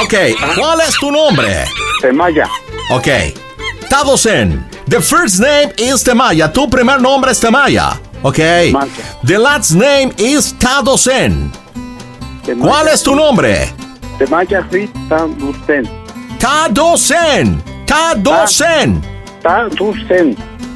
ok. 0.03 0.13
¿Cuál 0.55 0.81
es 0.81 0.93
tu 0.99 1.09
nombre? 1.11 1.65
Temaya. 1.99 2.47
Ok. 2.91 3.07
Tadosen. 3.91 4.63
The 4.87 5.01
first 5.01 5.41
name 5.41 5.69
is 5.77 6.01
Temaya. 6.01 6.47
Tu 6.47 6.65
primer 6.69 6.97
nombre 7.01 7.31
es 7.31 7.41
Temaya. 7.41 7.99
Ok. 8.23 8.37
The 9.27 9.37
last 9.37 9.71
name 9.75 10.13
is 10.17 10.53
Tadosen. 10.53 11.51
Temaya. 12.45 12.63
¿Cuál 12.63 12.87
es 12.87 13.03
tu 13.03 13.13
nombre? 13.13 13.67
Temaya 14.17 14.61
Rita 14.71 15.27
Dusten. 15.37 15.89
Tadosen. 16.39 17.61
Tadosen. 17.85 19.01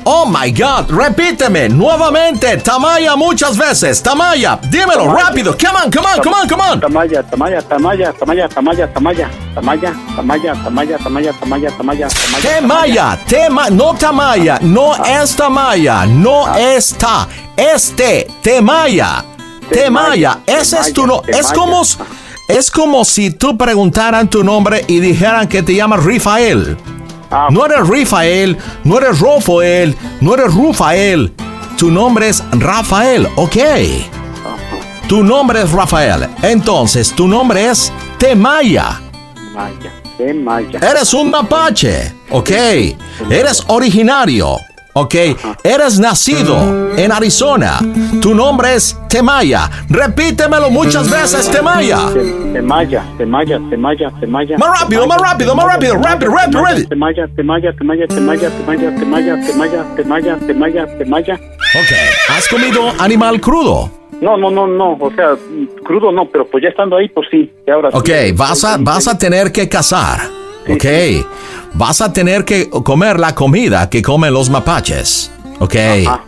Oh 0.07 0.23
my 0.23 0.51
God, 0.51 0.91
repíteme 0.91 1.67
nuevamente. 1.67 2.57
Tamaya 2.57 3.15
muchas 3.15 3.57
veces. 3.57 4.03
Tamaya, 4.03 4.59
dímelo 4.69 5.05
tamaya. 5.05 5.25
rápido. 5.25 5.57
Come 5.57 5.79
on, 5.83 5.91
come 5.91 6.07
on, 6.07 6.21
come 6.21 6.35
on, 6.35 6.47
come 6.47 6.61
on. 6.61 6.79
Tamaya, 6.79 7.23
Tamaya, 7.23 7.61
Tamaya, 7.63 8.13
Tamaya, 8.13 8.47
Tamaya, 8.47 8.87
Tamaya. 8.93 9.29
Tamaya, 9.55 9.93
Tamaya, 10.15 10.53
Tamaya, 10.63 10.97
Tamaya, 10.99 11.33
Tamaya, 11.33 11.71
Tamaya, 11.71 11.71
Tamaya. 11.71 12.09
Temaya, 12.43 13.19
tema, 13.27 13.69
no 13.71 13.95
Tamaya, 13.95 14.59
no 14.61 14.93
ah. 14.93 15.23
es 15.23 15.35
Tamaya, 15.35 16.05
no 16.05 16.45
ah. 16.45 16.59
está. 16.59 17.27
Este, 17.57 18.27
Temaya. 18.43 19.25
Temaya, 19.71 20.37
temaya. 20.37 20.39
ese 20.45 20.75
temaya. 20.75 20.87
es 20.87 20.93
tu 20.93 21.07
no, 21.07 21.21
temaya. 21.21 21.41
es 21.41 21.51
como 21.51 21.81
es 22.47 22.69
como 22.69 23.03
si 23.05 23.31
tú 23.31 23.57
preguntaran 23.57 24.29
tu 24.29 24.43
nombre 24.43 24.85
y 24.87 24.99
dijeran 24.99 25.47
que 25.47 25.63
te 25.63 25.73
llamas 25.73 26.03
Rafael. 26.03 26.77
Ah, 27.31 27.47
No 27.51 27.65
eres 27.65 27.87
Rafael, 27.87 28.57
no 28.83 28.97
eres 28.97 29.19
Rafael, 29.19 29.95
no 30.21 30.33
eres 30.33 30.53
Rufael. 30.53 31.33
Tu 31.77 31.91
nombre 31.91 32.29
es 32.29 32.43
Rafael, 32.51 33.27
ok. 33.35 33.57
Tu 35.07 35.23
nombre 35.23 35.61
es 35.61 35.71
Rafael. 35.71 36.27
Entonces, 36.41 37.11
tu 37.13 37.27
nombre 37.27 37.69
es 37.69 37.91
Temaya. 38.17 39.01
Maya, 39.53 39.91
Temaya. 40.17 40.79
Eres 40.79 41.13
un 41.13 41.29
mapache, 41.29 42.13
¿ok? 42.31 42.49
Eres 43.29 43.63
originario, 43.67 44.57
¿ok? 44.97 45.15
Eres 45.63 45.99
nacido 45.99 46.95
en 46.97 47.11
Arizona. 47.11 47.79
Tu 48.21 48.33
nombre 48.33 48.75
es 48.75 48.97
Temaya. 49.09 49.69
Repítemelo 49.89 50.69
muchas 50.69 51.09
veces, 51.09 51.51
Temaya. 51.51 51.99
Temaya, 52.53 53.03
Temaya, 53.17 53.59
Temaya, 53.69 54.11
Temaya. 54.19 54.57
Más 54.57 54.79
rápido, 54.79 55.05
más 55.05 55.21
rápido, 55.21 55.53
más 55.53 55.65
rápido, 55.65 55.95
rápido, 55.95 56.31
rápido, 56.31 56.63
rápido. 56.63 56.87
Temaya, 56.87 57.27
Temaya, 57.35 57.73
Temaya, 57.75 58.07
Temaya, 58.07 58.49
Temaya, 58.49 58.95
Temaya, 58.95 59.45
Temaya, 59.45 59.95
Temaya, 59.95 60.37
Temaya, 60.47 60.97
Temaya. 60.97 61.33
Ok, 61.33 61.91
¿has 62.29 62.47
comido 62.47 62.93
animal 62.99 63.41
crudo? 63.41 63.91
No, 64.21 64.37
no, 64.37 64.49
no, 64.49 64.65
no, 64.65 64.93
o 64.93 65.11
sea, 65.13 65.35
crudo 65.83 66.09
no, 66.09 66.29
pero 66.31 66.47
pues 66.47 66.63
ya 66.63 66.69
estando 66.69 66.95
ahí, 66.95 67.09
pues 67.09 67.27
sí, 67.29 67.51
ahora. 67.69 67.89
Ok, 67.91 68.09
vas 68.33 68.63
a, 68.63 68.77
vas 68.77 69.09
a 69.09 69.17
tener 69.17 69.51
que 69.51 69.67
cazar, 69.67 70.21
¿ok? 70.69 70.85
Vas 71.77 72.01
a 72.01 72.13
tener 72.13 72.45
que 72.45 72.69
comer 72.69 73.19
la 73.19 73.35
comida 73.35 73.89
que 73.89 74.01
comen 74.01 74.33
los 74.33 74.49
mapaches, 74.49 75.31
¿ok? 75.59 75.75
Ajá. 76.07 76.23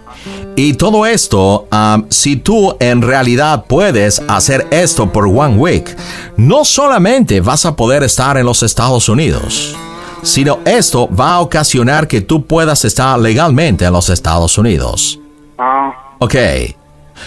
Y 0.56 0.74
todo 0.74 1.06
esto, 1.06 1.68
um, 1.72 2.06
si 2.10 2.38
tú 2.38 2.76
en 2.80 3.02
realidad 3.02 3.66
puedes 3.68 4.22
hacer 4.28 4.68
esto 4.72 5.12
por 5.14 5.26
one 5.28 5.56
week, 5.56 5.96
no 6.36 6.66
solamente 6.66 7.42
vas 7.42 7.66
a 7.66 7.76
poder 7.76 8.02
estar 8.04 8.38
en 8.38 8.46
los 8.46 8.64
Estados 8.64 9.08
Unidos, 9.08 9.76
sino 10.24 10.60
esto 10.66 11.08
va 11.14 11.36
a 11.36 11.40
ocasionar 11.42 12.08
que 12.08 12.22
tú 12.22 12.46
puedas 12.46 12.84
estar 12.86 13.20
legalmente 13.20 13.86
en 13.86 13.94
los 13.94 14.10
Estados 14.10 14.58
Unidos. 14.58 15.20
Ah, 15.58 15.94
Ok. 16.20 16.36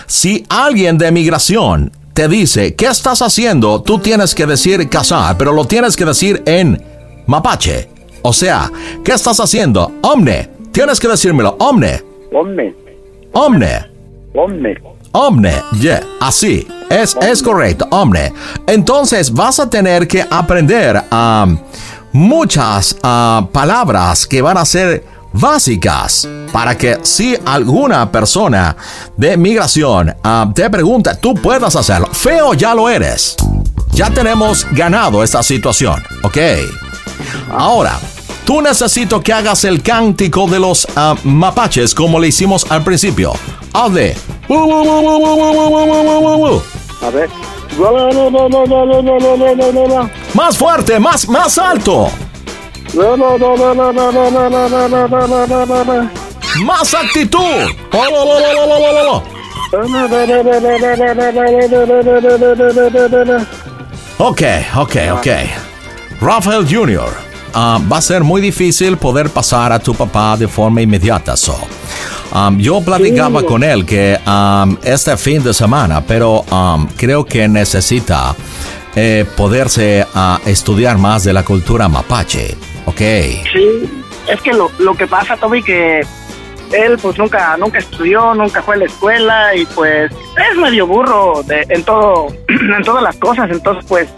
Si 0.07 0.45
alguien 0.49 0.99
de 0.99 1.11
migración 1.11 1.93
te 2.13 2.29
dice, 2.29 2.75
¿qué 2.75 2.87
estás 2.87 3.23
haciendo? 3.23 3.83
Tú 3.83 3.99
tienes 3.99 4.35
que 4.35 4.47
decir 4.47 4.89
casar, 4.89 5.37
pero 5.39 5.53
lo 5.53 5.65
tienes 5.67 5.97
que 5.97 6.05
decir 6.05 6.43
en 6.47 6.83
mapache. 7.27 7.90
O 8.23 8.33
sea, 8.33 8.71
¿qué 9.05 9.13
estás 9.13 9.41
haciendo? 9.41 9.93
Omne. 10.03 10.51
Tienes 10.73 11.01
que 11.01 11.09
decírmelo. 11.09 11.57
Omne. 11.59 12.03
Omne, 12.33 12.75
Omne. 13.33 13.87
omne. 14.35 14.77
Omne, 15.13 15.61
yeah, 15.81 16.01
así, 16.21 16.69
es, 16.89 17.17
es 17.21 17.43
correcto, 17.43 17.85
omne. 17.91 18.33
Entonces 18.67 19.33
vas 19.33 19.59
a 19.59 19.69
tener 19.69 20.07
que 20.07 20.25
aprender 20.31 21.03
um, 21.11 21.59
muchas 22.13 22.97
uh, 23.03 23.45
palabras 23.47 24.25
que 24.25 24.41
van 24.41 24.57
a 24.57 24.65
ser 24.65 25.03
básicas 25.33 26.29
para 26.53 26.79
que 26.79 26.99
si 27.03 27.37
alguna 27.45 28.11
persona 28.13 28.77
de 29.17 29.37
migración 29.37 30.15
uh, 30.25 30.53
te 30.53 30.71
pregunta, 30.71 31.17
tú 31.17 31.35
puedas 31.35 31.75
hacerlo. 31.75 32.07
Feo 32.13 32.55
ya 32.55 32.73
lo 32.73 32.89
eres. 32.89 33.37
Ya 33.93 34.11
tenemos 34.11 34.65
ganado 34.71 35.25
esta 35.25 35.43
situación, 35.43 36.01
¿ok? 36.23 36.39
Ahora, 37.51 37.99
tú 38.45 38.61
necesito 38.63 39.21
que 39.21 39.33
hagas 39.33 39.65
el 39.65 39.83
cántico 39.83 40.47
de 40.47 40.59
los 40.59 40.85
uh, 40.85 41.17
mapaches 41.25 41.95
como 41.95 42.19
le 42.19 42.29
hicimos 42.29 42.71
al 42.71 42.83
principio. 42.83 43.33
Hazle. 43.73 44.17
A 47.03 47.11
ver. 47.11 47.31
Más 50.35 50.59
fuerte, 50.59 50.99
más, 50.99 51.29
más 51.29 51.57
alto. 51.59 52.11
Más 56.65 56.95
actitud. 56.95 57.71
Ok, 64.19 64.43
ok, 64.77 64.97
ok. 65.13 65.70
Rafael 66.21 66.67
Jr. 66.67 67.09
ah, 67.55 67.79
va 67.91 67.97
a 67.97 68.03
ser 68.03 68.23
muy 68.23 68.41
difícil 68.43 68.97
poder 68.97 69.31
pasar 69.31 69.73
a 69.73 69.79
tu 69.79 69.95
papá 69.95 70.37
de 70.37 70.47
forma 70.47 70.83
inmediata. 70.83 71.37
So. 71.37 71.57
Um, 72.33 72.59
yo 72.59 72.81
platicaba 72.81 73.43
con 73.43 73.65
él 73.65 73.85
que 73.85 74.19
um, 74.27 74.77
este 74.85 75.17
fin 75.17 75.43
de 75.43 75.53
semana, 75.53 76.01
pero 76.07 76.43
um, 76.43 76.87
creo 76.97 77.25
que 77.25 77.49
necesita 77.49 78.37
eh, 78.95 79.25
poderse 79.37 80.07
ah, 80.15 80.39
estudiar 80.47 80.99
más 80.99 81.25
de 81.25 81.33
la 81.33 81.43
cultura 81.43 81.89
mapache. 81.89 82.57
Ok. 82.87 83.01
Sí, 83.53 83.91
es 84.29 84.41
que 84.43 84.53
lo, 84.53 84.71
lo 84.79 84.95
que 84.95 85.07
pasa, 85.07 85.37
Toby, 85.37 85.63
que 85.63 86.03
él 86.73 86.99
pues 87.03 87.19
nunca 87.19 87.57
nunca 87.57 87.79
estudió, 87.79 88.35
nunca 88.35 88.63
fue 88.63 88.77
a 88.77 88.79
la 88.79 88.85
escuela 88.85 89.55
y 89.57 89.65
pues 89.67 90.13
es 90.13 90.59
medio 90.59 90.87
burro 90.87 91.43
de, 91.45 91.67
en 91.69 91.83
todo 91.83 92.29
en 92.49 92.83
todas 92.85 93.03
las 93.03 93.17
cosas, 93.17 93.51
entonces 93.51 93.85
pues 93.89 94.09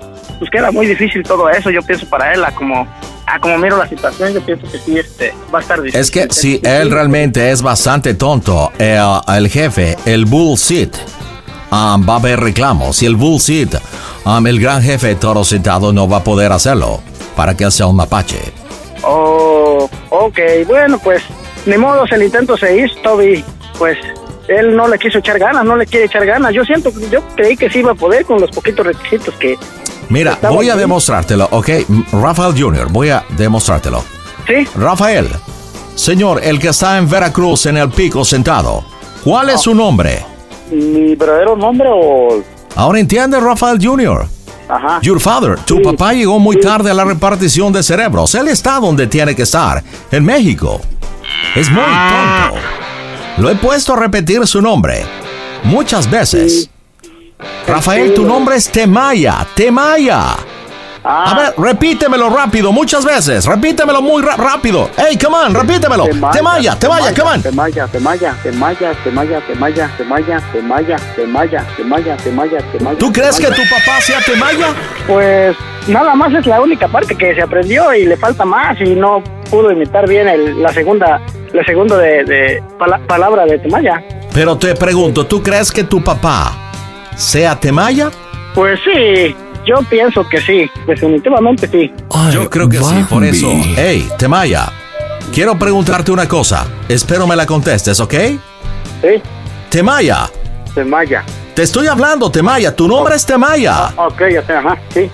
pues 0.42 0.50
queda 0.50 0.72
muy 0.72 0.88
difícil 0.88 1.22
todo 1.22 1.48
eso, 1.48 1.70
yo 1.70 1.82
pienso 1.82 2.04
para 2.08 2.34
él, 2.34 2.44
a 2.44 2.50
como 2.50 2.84
a 3.26 3.38
como 3.38 3.58
miro 3.58 3.76
la 3.76 3.88
situación, 3.88 4.34
yo 4.34 4.40
pienso 4.40 4.66
que 4.68 4.76
sí 4.76 4.98
este 4.98 5.32
va 5.54 5.60
a 5.60 5.62
estar 5.62 5.80
difícil. 5.80 6.00
Es 6.00 6.10
que 6.10 6.26
si 6.30 6.60
él 6.64 6.90
realmente 6.90 7.52
es 7.52 7.62
bastante 7.62 8.14
tonto, 8.14 8.72
el, 8.76 8.98
el 9.28 9.48
jefe, 9.48 9.96
el 10.04 10.24
bullshit, 10.24 10.96
um, 11.70 12.04
va 12.08 12.14
a 12.14 12.16
haber 12.16 12.40
reclamos. 12.40 12.96
Si 12.96 13.06
el 13.06 13.14
bullshit, 13.14 13.72
um, 14.24 14.44
el 14.48 14.58
gran 14.58 14.82
jefe 14.82 15.14
toro 15.14 15.44
sentado 15.44 15.92
no 15.92 16.08
va 16.08 16.16
a 16.16 16.24
poder 16.24 16.50
hacerlo 16.50 17.00
para 17.36 17.56
que 17.56 17.62
él 17.62 17.70
sea 17.70 17.86
un 17.86 17.94
mapache. 17.94 18.40
Oh, 19.04 19.88
ok, 20.10 20.40
bueno, 20.66 20.98
pues 20.98 21.22
ni 21.66 21.76
modo, 21.76 22.04
el 22.10 22.22
intento 22.24 22.56
se 22.56 22.78
hizo, 22.78 22.96
Toby. 23.00 23.44
Pues 23.78 23.96
él 24.48 24.74
no 24.74 24.88
le 24.88 24.98
quiso 24.98 25.18
echar 25.18 25.38
ganas, 25.38 25.64
no 25.64 25.76
le 25.76 25.86
quiere 25.86 26.06
echar 26.06 26.26
ganas. 26.26 26.52
Yo 26.52 26.64
siento, 26.64 26.90
yo 27.10 27.20
creí 27.36 27.56
que 27.56 27.70
sí 27.70 27.78
iba 27.78 27.92
a 27.92 27.94
poder 27.94 28.24
con 28.24 28.40
los 28.40 28.50
poquitos 28.50 28.84
requisitos 28.84 29.32
que. 29.36 29.56
Mira, 30.12 30.38
voy 30.50 30.68
a 30.68 30.76
demostrártelo, 30.76 31.48
¿ok? 31.50 31.68
Rafael 32.12 32.54
Jr., 32.60 32.88
voy 32.90 33.08
a 33.08 33.24
demostrártelo. 33.30 34.04
Sí, 34.46 34.68
Rafael, 34.76 35.26
señor, 35.94 36.40
el 36.44 36.58
que 36.58 36.68
está 36.68 36.98
en 36.98 37.08
Veracruz 37.08 37.64
en 37.64 37.78
el 37.78 37.88
pico 37.88 38.22
sentado, 38.24 38.84
¿cuál 39.24 39.48
es 39.48 39.62
su 39.62 39.74
nombre? 39.74 40.24
mi 40.70 41.14
verdadero 41.16 41.54
nombre 41.56 41.88
o. 41.90 42.42
Ahora 42.76 42.98
entiende, 43.00 43.38
Rafael 43.40 43.78
Jr. 43.82 44.26
Ajá. 44.68 45.00
Your 45.02 45.18
father, 45.20 45.58
tu 45.66 45.76
Sí. 45.76 45.82
papá 45.82 46.12
llegó 46.14 46.38
muy 46.38 46.58
tarde 46.60 46.90
a 46.90 46.94
la 46.94 47.04
repartición 47.04 47.72
de 47.72 47.82
cerebros. 47.82 48.34
Él 48.34 48.48
está 48.48 48.80
donde 48.80 49.06
tiene 49.06 49.34
que 49.34 49.42
estar, 49.42 49.82
en 50.10 50.24
México. 50.24 50.80
Es 51.54 51.70
muy 51.70 51.82
tonto. 51.82 52.60
Lo 53.38 53.50
he 53.50 53.54
puesto 53.56 53.92
a 53.94 53.96
repetir 53.96 54.46
su 54.46 54.60
nombre 54.62 55.04
muchas 55.64 56.10
veces. 56.10 56.70
Rafael, 57.66 58.14
tu 58.14 58.24
nombre 58.24 58.56
es 58.56 58.68
Temaya, 58.70 59.46
Temaya. 59.54 60.34
A 61.04 61.34
ver, 61.34 61.54
repítemelo 61.58 62.30
rápido, 62.30 62.70
muchas 62.70 63.04
veces. 63.04 63.44
Repítemelo 63.44 64.00
muy 64.00 64.22
rápido. 64.22 64.88
Hey, 64.96 65.18
come 65.20 65.36
on, 65.36 65.52
repítemelo. 65.52 66.04
Temaya, 66.04 66.78
Temaya, 66.78 67.12
come 67.12 67.30
on. 67.30 67.42
Temaya, 67.42 67.86
Temaya, 67.88 68.34
Temaya, 68.40 68.94
Temaya, 69.02 69.40
Temaya, 69.48 69.90
Temaya, 69.98 70.40
Temaya, 70.52 70.96
Temaya, 71.16 71.66
Temaya, 71.76 72.16
Temaya, 72.18 72.58
Temaya. 72.70 72.98
¿Tú 72.98 73.12
crees 73.12 73.40
que 73.40 73.48
tu 73.48 73.62
papá 73.62 74.00
sea 74.00 74.20
Temaya? 74.24 74.68
Pues 75.08 75.56
nada 75.88 76.14
más 76.14 76.32
es 76.34 76.46
la 76.46 76.60
única 76.60 76.86
parte 76.86 77.16
que 77.16 77.34
se 77.34 77.42
aprendió 77.42 77.92
y 77.94 78.04
le 78.04 78.16
falta 78.16 78.44
más 78.44 78.80
y 78.80 78.94
no 78.94 79.24
pudo 79.50 79.72
imitar 79.72 80.08
bien 80.08 80.28
el- 80.28 80.62
la 80.62 80.72
segunda, 80.72 81.20
la 81.52 81.64
segunda 81.64 81.96
de, 81.98 82.22
de 82.24 82.62
pala- 82.78 83.00
palabra 83.08 83.44
de 83.44 83.58
Temaya. 83.58 84.00
Pero 84.32 84.56
te 84.56 84.76
pregunto, 84.76 85.26
¿tú 85.26 85.42
crees 85.42 85.72
que 85.72 85.82
tu 85.82 86.00
papá 86.04 86.52
sea 87.16 87.58
Temaya? 87.58 88.10
Pues 88.54 88.78
sí, 88.84 89.34
yo 89.66 89.76
pienso 89.88 90.28
que 90.28 90.40
sí, 90.40 90.70
definitivamente 90.86 91.68
sí. 91.68 91.92
Yo 92.32 92.48
creo 92.50 92.68
que 92.68 92.78
sí, 92.78 93.04
por 93.08 93.24
eso. 93.24 93.48
Hey, 93.76 94.08
Temaya, 94.18 94.70
quiero 95.32 95.58
preguntarte 95.58 96.10
una 96.12 96.28
cosa. 96.28 96.66
Espero 96.88 97.26
me 97.26 97.36
la 97.36 97.46
contestes, 97.46 97.98
¿ok? 98.00 98.14
Sí, 99.00 99.22
Temaya, 99.70 100.28
Temaya. 100.74 101.24
te 101.54 101.62
estoy 101.62 101.86
hablando, 101.86 102.30
Temaya. 102.30 102.74
Tu 102.74 102.86
nombre 102.86 103.14
es 103.16 103.24
Temaya. 103.24 103.92
Ok, 103.96 104.22
ya 104.32 104.44
sé, 104.44 104.52
ajá, 104.54 104.78
sí, 104.92 105.10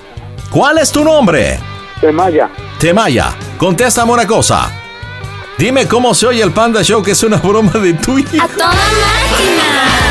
¿Cuál 0.50 0.78
es 0.78 0.90
tu 0.90 1.04
nombre? 1.04 1.58
Temaya. 2.00 2.48
Temaya, 2.78 3.34
contéstame 3.58 4.12
una 4.12 4.26
cosa. 4.26 4.70
Dime 5.58 5.86
cómo 5.86 6.14
se 6.14 6.26
oye 6.28 6.42
el 6.42 6.52
Panda 6.52 6.82
Show, 6.82 7.02
que 7.02 7.10
es 7.10 7.22
una 7.24 7.36
broma 7.36 7.72
de 7.72 7.92
tu 7.94 8.16
hijo. 8.18 8.30
¡A 8.40 8.46
toda 8.46 8.68
máquina! 8.68 10.07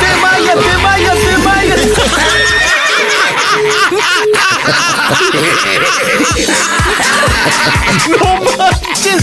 Temaya, 0.00 0.54
Temaya, 0.54 1.12
Temaya. 1.14 1.76
No 8.08 8.40
manches. 8.56 9.22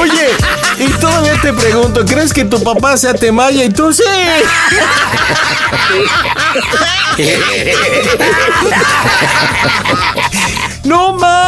Oye, 0.00 0.28
y 0.78 0.88
todavía 1.00 1.40
te 1.40 1.52
pregunto, 1.52 2.04
¿crees 2.04 2.32
que 2.32 2.44
tu 2.44 2.62
papá 2.62 2.96
sea 2.96 3.14
Temaya? 3.14 3.64
Y 3.64 3.70
tú 3.70 3.92
sí. 3.92 4.02
¡No 10.84 11.12
manches! 11.12 11.41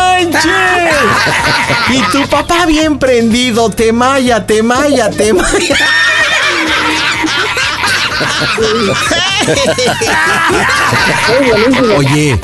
Y 1.90 2.00
tu 2.12 2.26
papá 2.28 2.66
bien 2.66 2.98
prendido, 2.98 3.70
Temaya, 3.70 4.44
Temaya, 4.46 5.10
Temaya. 5.10 5.76
Oye, 11.96 12.40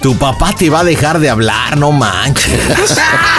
tu 0.00 0.16
papá 0.16 0.52
te 0.52 0.70
va 0.70 0.80
a 0.80 0.84
dejar 0.84 1.18
de 1.18 1.30
hablar, 1.30 1.76
no 1.76 1.92
manches. 1.92 2.98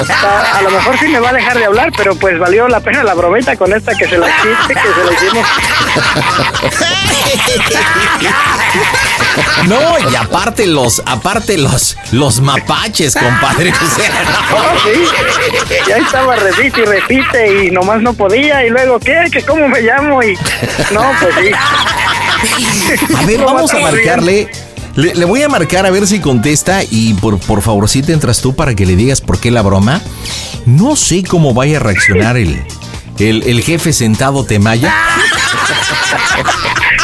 A, 0.10 0.62
lo 0.62 0.71
mejor 0.71 0.97
sí 0.99 1.08
me 1.08 1.19
va 1.19 1.30
a 1.30 1.34
dejar 1.34 1.58
de 1.58 1.65
hablar, 1.65 1.91
pero 1.95 2.15
pues 2.15 2.39
valió 2.39 2.67
la 2.67 2.80
pena 2.80 3.04
la 3.04 3.13
bromita 3.13 3.56
con 3.56 3.73
esta 3.73 3.93
que 3.95 4.08
se 4.08 4.17
la 4.17 4.28
quite, 4.28 4.73
que 4.73 4.93
se 4.93 5.04
la 5.06 5.13
hicimos. 5.13 5.47
No, 9.67 10.10
y 10.10 10.15
aparte 10.15 10.65
los, 10.67 11.02
aparte 11.06 11.58
los, 11.58 11.97
los 12.12 12.39
mapaches, 12.41 13.15
compadre. 13.15 13.71
O 13.71 13.95
sea, 13.95 14.23
no. 14.23 14.60
Oh, 14.60 14.73
sí. 14.84 15.04
Y 15.88 15.91
ahí 15.91 16.02
estaba, 16.02 16.36
repite 16.36 16.82
y 16.82 16.86
repite, 16.86 17.65
y 17.65 17.71
nomás 17.71 18.02
no 18.02 18.13
podía, 18.13 18.65
y 18.65 18.69
luego, 18.69 18.99
¿qué? 18.99 19.25
¿Que 19.32 19.43
cómo 19.43 19.67
me 19.67 19.82
llamo? 19.82 20.23
Y 20.23 20.36
no, 20.91 21.12
pues 21.19 21.36
sí. 21.36 21.52
A 23.15 23.25
ver, 23.25 23.39
vamos 23.43 23.73
a 23.73 23.80
marcarle. 23.80 24.49
Le, 25.00 25.16
le 25.16 25.24
voy 25.24 25.42
a 25.44 25.48
marcar 25.48 25.86
a 25.86 25.92
ver 25.92 26.06
si 26.06 26.20
contesta 26.20 26.82
y 26.84 27.14
por, 27.14 27.40
por 27.40 27.62
favor, 27.62 27.88
si 27.88 28.02
te 28.02 28.12
entras 28.12 28.42
tú 28.42 28.54
para 28.54 28.76
que 28.76 28.86
le 28.86 28.98
digas 28.98 29.22
por 29.22 29.40
qué 29.40 29.50
la 29.50 29.62
broma. 29.62 30.02
No 30.66 30.98
sé 30.98 31.24
cómo 31.24 31.54
vaya 31.54 31.78
a 31.78 31.80
reaccionar 31.80 32.36
el, 32.36 32.62
el, 33.18 33.44
el 33.44 33.62
jefe 33.62 33.94
sentado 33.94 34.44
Temaya. 34.44 34.94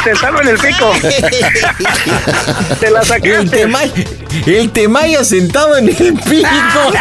sentado 0.04 0.42
en 0.42 0.48
el 0.50 0.58
pico. 0.58 0.92
Te 2.82 2.92
la 2.92 3.02
El. 3.24 3.50
Temaya, 3.50 3.94
el 4.46 4.72
Temaya 4.72 5.24
sentado 5.24 5.78
en 5.78 5.88
el 5.88 5.96
pico. 5.96 6.92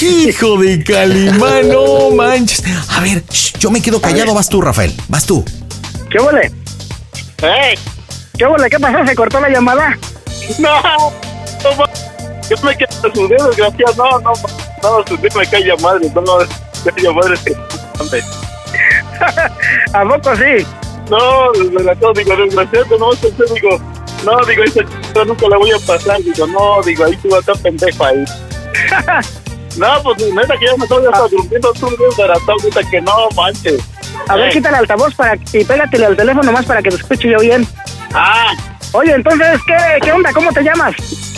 Hijo 0.00 0.56
de 0.56 0.82
Calimán, 0.82 1.68
no 1.68 2.12
manches. 2.16 2.62
A 2.88 3.00
ver, 3.00 3.22
yo 3.58 3.70
me 3.70 3.82
quedo 3.82 4.00
callado, 4.00 4.32
vas 4.32 4.48
tú, 4.48 4.62
Rafael, 4.62 4.94
vas 5.08 5.26
tú. 5.26 5.44
¿Qué 6.10 6.18
huele? 6.18 6.63
¿Qué 8.38 8.46
huele? 8.46 8.70
¿Qué 8.70 8.78
pasó? 8.78 9.04
¿Se 9.06 9.14
cortó 9.14 9.40
la 9.40 9.48
llamada? 9.48 9.96
¡No! 10.58 10.82
no 10.82 11.10
Yo 12.48 12.56
me 12.62 12.76
quedo 12.76 12.90
a 12.90 13.14
su 13.14 13.28
dedo, 13.28 13.48
desgraciado. 13.48 13.94
No, 13.96 14.18
no, 14.20 14.32
no, 14.82 15.06
su 15.06 15.16
dedo 15.18 15.38
me 15.38 15.46
cae 15.46 15.70
a 15.70 15.76
madre. 15.76 16.10
No, 16.14 16.22
no, 16.22 16.38
cae 16.38 17.06
a 17.06 17.12
madre. 17.12 17.36
¿A 19.92 20.04
poco 20.04 20.34
sí? 20.36 20.66
No, 21.10 21.52
desgraciado, 21.52 22.14
digo, 22.14 22.34
desgraciado, 22.36 22.98
no, 22.98 23.10
pensé, 23.10 23.44
digo, 23.54 23.78
no, 24.24 24.44
digo, 24.46 24.64
esa 24.64 24.82
ch... 24.82 25.26
nunca 25.26 25.48
la 25.48 25.58
voy 25.58 25.70
a 25.70 25.78
pasar. 25.86 26.22
Digo, 26.22 26.46
no, 26.46 26.82
digo, 26.82 27.04
ahí 27.04 27.14
tú 27.16 27.28
vas 27.28 27.46
a 27.48 27.52
estar 27.52 27.58
pendejo 27.58 28.04
ahí. 28.04 28.24
no, 29.76 30.02
pues 30.02 30.32
neta 30.32 30.56
que 30.58 30.66
ya 30.66 30.76
me 30.76 30.84
estoy 30.84 31.06
hasta 31.06 31.28
durmiendo, 31.28 31.72
tú 31.74 31.90
desbaratado, 31.90 32.56
neta 32.64 32.82
que 32.90 33.00
no, 33.00 33.28
manches. 33.36 33.80
A 34.28 34.36
ver, 34.36 34.52
quita 34.52 34.68
el 34.70 34.74
altavoz 34.76 35.14
para, 35.14 35.36
y 35.52 35.64
pégatele 35.64 36.06
al 36.06 36.16
teléfono 36.16 36.50
más 36.52 36.64
para 36.64 36.82
que 36.82 36.90
te 36.90 36.96
escuche 36.96 37.30
yo 37.30 37.38
bien. 37.40 37.66
Ah, 38.12 38.52
Oye, 38.92 39.12
entonces, 39.12 39.58
¿qué, 39.66 39.76
qué 40.02 40.12
onda? 40.12 40.32
¿Cómo 40.32 40.52
te 40.52 40.62
llamas? 40.62 40.94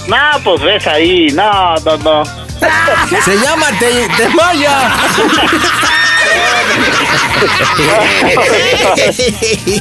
no, 0.09 0.17
pues 0.45 0.63
ves 0.63 0.87
ahí, 0.87 1.29
no, 1.35 1.77
no, 1.77 1.97
no. 1.99 2.46
Se 3.25 3.37
llama 3.39 3.67
Te- 3.79 4.09
Temaya. 4.17 4.91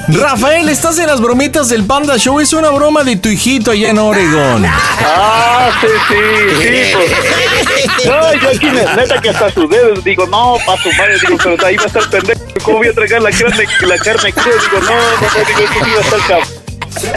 Rafael, 0.09 0.67
estás 0.69 0.97
en 0.99 1.07
las 1.07 1.19
bromitas 1.21 1.69
del 1.69 1.85
Panda 1.85 2.17
Show. 2.17 2.39
Es 2.39 2.53
una 2.53 2.69
broma 2.69 3.03
de 3.03 3.15
tu 3.15 3.29
hijito 3.29 3.71
allá 3.71 3.89
en 3.89 3.97
Oregón. 3.99 4.63
Ah, 4.65 5.71
sí, 5.81 5.87
sí, 6.07 6.15
sí, 6.61 6.91
pues. 6.93 7.11
No, 8.05 8.33
yo 8.33 8.49
aquí, 8.49 8.65
ne- 8.67 8.85
neta, 8.95 9.19
que 9.21 9.29
hasta 9.29 9.51
sus 9.51 9.69
dedos, 9.69 10.03
digo, 10.03 10.25
no, 10.27 10.57
pa' 10.65 10.77
su 10.81 10.91
madre, 10.93 11.17
digo, 11.19 11.37
pero 11.43 11.65
ahí 11.65 11.75
va 11.77 11.83
a 11.83 11.87
estar 11.87 12.09
pendejo. 12.09 12.39
¿Cómo 12.63 12.77
voy 12.79 12.87
a 12.87 12.93
tragar 12.93 13.21
la 13.21 13.31
carne, 13.31 13.65
la 13.81 13.97
carne 13.97 14.33
cruda? 14.33 14.55
Digo, 14.61 14.79
no, 14.81 14.89
no, 14.89 14.95
no, 15.21 15.27
digo, 15.47 15.59
esto 15.59 15.85
sí 15.85 15.91
va 15.91 15.97
a 15.97 16.01
estar 16.01 16.19
cabrón. 16.27 16.54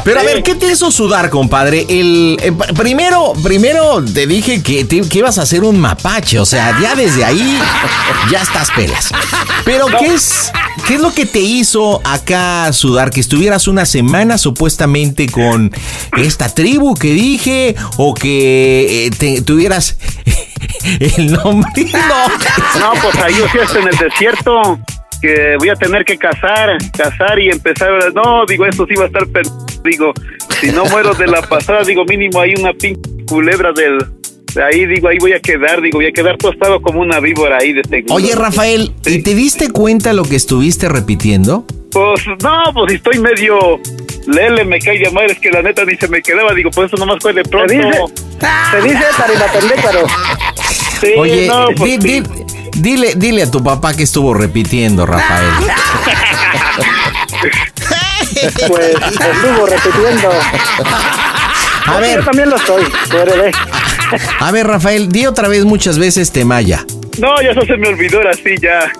Pero 0.04 0.20
a 0.20 0.22
ver, 0.22 0.42
¿qué 0.42 0.54
te 0.54 0.70
hizo 0.70 0.90
sudar, 0.90 1.30
compadre? 1.30 1.86
El, 1.88 2.36
eh, 2.42 2.52
pr- 2.52 2.74
primero, 2.74 3.32
primero 3.42 4.02
te 4.04 4.26
dije 4.26 4.62
que, 4.62 4.84
te- 4.84 5.00
que 5.08 5.18
ibas 5.18 5.38
a 5.38 5.42
hacer 5.42 5.62
un 5.64 5.78
mapache, 5.80 6.38
o 6.38 6.46
sea, 6.46 6.78
ya 6.80 6.94
desde 6.94 7.24
ahí 7.24 7.58
ya 8.30 8.42
estás 8.42 8.70
pelas. 8.72 9.10
Pero 9.64 9.86
¿qué 9.98 10.06
es, 10.14 10.50
qué 10.86 10.94
es 10.94 11.00
lo 11.00 11.12
que 11.12 11.26
te 11.26 11.40
hizo 11.40 12.00
acá 12.04 12.72
sudar? 12.72 13.10
Que 13.10 13.20
estuvieras 13.20 13.68
una 13.68 13.84
semana 13.86 14.38
supuestamente 14.38 15.28
con 15.28 15.72
esta 16.16 16.48
tribu 16.48 16.94
que 16.94 17.12
dije 17.12 17.74
o 17.96 18.14
que 18.14 19.06
eh, 19.06 19.10
te- 19.10 19.42
tuvieras 19.42 19.96
el 21.00 21.32
nombre. 21.32 21.70
No. 21.92 22.80
No, 22.80 23.00
pues 23.02 23.14
ahí 23.16 23.34
sí 23.52 23.78
en 23.78 23.88
el 23.88 23.96
desierto, 23.96 24.78
que 25.20 25.56
voy 25.58 25.68
a 25.68 25.74
tener 25.74 26.04
que 26.04 26.16
cazar, 26.18 26.76
cazar 26.96 27.38
y 27.38 27.50
empezar. 27.50 27.90
No, 28.14 28.44
digo, 28.46 28.66
esto 28.66 28.86
sí 28.88 28.94
va 28.94 29.04
a 29.04 29.06
estar 29.06 29.26
pendejo. 29.26 29.66
Digo, 29.84 30.12
si 30.60 30.70
no 30.72 30.84
muero 30.86 31.14
de 31.14 31.26
la 31.26 31.42
pasada, 31.42 31.82
digo, 31.84 32.04
mínimo 32.04 32.40
hay 32.40 32.54
una 32.58 32.72
pinche 32.72 33.00
culebra 33.26 33.72
del. 33.72 33.98
de 34.54 34.62
ahí, 34.64 34.86
digo, 34.86 35.08
ahí 35.08 35.18
voy 35.20 35.32
a 35.32 35.40
quedar, 35.40 35.80
digo, 35.80 35.98
voy 35.98 36.06
a 36.06 36.12
quedar 36.12 36.36
tostado 36.36 36.80
como 36.82 37.00
una 37.00 37.20
víbora 37.20 37.58
ahí 37.60 37.72
de 37.72 37.82
seguro. 37.84 38.14
Oye, 38.14 38.34
Rafael, 38.34 38.92
¿y 39.06 39.22
te 39.22 39.34
diste 39.34 39.70
cuenta 39.70 40.12
lo 40.12 40.24
que 40.24 40.36
estuviste 40.36 40.88
repitiendo? 40.88 41.64
Pues 41.92 42.20
no, 42.42 42.62
pues 42.74 42.94
estoy 42.94 43.18
medio 43.18 43.80
lele, 44.26 44.64
me 44.64 44.78
cae 44.78 44.98
de 44.98 45.10
madre, 45.10 45.32
es 45.32 45.38
que 45.38 45.50
la 45.50 45.62
neta 45.62 45.84
ni 45.86 45.96
se 45.96 46.06
me 46.08 46.20
quedaba, 46.20 46.52
digo, 46.54 46.70
pues 46.70 46.92
eso 46.92 46.96
nomás 46.98 47.16
fue 47.22 47.32
de 47.32 47.42
Se 47.44 47.48
pronto. 47.50 47.72
dice, 47.72 47.90
se 48.72 48.82
dice 48.82 49.04
tarimapendécaro. 49.16 50.06
Sí, 51.00 51.12
Oye, 51.16 51.46
no, 51.46 51.68
di- 51.68 51.74
pues 51.76 52.00
di- 52.00 52.10
sí. 52.18 52.22
Dile, 52.78 53.14
dile 53.16 53.42
a 53.42 53.50
tu 53.50 53.62
papá 53.62 53.94
que 53.94 54.02
estuvo 54.04 54.34
repitiendo, 54.34 55.06
Rafael. 55.06 55.50
Pues 58.68 58.96
estuvo 58.96 59.66
repitiendo. 59.66 60.30
A 61.86 62.00
ver, 62.00 62.18
Yo 62.18 62.24
también 62.24 62.50
lo 62.50 62.56
estoy, 62.56 62.84
a 64.40 64.50
ver, 64.50 64.66
Rafael, 64.66 65.10
di 65.10 65.26
otra 65.26 65.48
vez 65.48 65.64
muchas 65.64 65.98
veces 65.98 66.32
Temaya. 66.32 66.84
No, 67.18 67.40
ya 67.42 67.50
eso 67.50 67.62
se 67.66 67.76
me 67.76 67.88
olvidó, 67.88 68.18
ahora 68.18 68.32
sí, 68.32 68.54
ya. 68.62 68.92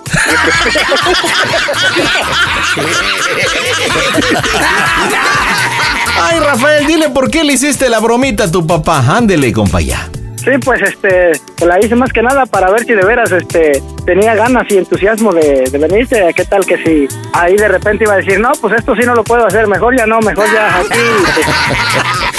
Ay, 6.21 6.39
Rafael, 6.39 6.85
dile 6.85 7.09
por 7.09 7.31
qué 7.31 7.43
le 7.43 7.53
hiciste 7.53 7.89
la 7.89 7.99
bromita 7.99 8.45
a 8.45 8.51
tu 8.51 8.67
papá. 8.67 9.03
Ándele, 9.07 9.53
compa, 9.53 9.79
ya. 9.81 10.08
Sí, 10.39 10.51
pues 10.63 10.81
este, 10.81 11.31
te 11.55 11.65
la 11.65 11.79
hice 11.79 11.95
más 11.95 12.13
que 12.13 12.21
nada 12.21 12.45
para 12.45 12.71
ver 12.71 12.85
si 12.85 12.93
de 12.93 13.05
veras 13.05 13.29
este 13.31 13.83
tenía 14.05 14.35
ganas 14.35 14.63
y 14.69 14.77
entusiasmo 14.77 15.33
de, 15.33 15.65
de 15.69 15.77
venirse. 15.77 16.33
¿Qué 16.33 16.45
tal 16.45 16.65
que 16.65 16.77
si 16.77 17.07
ahí 17.33 17.55
de 17.55 17.67
repente 17.67 18.05
iba 18.05 18.13
a 18.13 18.17
decir, 18.17 18.39
no, 18.39 18.51
pues 18.61 18.75
esto 18.77 18.95
sí 18.95 19.01
no 19.05 19.15
lo 19.15 19.23
puedo 19.23 19.45
hacer, 19.45 19.67
mejor 19.67 19.97
ya 19.97 20.05
no, 20.05 20.19
mejor 20.21 20.45
ya 20.53 20.77
aquí. 20.77 20.99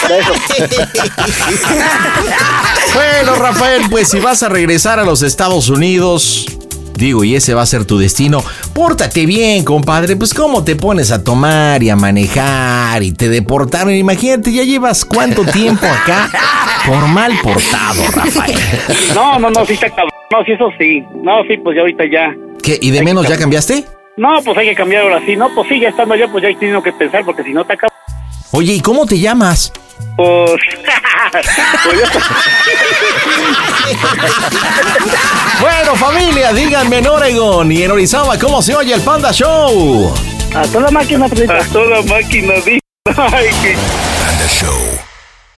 pues, 0.06 0.18
eso. 0.18 0.32
Bueno, 2.92 3.36
Rafael, 3.36 3.82
pues 3.88 4.08
si 4.08 4.18
vas 4.18 4.42
a 4.42 4.48
regresar 4.48 4.98
a 4.98 5.04
los 5.04 5.22
Estados 5.22 5.68
Unidos, 5.68 6.46
digo, 7.06 7.24
y 7.24 7.34
ese 7.34 7.54
va 7.54 7.62
a 7.62 7.66
ser 7.66 7.84
tu 7.84 7.98
destino, 7.98 8.42
pórtate 8.72 9.26
bien, 9.26 9.64
compadre. 9.64 10.16
Pues 10.16 10.34
cómo 10.34 10.62
te 10.64 10.76
pones 10.76 11.10
a 11.10 11.24
tomar 11.24 11.82
y 11.82 11.90
a 11.90 11.96
manejar 11.96 13.02
y 13.02 13.12
te 13.12 13.28
deportaron. 13.28 13.94
Imagínate, 13.94 14.52
ya 14.52 14.62
llevas 14.62 15.04
cuánto 15.04 15.44
tiempo 15.44 15.86
acá 15.86 16.30
por 16.86 17.06
mal 17.08 17.32
portado, 17.42 18.02
Rafael. 18.12 18.58
No, 19.14 19.38
no, 19.38 19.50
no, 19.50 19.66
sí 19.66 19.72
está 19.74 19.88
cabrón. 19.88 20.10
No, 20.30 20.44
sí, 20.44 20.52
eso 20.52 20.68
sí. 20.78 21.02
No, 21.22 21.42
sí, 21.48 21.56
pues 21.56 21.74
ya 21.74 21.80
ahorita 21.80 22.04
ya. 22.10 22.34
¿Qué? 22.62 22.78
¿Y 22.80 22.90
de 22.90 23.02
menos 23.02 23.26
ya 23.26 23.36
cambiaste? 23.36 23.84
No, 24.16 24.40
pues 24.44 24.56
hay 24.58 24.68
que 24.68 24.74
cambiar 24.74 25.02
ahora 25.04 25.20
sí. 25.26 25.34
No, 25.34 25.48
pues 25.54 25.68
sí, 25.68 25.80
ya 25.80 25.88
estando 25.88 26.14
allá, 26.14 26.28
pues 26.30 26.42
ya 26.42 26.48
hay 26.48 26.56
tenido 26.56 26.82
que 26.82 26.92
pensar, 26.92 27.24
porque 27.24 27.42
si 27.42 27.52
no 27.52 27.64
te 27.64 27.72
acabo. 27.72 27.92
Oye, 28.52 28.74
¿y 28.74 28.80
cómo 28.80 29.06
te 29.06 29.18
llamas? 29.18 29.72
Pues. 30.16 30.60
pues 31.84 31.98
Bueno, 35.60 35.96
familia, 35.96 36.52
díganme 36.52 36.98
en 36.98 37.06
Oregon 37.06 37.72
y 37.72 37.82
en 37.82 37.90
Orizaba 37.90 38.38
cómo 38.38 38.62
se 38.62 38.74
oye 38.74 38.94
el 38.94 39.00
Panda 39.02 39.32
Show. 39.32 40.14
A 40.54 40.62
toda 40.62 40.90
máquina, 40.90 41.26
a 41.26 41.64
toda 41.72 42.02
máquina, 42.02 42.54
di. 42.64 42.80
Ay, 43.16 43.48
que. 43.62 43.76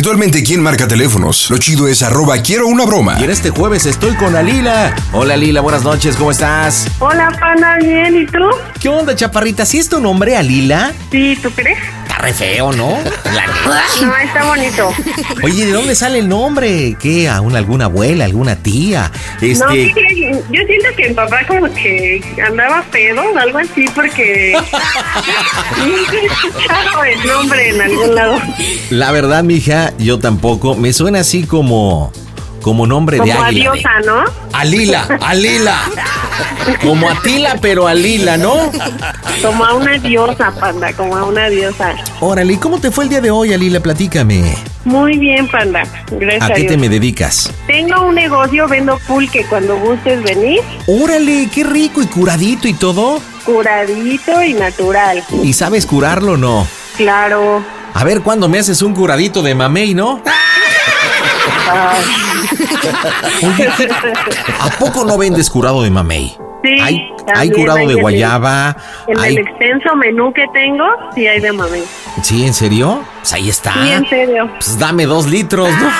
Actualmente, 0.00 0.44
¿quién 0.44 0.62
marca 0.62 0.86
teléfonos? 0.86 1.50
Lo 1.50 1.58
chido 1.58 1.88
es 1.88 2.00
arroba 2.04 2.40
quiero 2.42 2.68
una 2.68 2.84
broma. 2.84 3.16
Y 3.18 3.24
en 3.24 3.30
este 3.30 3.50
jueves 3.50 3.86
estoy 3.86 4.14
con 4.14 4.36
Alila. 4.36 4.94
Hola 5.12 5.34
Alila, 5.34 5.62
buenas 5.62 5.82
noches, 5.82 6.14
¿cómo 6.14 6.30
estás? 6.30 6.86
Hola, 7.00 7.28
pana, 7.40 7.76
bien, 7.78 8.22
¿y 8.22 8.24
tú? 8.24 8.38
¿Qué 8.80 8.88
onda, 8.88 9.16
chaparrita? 9.16 9.66
¿Sí 9.66 9.78
es 9.78 9.88
tu 9.88 9.98
nombre, 9.98 10.36
Alila? 10.36 10.92
Sí, 11.10 11.36
¿tú 11.42 11.50
crees? 11.50 11.80
Re 12.20 12.34
feo, 12.34 12.72
¿no? 12.72 12.98
La 13.24 13.46
neta. 13.46 13.82
No, 14.02 14.16
está 14.16 14.44
bonito. 14.44 14.92
Oye, 15.42 15.64
¿de 15.66 15.72
dónde 15.72 15.94
sale 15.94 16.18
el 16.18 16.28
nombre? 16.28 16.96
¿Qué? 17.00 17.28
¿Aún 17.28 17.56
alguna 17.56 17.86
abuela, 17.86 18.26
alguna 18.26 18.56
tía? 18.56 19.10
Este... 19.40 19.64
No. 19.64 19.74
Yo 19.74 20.62
siento 20.66 20.88
que 20.96 21.08
mi 21.08 21.14
papá 21.14 21.38
como 21.46 21.72
que 21.72 22.22
andaba 22.46 22.82
pedo 22.90 23.22
o 23.22 23.38
algo 23.38 23.58
así 23.58 23.86
porque 23.94 24.52
escuchado 26.24 27.04
el 27.04 27.26
nombre 27.26 27.70
en 27.70 27.80
algún 27.80 28.14
lado. 28.14 28.38
La 28.90 29.12
verdad, 29.12 29.42
mija, 29.42 29.92
yo 29.98 30.18
tampoco. 30.18 30.74
Me 30.74 30.92
suena 30.92 31.20
así 31.20 31.44
como. 31.44 32.12
Como 32.62 32.86
nombre 32.86 33.16
de 33.18 33.22
Como 33.30 33.42
a 33.42 33.46
águila. 33.46 33.72
diosa, 33.72 33.90
¿no? 34.04 34.24
Alila, 34.52 35.06
Alila. 35.22 35.78
Como 36.82 37.08
Atila, 37.08 37.56
pero 37.60 37.86
Alila, 37.86 38.36
¿no? 38.36 38.70
Como 39.42 39.64
a 39.64 39.74
una 39.74 39.98
diosa, 39.98 40.52
panda, 40.58 40.92
como 40.92 41.16
a 41.16 41.24
una 41.24 41.48
diosa. 41.48 41.94
Órale, 42.20 42.52
¿y 42.52 42.56
cómo 42.58 42.78
te 42.78 42.90
fue 42.90 43.04
el 43.04 43.10
día 43.10 43.20
de 43.22 43.30
hoy, 43.30 43.52
Alila? 43.54 43.80
Platícame. 43.80 44.54
Muy 44.84 45.18
bien, 45.18 45.48
panda. 45.48 45.82
Gracias 46.10 46.42
¿A 46.42 46.46
a, 46.46 46.54
qué 46.54 46.62
te 46.62 46.68
Dios. 46.68 46.80
me 46.80 46.88
dedicas? 46.88 47.50
Tengo 47.66 48.02
un 48.06 48.14
negocio, 48.14 48.68
vendo 48.68 48.98
pulque 49.06 49.44
cuando 49.48 49.76
gustes 49.78 50.22
venir. 50.22 50.60
Órale, 50.86 51.48
qué 51.52 51.64
rico 51.64 52.02
y 52.02 52.06
curadito 52.06 52.68
y 52.68 52.74
todo. 52.74 53.20
Curadito 53.44 54.42
y 54.42 54.52
natural. 54.54 55.24
¿Y 55.42 55.52
sabes 55.54 55.86
curarlo 55.86 56.32
o 56.32 56.36
no? 56.36 56.66
Claro. 56.96 57.64
A 57.94 58.04
ver, 58.04 58.20
¿cuándo 58.20 58.48
me 58.48 58.58
haces 58.58 58.82
un 58.82 58.94
curadito 58.94 59.42
de 59.42 59.54
mamey, 59.54 59.94
no? 59.94 60.22
Ay. 60.26 60.32
Oye, 63.42 63.68
¿qué- 63.76 63.88
¿a 64.60 64.70
poco 64.78 65.04
no 65.04 65.16
vendes 65.18 65.48
curado 65.50 65.82
de 65.82 65.90
mamey? 65.90 66.36
Sí, 66.62 66.78
Hay, 66.78 67.50
curado 67.50 67.78
hay 67.78 67.86
de 67.86 67.94
guayaba. 67.94 68.76
En 69.06 69.18
hay- 69.18 69.36
el 69.36 69.46
extenso 69.48 69.96
menú 69.96 70.30
que 70.34 70.44
tengo, 70.52 70.84
sí 71.14 71.26
hay 71.26 71.40
de 71.40 71.52
mamey. 71.52 71.82
¿Sí, 72.22 72.44
en 72.44 72.52
serio? 72.52 73.02
Pues 73.20 73.32
ahí 73.32 73.48
está. 73.48 73.72
Sí, 73.82 73.90
en 73.90 74.06
serio. 74.08 74.50
Pues 74.58 74.78
dame 74.78 75.06
dos 75.06 75.26
litros, 75.26 75.70
¿no? 75.70 75.90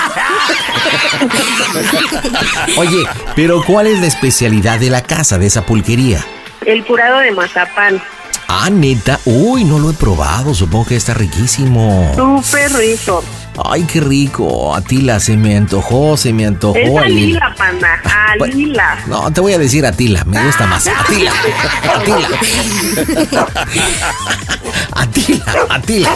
Oye, 2.77 3.03
pero 3.35 3.63
¿cuál 3.65 3.87
es 3.87 3.99
la 3.99 4.07
especialidad 4.07 4.79
de 4.79 4.89
la 4.91 5.01
casa, 5.01 5.39
de 5.39 5.47
esa 5.47 5.63
pulquería? 5.65 6.23
El 6.65 6.85
curado 6.85 7.19
de 7.19 7.31
mazapán. 7.31 7.99
Ah, 8.47 8.69
neta. 8.69 9.19
Uy, 9.25 9.63
no 9.63 9.79
lo 9.79 9.89
he 9.91 9.93
probado. 9.93 10.53
Supongo 10.53 10.85
que 10.85 10.95
está 10.95 11.13
riquísimo. 11.15 12.11
Súper 12.15 12.71
rico. 12.73 13.23
Ay, 13.63 13.83
qué 13.91 13.99
rico. 13.99 14.73
Atila, 14.75 15.19
se 15.19 15.35
me 15.37 15.55
antojó, 15.57 16.15
se 16.17 16.31
me 16.33 16.45
antojó. 16.45 16.77
Es 16.77 16.87
Alila. 16.97 17.01
alila, 17.03 17.55
panda. 17.57 18.01
Alila. 18.41 18.97
No, 19.07 19.31
te 19.31 19.41
voy 19.41 19.53
a 19.53 19.57
decir 19.57 19.85
Atila, 19.85 20.23
me 20.25 20.43
gusta 20.45 20.65
más. 20.67 20.87
Atila, 20.87 21.31
Atila. 21.95 22.29
Atila, 24.93 25.45
Atila. 25.69 26.15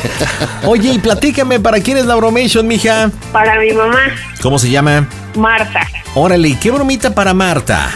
Oye, 0.64 0.92
y 0.94 1.00
platícame, 1.00 1.60
¿para 1.60 1.80
quién 1.82 1.98
es 1.98 2.06
la 2.06 2.16
bromation, 2.16 2.66
mija? 2.68 3.10
Para 3.32 3.60
mi 3.60 3.72
mamá, 3.74 4.00
¿Cómo 4.42 4.60
se 4.60 4.70
llama? 4.70 5.08
Marta. 5.36 5.82
Órale, 6.14 6.50
¿y 6.50 6.56
¿qué 6.56 6.72
bromita 6.72 7.14
para 7.14 7.34
Marta? 7.34 7.90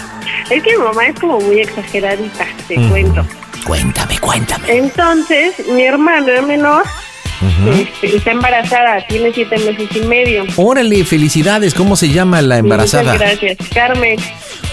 Es 0.49 0.63
que 0.63 0.77
mi 0.77 0.83
mamá 0.83 1.05
es 1.07 1.19
como 1.19 1.39
muy 1.39 1.59
exageradita, 1.59 2.45
te 2.67 2.77
Mm. 2.77 2.89
cuento. 2.89 3.25
Cuéntame, 3.65 4.17
cuéntame. 4.19 4.77
Entonces, 4.77 5.53
mi 5.71 5.83
hermana 5.83 6.41
menor 6.41 6.83
este, 7.73 8.17
está 8.17 8.31
embarazada, 8.31 9.05
tiene 9.07 9.31
siete 9.33 9.57
meses 9.59 9.87
y 9.95 9.99
medio. 10.01 10.45
Órale, 10.57 11.03
felicidades, 11.05 11.73
¿cómo 11.73 11.95
se 11.95 12.09
llama 12.09 12.41
la 12.41 12.57
embarazada? 12.57 13.13
Muchas 13.13 13.19
gracias. 13.39 13.57
Carmen, 13.73 14.17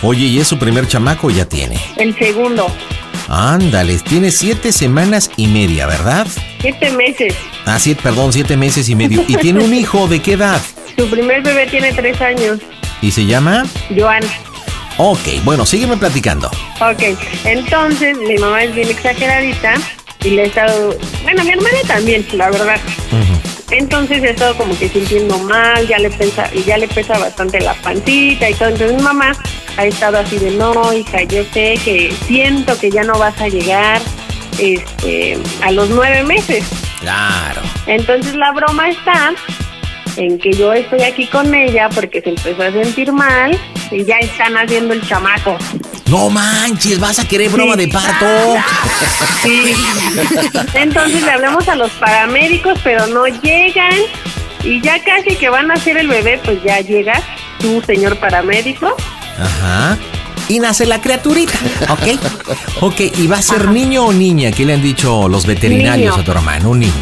Oye, 0.02 0.26
¿y 0.26 0.38
es 0.40 0.48
su 0.48 0.58
primer 0.58 0.86
chamaco 0.88 1.30
ya 1.30 1.48
tiene? 1.48 1.78
el 1.96 2.16
segundo, 2.18 2.66
Ándale, 3.28 3.98
tiene 3.98 4.30
siete 4.30 4.70
semanas 4.72 5.30
y 5.36 5.46
media, 5.48 5.86
¿verdad? 5.86 6.26
siete 6.60 6.90
meses. 6.92 7.34
Ah, 7.64 7.78
siete, 7.78 8.00
perdón, 8.02 8.32
siete 8.32 8.56
meses 8.56 8.88
y 8.88 8.94
medio. 8.94 9.24
¿Y 9.26 9.36
tiene 9.36 9.64
un 9.64 9.74
hijo 9.74 10.06
de 10.06 10.20
qué 10.20 10.32
edad? 10.34 10.60
Su 10.96 11.08
primer 11.08 11.42
bebé 11.42 11.66
tiene 11.66 11.92
tres 11.92 12.20
años, 12.20 12.58
¿Y 13.02 13.10
se 13.10 13.26
llama? 13.26 13.64
Joan. 13.96 14.22
Ok, 14.98 15.20
bueno, 15.44 15.66
sígueme 15.66 15.96
platicando. 15.98 16.48
Ok, 16.80 17.02
entonces 17.44 18.16
mi 18.16 18.36
mamá 18.38 18.62
es 18.64 18.74
bien 18.74 18.88
exageradita 18.88 19.74
y 20.26 20.30
le 20.30 20.42
he 20.42 20.46
estado, 20.46 20.96
bueno, 21.22 21.44
mi 21.44 21.50
hermana 21.50 21.78
también, 21.86 22.26
la 22.32 22.50
verdad. 22.50 22.80
Entonces 23.70 24.22
he 24.22 24.30
estado 24.30 24.56
como 24.56 24.78
que 24.78 24.88
sintiendo 24.88 25.38
mal, 25.38 25.86
ya 25.86 25.98
le 25.98 26.10
pesa, 26.10 26.48
y 26.52 26.62
ya 26.64 26.78
le 26.78 26.88
pesa 26.88 27.18
bastante 27.18 27.60
la 27.60 27.74
pancita 27.74 28.50
y 28.50 28.54
todo. 28.54 28.70
Entonces 28.70 28.96
mi 28.96 29.02
mamá 29.02 29.32
ha 29.76 29.84
estado 29.84 30.18
así 30.18 30.38
de 30.38 30.52
no, 30.52 30.92
hija, 30.92 31.22
yo 31.22 31.42
sé 31.52 31.78
que 31.84 32.12
siento 32.26 32.78
que 32.78 32.90
ya 32.90 33.02
no 33.02 33.18
vas 33.18 33.40
a 33.40 33.48
llegar 33.48 34.00
este 34.58 35.38
a 35.62 35.70
los 35.70 35.90
nueve 35.90 36.22
meses. 36.22 36.64
Claro. 37.00 37.62
Entonces 37.86 38.34
la 38.34 38.52
broma 38.52 38.88
está 38.88 39.32
en 40.16 40.38
que 40.38 40.52
yo 40.52 40.72
estoy 40.72 41.02
aquí 41.02 41.26
con 41.26 41.54
ella 41.54 41.88
porque 41.88 42.20
se 42.22 42.30
empezó 42.30 42.62
a 42.62 42.72
sentir 42.72 43.12
mal 43.12 43.58
y 43.90 44.04
ya 44.04 44.18
están 44.18 44.56
haciendo 44.56 44.94
el 44.94 45.06
chamaco. 45.06 45.56
No 46.08 46.30
manches, 46.30 47.00
vas 47.00 47.18
a 47.18 47.26
querer 47.26 47.50
broma 47.50 47.76
de 47.76 47.88
parto. 47.88 48.26
Sí. 49.42 49.74
Entonces 50.74 51.22
le 51.22 51.30
hablamos 51.30 51.68
a 51.68 51.74
los 51.74 51.90
paramédicos, 51.92 52.78
pero 52.84 53.06
no 53.08 53.26
llegan. 53.26 53.92
Y 54.62 54.80
ya 54.80 55.02
casi 55.02 55.36
que 55.36 55.48
van 55.48 55.70
a 55.70 55.74
hacer 55.74 55.96
el 55.96 56.08
bebé, 56.08 56.40
pues 56.44 56.62
ya 56.64 56.80
llega 56.80 57.20
tu 57.60 57.82
señor 57.82 58.16
paramédico. 58.18 58.96
Ajá. 59.38 59.98
Y 60.48 60.60
nace 60.60 60.86
la 60.86 61.00
criaturita, 61.00 61.58
¿ok? 61.88 62.82
Ok, 62.82 63.00
¿y 63.18 63.26
va 63.26 63.38
a 63.38 63.42
ser 63.42 63.68
niño 63.68 64.04
o 64.06 64.12
niña? 64.12 64.52
¿Qué 64.52 64.64
le 64.64 64.74
han 64.74 64.82
dicho 64.82 65.28
los 65.28 65.44
veterinarios 65.44 66.12
Niño. 66.12 66.22
a 66.22 66.24
tu 66.24 66.30
hermano? 66.30 66.70
Un 66.70 66.80
niño. 66.80 66.92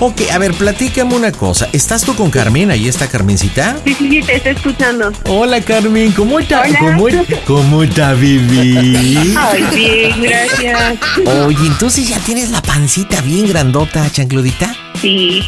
Ok, 0.00 0.22
a 0.30 0.38
ver, 0.38 0.52
platícame 0.52 1.14
una 1.14 1.32
cosa. 1.32 1.68
¿Estás 1.72 2.02
tú 2.02 2.14
con 2.14 2.30
Carmen? 2.30 2.70
Ahí 2.70 2.86
está 2.86 3.08
Carmencita. 3.08 3.78
Sí, 3.84 3.94
sí, 3.94 4.08
sí, 4.10 4.20
te 4.22 4.36
estoy 4.36 4.52
escuchando. 4.52 5.10
Hola 5.28 5.60
Carmen, 5.62 6.12
¿cómo 6.12 6.38
está? 6.38 6.62
Hola. 6.62 6.78
¿Cómo, 6.78 7.06
cómo 7.46 7.82
está, 7.82 8.12
Vivi? 8.12 9.34
Ay, 9.36 9.64
bien, 9.74 10.20
gracias. 10.22 10.98
Oye, 11.46 11.66
entonces 11.66 12.06
ya 12.08 12.18
tienes 12.18 12.50
la 12.50 12.60
pancita 12.60 13.22
bien 13.22 13.48
grandota, 13.48 14.10
chancludita. 14.12 14.74
Sí. 15.00 15.42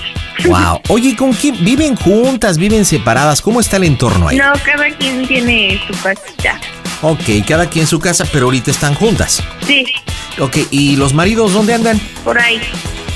Wow. 0.44 0.80
Oye, 0.88 1.16
¿con 1.16 1.32
quién? 1.32 1.56
¿Viven 1.64 1.96
juntas? 1.96 2.58
¿Viven 2.58 2.84
separadas? 2.84 3.40
¿Cómo 3.42 3.60
está 3.60 3.76
el 3.76 3.84
entorno 3.84 4.28
ahí? 4.28 4.36
No, 4.36 4.52
cada 4.64 4.88
quien 4.96 5.26
tiene 5.26 5.80
su 5.86 5.92
casita. 6.00 6.60
Ok, 7.02 7.44
cada 7.46 7.68
quien 7.68 7.86
su 7.86 7.98
casa, 8.00 8.24
pero 8.32 8.46
ahorita 8.46 8.70
están 8.70 8.94
juntas. 8.94 9.42
Sí, 9.66 9.84
Ok, 10.40 10.56
¿y 10.70 10.94
los 10.96 11.14
maridos 11.14 11.52
dónde 11.52 11.74
andan? 11.74 12.00
por 12.22 12.38
ahí, 12.38 12.60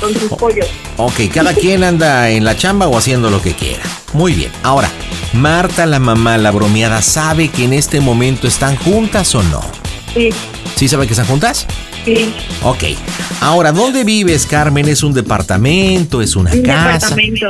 con 0.01 0.13
sus 0.13 0.29
pollos. 0.31 0.67
Ok, 0.97 1.21
cada 1.33 1.55
quien 1.55 1.85
anda 1.85 2.29
en 2.31 2.45
la 2.45 2.57
chamba 2.57 2.89
o 2.89 2.99
haciendo 2.99 3.31
lo 3.31 3.41
que 3.41 3.53
quiera. 3.55 3.83
Muy 4.13 4.33
bien. 4.35 4.51
Ahora, 4.65 4.89
Marta, 5.33 5.87
la 5.87 6.01
mamá, 6.01 6.37
la 6.39 6.51
bromeada, 6.51 7.01
¿sabe 7.01 7.49
que 7.49 7.63
en 7.65 7.73
este 7.75 8.01
momento 8.01 8.49
están 8.49 8.75
juntas 8.77 9.35
o 9.37 9.43
no? 9.45 9.61
Sí, 10.15 10.31
¿Sí 10.75 10.89
sabe 10.89 11.07
que 11.07 11.13
están 11.13 11.27
juntas? 11.27 11.67
Sí. 12.05 12.33
Ok. 12.63 12.85
Ahora, 13.41 13.73
¿dónde 13.73 14.05
vives, 14.05 14.47
Carmen? 14.47 14.89
¿Es 14.89 15.03
un 15.03 15.13
departamento? 15.15 16.23
¿Es 16.23 16.37
una 16.37 16.53
Un 16.53 16.63
casa? 16.63 17.15
departamento. 17.17 17.49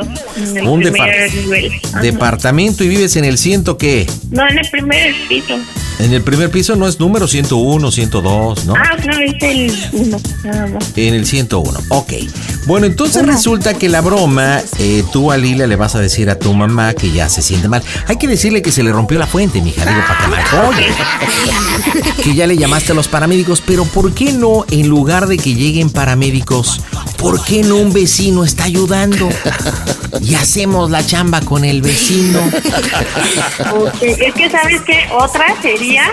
En 0.55 0.67
Un 0.67 0.79
primer 0.81 0.93
depart- 1.31 1.33
nivel. 1.43 1.71
Ajá. 1.91 2.01
Departamento 2.01 2.83
y 2.83 2.87
vives 2.89 3.15
en 3.15 3.25
el 3.25 3.37
ciento 3.37 3.77
qué? 3.77 4.07
No, 4.31 4.47
en 4.49 4.57
el 4.57 4.69
primer 4.69 5.13
piso. 5.29 5.55
En 5.99 6.13
el 6.13 6.21
primer 6.21 6.49
piso 6.49 6.75
no 6.75 6.87
es 6.87 6.99
número 6.99 7.27
101, 7.27 7.91
102, 7.91 8.65
¿no? 8.65 8.73
Ah, 8.75 8.97
no, 9.05 9.19
es 9.19 9.33
el 9.41 9.89
uno, 9.93 10.17
nada 10.43 10.67
más. 10.67 10.91
En 10.95 11.13
el 11.13 11.25
101. 11.25 11.79
Ok. 11.89 12.13
Bueno, 12.65 12.85
entonces 12.85 13.25
resulta 13.25 13.73
que 13.73 13.89
la 13.89 14.01
broma, 14.01 14.61
eh, 14.79 15.03
tú 15.11 15.31
a 15.31 15.37
Lila 15.37 15.67
le 15.67 15.75
vas 15.75 15.95
a 15.95 15.99
decir 15.99 16.29
a 16.29 16.39
tu 16.39 16.53
mamá 16.53 16.93
que 16.93 17.11
ya 17.11 17.29
se 17.29 17.41
siente 17.41 17.67
mal. 17.67 17.83
Hay 18.07 18.17
que 18.17 18.27
decirle 18.27 18.61
que 18.61 18.71
se 18.71 18.83
le 18.83 18.91
rompió 18.91 19.19
la 19.19 19.27
fuente, 19.27 19.61
mija, 19.61 19.85
digo, 19.85 20.01
para 20.07 20.43
que. 20.43 20.55
Oye, 20.67 22.23
que 22.23 22.35
ya 22.35 22.47
le 22.47 22.57
llamaste 22.57 22.93
a 22.93 22.95
los 22.95 23.07
paramédicos, 23.07 23.61
pero 23.65 23.85
¿por 23.85 24.13
qué 24.13 24.31
no, 24.31 24.65
en 24.71 24.87
lugar 24.87 25.27
de 25.27 25.37
que 25.37 25.55
lleguen 25.55 25.89
paramédicos, 25.89 26.81
¿por 27.23 27.41
qué 27.45 27.63
no 27.63 27.77
un 27.77 27.93
vecino 27.93 28.43
está 28.43 28.65
ayudando? 28.65 29.29
Y 30.21 30.35
hacemos 30.35 30.91
la 30.91 31.05
chamba 31.05 31.39
con 31.39 31.63
el 31.63 31.81
vecino. 31.81 32.39
Es 34.01 34.33
que, 34.33 34.49
¿sabes 34.49 34.81
qué? 34.81 35.07
Otra 35.11 35.45
sería 35.61 36.03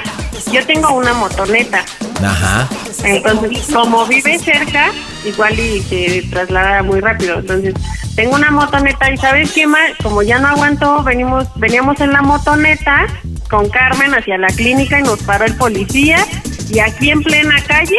yo 0.52 0.64
tengo 0.66 0.92
una 0.92 1.12
motoneta. 1.14 1.84
Ajá. 2.22 2.68
Entonces, 3.04 3.66
como 3.72 4.06
vive 4.06 4.38
cerca, 4.38 4.90
igual 5.24 5.58
y 5.58 5.82
se 5.82 6.22
traslada 6.30 6.82
muy 6.82 7.00
rápido. 7.00 7.40
Entonces, 7.40 7.74
tengo 8.14 8.36
una 8.36 8.50
motoneta 8.50 9.12
y 9.12 9.16
¿sabes 9.16 9.52
qué 9.52 9.66
más? 9.66 9.90
Como 10.02 10.22
ya 10.22 10.38
no 10.38 10.48
aguantó, 10.48 11.02
venimos, 11.02 11.46
veníamos 11.56 12.00
en 12.00 12.12
la 12.12 12.22
motoneta 12.22 13.06
con 13.48 13.68
Carmen 13.68 14.14
hacia 14.14 14.38
la 14.38 14.48
clínica 14.48 14.98
y 15.00 15.02
nos 15.02 15.20
paró 15.22 15.44
el 15.44 15.54
policía 15.54 16.24
y 16.72 16.78
aquí 16.78 17.10
en 17.10 17.22
plena 17.22 17.62
calle 17.66 17.96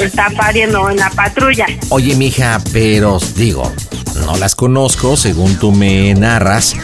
está 0.00 0.30
pariendo 0.30 0.90
en 0.90 0.96
la 0.96 1.10
patrulla. 1.10 1.66
Oye, 1.90 2.14
mija, 2.16 2.60
pero 2.72 3.18
digo, 3.36 3.72
no 4.24 4.36
las 4.36 4.54
conozco, 4.54 5.16
según 5.16 5.56
tú 5.56 5.72
me 5.72 6.14
narras, 6.14 6.74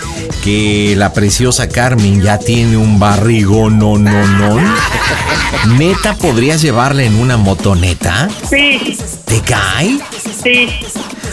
que 0.42 0.94
la 0.96 1.12
preciosa 1.12 1.68
Carmen 1.68 2.20
ya 2.22 2.38
tiene 2.38 2.76
un 2.76 2.98
barrigo 2.98 3.70
no, 3.70 3.98
no, 3.98 4.26
no. 4.26 4.60
¿Neta 5.76 6.14
podrías 6.14 6.62
llevarla 6.62 7.02
en 7.02 7.16
una 7.16 7.36
motoneta? 7.36 8.28
Sí, 8.48 8.96
¿Te 9.24 9.40
cae? 9.42 9.98
sí. 10.42 10.68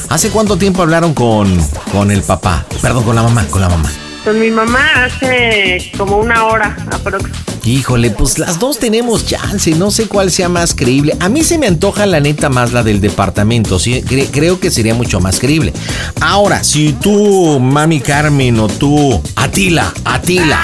¿Hace 0.10 0.30
cuánto 0.30 0.58
tiempo 0.58 0.82
hablaron 0.82 1.14
con, 1.14 1.58
con 1.92 2.12
el 2.12 2.22
papá? 2.22 2.66
Perdón, 2.82 3.04
con 3.04 3.16
la 3.16 3.24
mamá, 3.24 3.46
con 3.48 3.60
la 3.62 3.68
mamá. 3.70 3.92
Con 4.28 4.42
mi 4.42 4.52
mamá 4.52 5.06
hace 5.06 5.90
como 5.98 6.18
una 6.18 6.44
hora 6.48 6.76
aproximadamente. 6.92 7.48
Híjole, 7.64 8.12
pues 8.12 8.40
las 8.40 8.60
dos 8.60 8.80
tenemos 8.80 9.26
chance, 9.26 9.72
no 9.72 9.92
sé 9.92 10.08
cuál 10.08 10.32
sea 10.32 10.48
más 10.48 10.74
creíble. 10.74 11.18
A 11.20 11.28
mí 11.28 11.44
se 11.44 11.58
me 11.58 11.68
antoja 11.68 12.06
la 12.06 12.22
neta 12.22 12.48
más 12.50 12.72
la 12.72 12.82
del 12.82 13.02
departamento, 13.02 13.78
sí, 13.78 14.02
cre- 14.04 14.30
creo 14.32 14.58
que 14.58 14.72
sería 14.72 14.94
mucho 14.94 15.20
más 15.20 15.40
creíble. 15.42 15.74
Ahora, 16.22 16.64
si 16.64 16.94
tú, 16.94 17.60
mami 17.60 18.00
Carmen, 18.00 18.58
o 18.62 18.68
tú, 18.70 19.22
Atila, 19.36 19.94
Atila, 20.06 20.62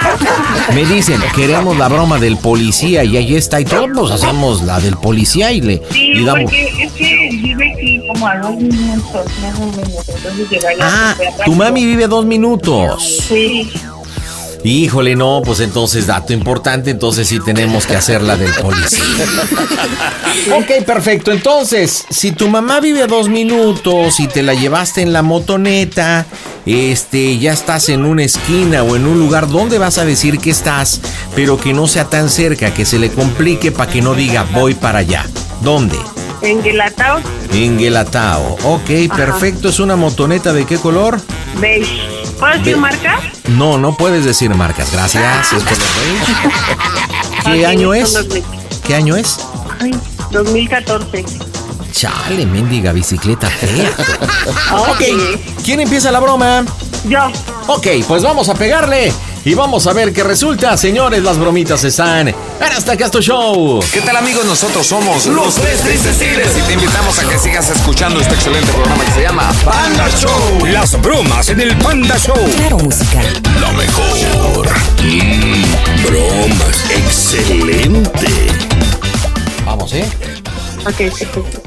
me 0.73 0.85
dicen, 0.85 1.21
queremos 1.35 1.77
la 1.77 1.89
broma 1.89 2.19
del 2.19 2.37
policía 2.37 3.03
y 3.03 3.17
ahí 3.17 3.35
está 3.35 3.59
y 3.59 3.65
todo, 3.65 3.85
pues 3.93 4.11
hacemos 4.11 4.61
la 4.61 4.79
del 4.79 4.95
policía 4.95 5.51
y 5.51 5.59
le 5.59 5.81
Sí, 5.91 6.11
y 6.15 6.23
damos... 6.23 6.43
porque 6.43 6.83
es 6.85 6.91
que 6.93 7.29
vive 7.31 7.73
aquí 7.73 8.01
como 8.07 8.27
a 8.27 8.37
dos 8.37 8.55
minutos, 8.55 9.25
más 9.41 9.59
o 9.59 9.65
menos. 9.65 10.05
Entonces 10.07 10.65
Ah, 10.79 11.15
tu 11.43 11.53
mami 11.53 11.85
vive 11.85 12.07
dos 12.07 12.25
minutos. 12.25 13.23
Sí. 13.27 13.52
Híjole, 14.65 15.17
no, 15.17 15.41
pues 15.43 15.59
entonces 15.59 16.07
dato 16.07 16.31
importante, 16.31 16.89
entonces 16.89 17.27
sí 17.27 17.39
tenemos 17.41 17.85
que 17.85 17.97
hacer 17.97 18.21
la 18.21 18.37
del 18.37 18.51
policía. 18.53 19.25
ok, 20.55 20.85
perfecto. 20.85 21.33
Entonces, 21.33 22.05
si 22.09 22.31
tu 22.31 22.47
mamá 22.47 22.79
vive 22.79 23.03
a 23.03 23.07
dos 23.07 23.27
minutos 23.27 24.21
y 24.21 24.27
te 24.27 24.41
la 24.41 24.53
llevaste 24.53 25.01
en 25.01 25.11
la 25.11 25.21
motoneta, 25.21 26.25
este, 26.65 27.37
ya 27.39 27.51
estás 27.51 27.89
en 27.89 28.05
una 28.05 28.23
esquina 28.23 28.83
o 28.83 28.95
en 28.95 29.05
un 29.05 29.19
lugar 29.19 29.49
donde 29.49 29.79
vas 29.79 29.97
a 29.97 30.05
decir 30.05 30.39
que 30.39 30.51
estás, 30.51 31.01
pero 31.35 31.57
que 31.57 31.73
no 31.73 31.85
sea 31.87 32.05
tan 32.05 32.29
cerca, 32.29 32.73
que 32.73 32.85
se 32.85 32.99
le 32.99 33.11
complique 33.11 33.73
para 33.73 33.91
que 33.91 34.01
no 34.01 34.15
diga 34.15 34.47
voy 34.53 34.75
para 34.75 34.99
allá. 34.99 35.27
¿Dónde? 35.59 35.97
En 36.41 36.63
Guelatao, 36.63 37.19
En 37.51 37.77
Guelatao. 37.77 38.57
Ok, 38.63 39.13
perfecto. 39.13 39.67
¿Es 39.67 39.81
una 39.81 39.97
motoneta 39.97 40.53
de 40.53 40.65
qué 40.65 40.77
color? 40.77 41.19
beige. 41.59 42.12
¿Puedo 42.43 42.57
decir 42.57 42.75
Be- 42.75 42.81
marca? 42.81 43.19
No, 43.47 43.77
no 43.77 43.95
puedes 43.95 44.25
decir 44.25 44.53
marcas. 44.53 44.91
Gracias. 44.91 45.49
Beige. 45.53 46.33
¿Qué 47.45 47.65
año 47.65 47.93
es? 47.93 48.13
de- 48.27 48.43
¿Qué 48.85 48.95
año 48.95 49.15
es? 49.15 49.37
Ay, 49.79 49.91
2014. 50.31 51.23
Chale, 51.93 52.45
mendiga 52.45 52.91
bicicleta 52.91 53.47
fea. 53.49 53.89
Ok, 54.73 55.01
¿quién 55.63 55.79
empieza 55.79 56.11
la 56.11 56.19
broma? 56.19 56.65
Yo. 57.07 57.31
Ok, 57.67 57.87
pues 58.09 58.23
vamos 58.23 58.49
a 58.49 58.55
pegarle 58.55 59.13
y 59.45 59.53
vamos 59.53 59.87
a 59.87 59.93
ver 59.93 60.13
qué 60.13 60.23
resulta. 60.23 60.77
Señores, 60.77 61.23
las 61.23 61.37
bromitas 61.37 61.83
están 61.83 62.29
en 62.29 62.35
Hasta 62.61 62.95
Casto 62.95 63.21
Show. 63.21 63.79
¿Qué 63.91 64.01
tal 64.01 64.15
amigos? 64.15 64.45
Nosotros 64.45 64.85
somos 64.87 65.25
los 65.27 65.55
tres 65.55 65.81
tristes 65.81 66.17
tigres 66.17 66.57
y 66.57 66.61
te 66.61 66.73
invitamos 66.73 67.19
a 67.19 67.27
que 67.27 67.37
sigas 67.37 67.69
escuchando 67.69 68.19
este 68.19 68.35
excelente 68.35 68.71
programa 68.71 69.03
que 69.05 69.11
se 69.11 69.21
llama 69.21 69.51
Panda 69.65 70.09
Show. 70.17 70.65
Las 70.67 70.99
bromas 71.01 71.49
en 71.49 71.61
el 71.61 71.75
Panda 71.77 72.17
Show. 72.17 72.37
Claro, 72.57 72.77
música. 72.79 73.21
Lo 73.59 73.71
mejor. 73.73 74.69
Mm, 75.01 76.05
bromas. 76.05 76.89
Excelente. 76.89 78.27
Vamos, 79.65 79.93
¿eh? 79.93 80.05
Ok, 80.85 80.95
perfecto. 80.95 81.61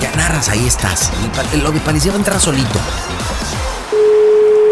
Ya 0.00 0.10
narras, 0.16 0.48
ahí 0.48 0.66
estás. 0.66 1.10
Lo 1.62 1.70
de 1.70 1.80
parecía 1.80 2.14
entrar 2.14 2.40
solito. 2.40 2.78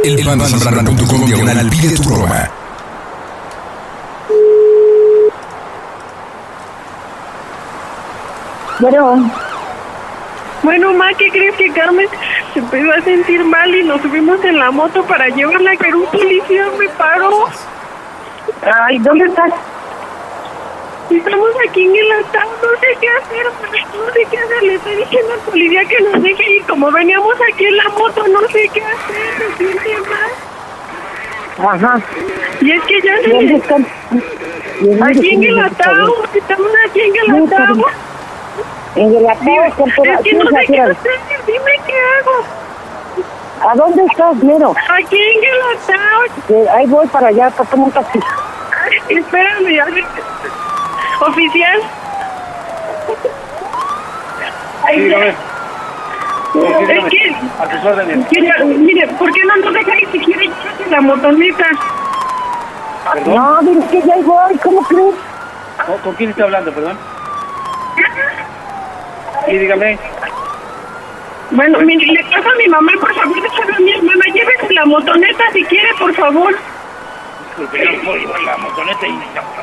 El 0.06 0.24
pandasambrana.com 0.24 1.24
diagonal 1.24 1.68
pide 1.68 1.96
tu 1.96 2.04
broma. 2.04 2.48
Bueno. 8.78 9.32
Bueno, 10.62 10.94
ma, 10.94 11.12
¿qué 11.14 11.28
crees 11.28 11.56
que 11.56 11.72
Carmen 11.72 12.06
se 12.54 12.60
empezó 12.60 12.92
a 12.92 13.00
sentir 13.00 13.42
mal 13.42 13.74
y 13.74 13.82
nos 13.82 14.00
subimos 14.00 14.44
en 14.44 14.60
la 14.60 14.70
moto 14.70 15.02
para 15.06 15.28
llevarla, 15.28 15.72
pero 15.76 15.98
un 15.98 16.06
policía 16.06 16.66
me 16.78 16.88
paró? 16.90 17.46
Ay, 18.62 18.98
¿dónde 18.98 19.24
estás? 19.24 19.50
Estamos 21.10 21.50
aquí 21.68 21.84
en 21.84 21.96
el 21.96 22.12
estado, 22.20 22.50
no 22.62 22.80
sé 22.80 22.86
qué 23.00 23.08
hacer, 23.08 23.46
no 23.46 24.12
sé 24.12 24.26
qué 24.28 24.38
hacer, 24.38 24.62
le 24.62 24.74
estoy 24.74 24.96
diciendo 24.96 25.34
al 25.34 25.40
policía 25.40 25.84
que 25.84 26.00
nos 26.00 26.22
deje 26.22 26.56
y 26.56 26.60
como 26.62 26.90
veníamos 26.90 27.34
aquí 27.52 27.64
en 27.64 27.76
la 27.76 27.88
moto, 27.90 28.26
no 28.26 28.40
sé 28.48 28.68
qué 28.74 28.82
hacer, 28.82 29.38
me 29.38 29.56
siente 29.56 29.98
mal. 30.10 31.74
Ajá. 31.74 32.00
Y 32.60 32.72
es 32.72 32.82
que 32.84 33.00
ya 33.02 33.16
se... 33.18 33.28
¿Dónde 33.28 33.54
están? 33.54 33.86
Aquí 35.08 35.34
en 35.34 35.44
el 35.44 35.66
estado, 35.66 36.24
estamos 36.34 36.70
aquí 36.86 37.00
en 37.00 37.16
el 37.16 37.44
estado. 37.44 37.84
En 38.96 39.16
el 39.16 39.26
atado, 39.26 39.64
Es 39.64 39.74
que 40.22 40.32
no 40.34 40.50
sé 40.50 40.66
qué 40.66 40.80
hacer, 40.80 40.96
dime 41.46 41.80
qué 41.86 41.94
hago. 42.20 43.70
¿A 43.70 43.74
dónde 43.74 44.04
estás, 44.04 44.36
Nero? 44.42 44.74
Aquí 44.90 45.18
en 45.18 45.44
el 45.44 45.60
atado. 45.78 46.22
Que 46.48 46.68
ahí 46.68 46.86
voy 46.86 47.06
para 47.06 47.28
allá, 47.28 47.50
para 47.50 47.70
tomar 47.70 47.86
un 47.86 47.92
taxi. 47.92 48.18
Espérame, 49.08 49.80
a 49.80 49.84
ver. 49.86 50.04
Oficial. 51.20 51.80
Ay, 54.84 55.00
Dígame. 55.00 55.28
Es 55.28 57.04
que, 57.10 57.36
A 57.60 57.68
tus 57.68 57.84
órdenes. 57.84 58.18
mire, 58.30 58.64
mire, 58.64 59.06
¿por 59.08 59.30
qué 59.32 59.40
no 59.44 59.56
nos 59.56 59.74
deja 59.74 59.92
siquiera 60.10 60.40
llevarse 60.42 60.90
la 60.90 61.00
motoneta? 61.02 61.66
No, 63.26 63.58
dile 63.62 63.86
que 63.90 64.00
ya 64.02 64.14
voy, 64.24 64.56
¿cómo 64.62 64.82
crees? 64.84 65.14
¿Con- 65.86 65.98
¿Con 65.98 66.14
quién 66.14 66.30
está 66.30 66.44
hablando, 66.44 66.72
perdón? 66.72 66.98
Sí, 69.46 69.58
dígame. 69.58 69.98
Bueno, 71.50 71.78
mire, 71.80 72.06
le 72.06 72.24
paso 72.24 72.48
a 72.48 72.54
mi 72.56 72.68
mamá, 72.68 72.92
por 73.00 73.14
favor, 73.14 73.40
déjame 73.42 73.74
a 73.76 73.80
mi 73.80 73.92
hermana, 73.92 74.24
llévese 74.32 74.74
la 74.74 74.84
motoneta 74.86 75.44
si 75.52 75.64
quiere, 75.64 75.88
por 75.98 76.14
favor. 76.14 76.54
Disculpe, 77.56 77.82
yo 77.82 77.90
no 77.92 78.04
puedo 78.04 78.18
llevar 78.18 78.40
la 78.42 78.56
motoneta 78.58 79.06
y... 79.06 79.18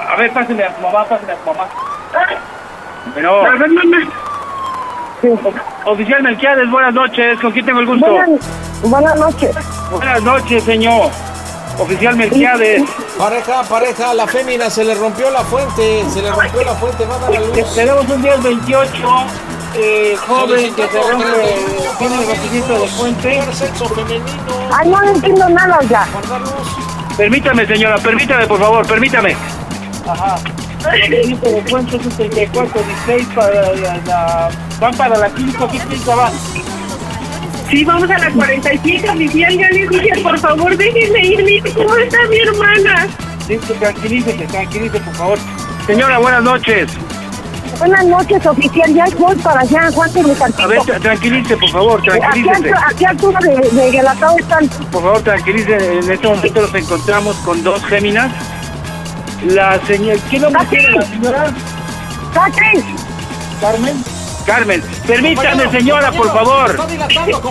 A 0.10 0.16
ver, 0.16 0.34
pásale 0.34 0.64
a 0.64 0.76
su 0.76 0.82
mamá, 0.82 1.06
pásale 1.06 1.32
a 1.32 1.38
su 1.38 1.46
mamá. 1.46 1.70
Bueno, 3.14 3.44
oficial 5.86 6.24
Melquiades, 6.24 6.72
buenas 6.72 6.94
noches. 6.96 7.40
¿Con 7.40 7.52
quién 7.52 7.66
tengo 7.68 7.82
el 7.82 7.86
gusto? 7.86 8.12
Buenas, 8.12 8.40
buenas 8.82 9.16
noches. 9.16 9.56
Buenas 9.92 10.24
noches, 10.24 10.64
señor. 10.64 11.12
Oficial 11.78 12.16
Melquiades. 12.16 12.84
Pareja, 13.16 13.62
pareja, 13.64 14.14
la 14.16 14.26
fémina 14.26 14.72
se 14.72 14.84
le 14.86 14.96
rompió 14.96 15.30
la 15.30 15.44
fuente. 15.44 16.04
Se 16.10 16.24
le 16.24 16.32
rompió 16.32 16.64
la 16.64 16.74
fuente, 16.74 17.06
va 17.06 17.16
a 17.16 17.20
dar 17.20 17.32
la 17.32 17.40
luz. 17.42 17.76
Tenemos 17.76 18.10
un 18.10 18.22
1028, 18.24 18.92
eh, 19.76 20.18
joven 20.28 20.74
que 20.74 20.88
se 20.88 21.02
rompe, 21.12 21.56
tiene 22.00 22.16
el 22.16 22.28
requisito 22.28 22.80
de 22.80 22.88
fuente. 22.88 23.42
Sexo 23.54 23.88
femenino. 23.90 24.26
Ay, 24.72 24.90
no 24.90 25.04
entiendo 25.04 25.48
nada 25.50 25.80
ya. 25.88 26.08
Permítame, 27.18 27.66
señora, 27.68 27.98
permítame, 27.98 28.48
por 28.48 28.60
favor, 28.60 28.88
permítame. 28.88 29.36
Ajá. 30.08 30.36
Requisito 30.84 31.50
de 31.50 31.62
fuente 31.64 31.98
64, 32.04 32.82
16 33.06 33.28
para 33.36 33.72
la, 33.74 33.98
la- 34.06 34.50
van 34.80 34.96
para 34.98 35.18
la 35.18 35.30
5, 35.36 35.70
¿qué 35.72 35.80
piensa 35.88 36.16
va? 36.16 36.32
Sí, 37.70 37.86
vamos 37.86 38.10
a 38.10 38.18
la 38.18 38.30
45, 38.32 39.12
oficial, 39.14 39.58
ya 39.58 39.70
le 39.70 39.88
dije, 39.88 40.22
por 40.22 40.38
favor, 40.40 40.76
déjenme 40.78 41.26
ir, 41.26 41.44
mire 41.44 41.72
cómo 41.74 41.96
está 41.96 42.18
mi 42.30 42.38
hermana. 42.40 43.08
Listo, 43.48 43.74
tranquilícese, 43.76 44.46
tranquilícese, 44.46 45.00
por 45.04 45.14
favor. 45.16 45.40
Señora, 45.88 46.18
buenas 46.18 46.44
noches. 46.44 46.92
Buenas 47.80 48.06
noches, 48.06 48.46
oficial, 48.46 48.94
ya 48.94 49.06
voy 49.18 49.36
para 49.38 49.62
allá, 49.62 49.88
aguánteme 49.88 50.34
A 50.58 50.68
ver, 50.68 50.80
tra- 50.80 51.02
tranquilice, 51.02 51.58
por 51.58 51.70
favor, 51.70 52.00
¿A 52.00 52.04
qué, 52.04 52.20
tranquilícese. 52.20 52.56
altura- 52.56 52.86
a 52.90 52.94
qué 52.94 53.06
altura 53.06 53.40
de, 53.42 53.70
de 53.72 53.92
Guelatao 53.92 54.38
están? 54.40 54.68
Por 54.70 55.02
favor, 55.02 55.22
tranquilice. 55.22 56.00
En 56.00 56.12
este 56.12 56.28
momento 56.28 56.62
nos 56.62 56.76
encontramos 56.76 57.36
con 57.38 57.64
dos 57.64 57.82
féminas. 57.86 58.32
La 59.48 59.80
señora... 59.86 60.20
¿Qué 60.30 60.40
nombre 60.40 60.66
tiene 60.70 60.92
la 60.92 61.02
señora? 61.06 61.54
¡Cate! 62.34 62.84
Carmen. 63.60 64.04
Carmen, 64.46 64.84
permítame, 65.08 65.72
señora, 65.72 66.12
por 66.12 66.28
favor. 66.32 66.76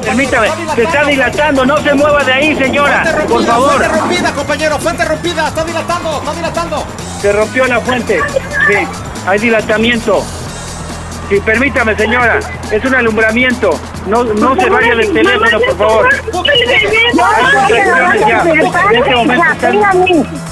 Permítame, 0.03 0.49
se 0.75 0.83
está 0.83 1.05
dilatando, 1.05 1.65
no 1.65 1.79
se 1.79 1.95
mueva 1.95 2.23
de 2.25 2.33
ahí, 2.33 2.57
señora, 2.57 3.05
por 3.29 3.45
favor. 3.45 3.77
Fuente 3.79 3.89
rompida, 3.89 4.33
compañero, 4.33 4.79
fuente 4.79 5.05
rompida, 5.05 5.49
está 5.49 5.65
dilatando, 5.65 6.19
está 6.19 6.35
dilatando. 6.35 6.87
Se 7.21 7.33
rompió 7.33 7.67
la 7.67 7.81
fuente. 7.81 8.21
Sí, 8.69 8.77
hay 9.27 9.39
dilatamiento. 9.39 10.23
Sí, 11.29 11.41
permítame, 11.41 11.97
señora, 11.97 12.41
es 12.71 12.85
un 12.85 12.95
alumbramiento. 12.95 13.79
No, 14.07 14.23
no 14.25 14.55
se 14.57 14.69
vaya 14.69 14.95
del 14.97 15.13
teléfono, 15.13 15.59
por 15.61 15.77
favor. 15.79 16.09
Hay 16.15 16.31
contracciones 17.53 18.21
ya. 18.21 18.43
En 18.91 18.97
este 18.97 19.15
momento 19.15 19.45
están, 19.53 20.07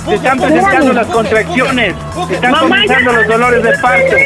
se 0.06 0.14
están 0.14 0.38
presentando 0.38 0.92
las 0.94 1.06
contracciones. 1.08 1.94
Se 2.28 2.34
están 2.34 2.54
comenzando 2.54 3.12
los 3.12 3.26
dolores 3.26 3.62
de 3.62 3.78
parto. 3.78 4.16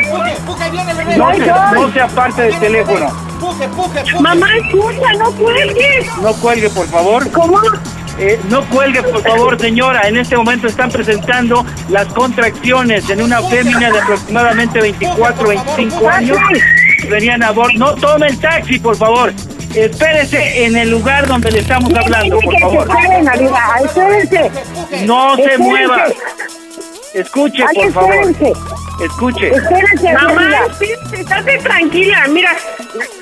No 1.16 1.34
se, 1.34 1.46
no 1.74 1.92
se 1.92 2.00
aparte 2.00 2.42
del 2.42 2.58
teléfono. 2.60 3.06
Mamá, 4.20 4.46
escucha, 4.56 5.12
no 5.18 5.32
cuelgues. 5.32 6.06
No 6.22 6.32
cuelgue, 6.34 6.70
por 6.70 6.86
favor. 6.86 7.30
¿Cómo? 7.32 7.60
Eh, 8.18 8.40
no 8.48 8.64
cuelgue, 8.68 9.02
por 9.02 9.22
favor, 9.22 9.58
señora. 9.60 10.08
En 10.08 10.16
este 10.16 10.36
momento 10.36 10.66
están 10.68 10.90
presentando 10.90 11.64
las 11.88 12.06
contracciones 12.08 13.08
en 13.10 13.22
una 13.22 13.42
fémina 13.42 13.90
de 13.90 13.98
aproximadamente 13.98 14.80
24, 14.80 15.48
25 15.48 16.08
años. 16.08 16.38
Venían 17.08 17.42
a 17.42 17.50
bordo. 17.50 17.72
No 17.76 17.94
tome 17.94 18.28
el 18.28 18.38
taxi, 18.38 18.78
por 18.78 18.96
favor. 18.96 19.32
Espérese 19.74 20.64
en 20.64 20.76
el 20.76 20.90
lugar 20.90 21.26
donde 21.26 21.50
le 21.50 21.58
estamos 21.58 21.92
hablando, 21.92 22.38
por 22.38 22.60
favor. 22.60 22.88
No 25.04 25.36
se 25.36 25.58
mueva. 25.58 26.04
Escuche, 27.12 27.64
por 27.74 27.92
favor. 27.92 28.14
espérense. 28.14 28.52
Escuche. 29.04 29.48
Espérense, 29.48 30.12
Mamá, 30.12 30.50
tranquila. 31.62 32.26
Mira, 32.28 32.56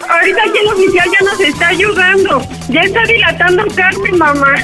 ahorita 0.09 0.41
ya 0.47 0.61
el 0.61 0.68
oficial 0.68 1.09
ya 1.11 1.25
nos 1.25 1.41
está 1.41 1.68
ayudando. 1.68 2.43
Ya 2.68 2.81
está 2.83 3.03
dilatando 3.05 3.64
Carmen, 3.75 4.18
mamá. 4.18 4.55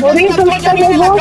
Por 0.00 0.20
eso 0.20 0.44
no 0.44 0.52
está 0.52 0.74
dilatado 0.74 1.16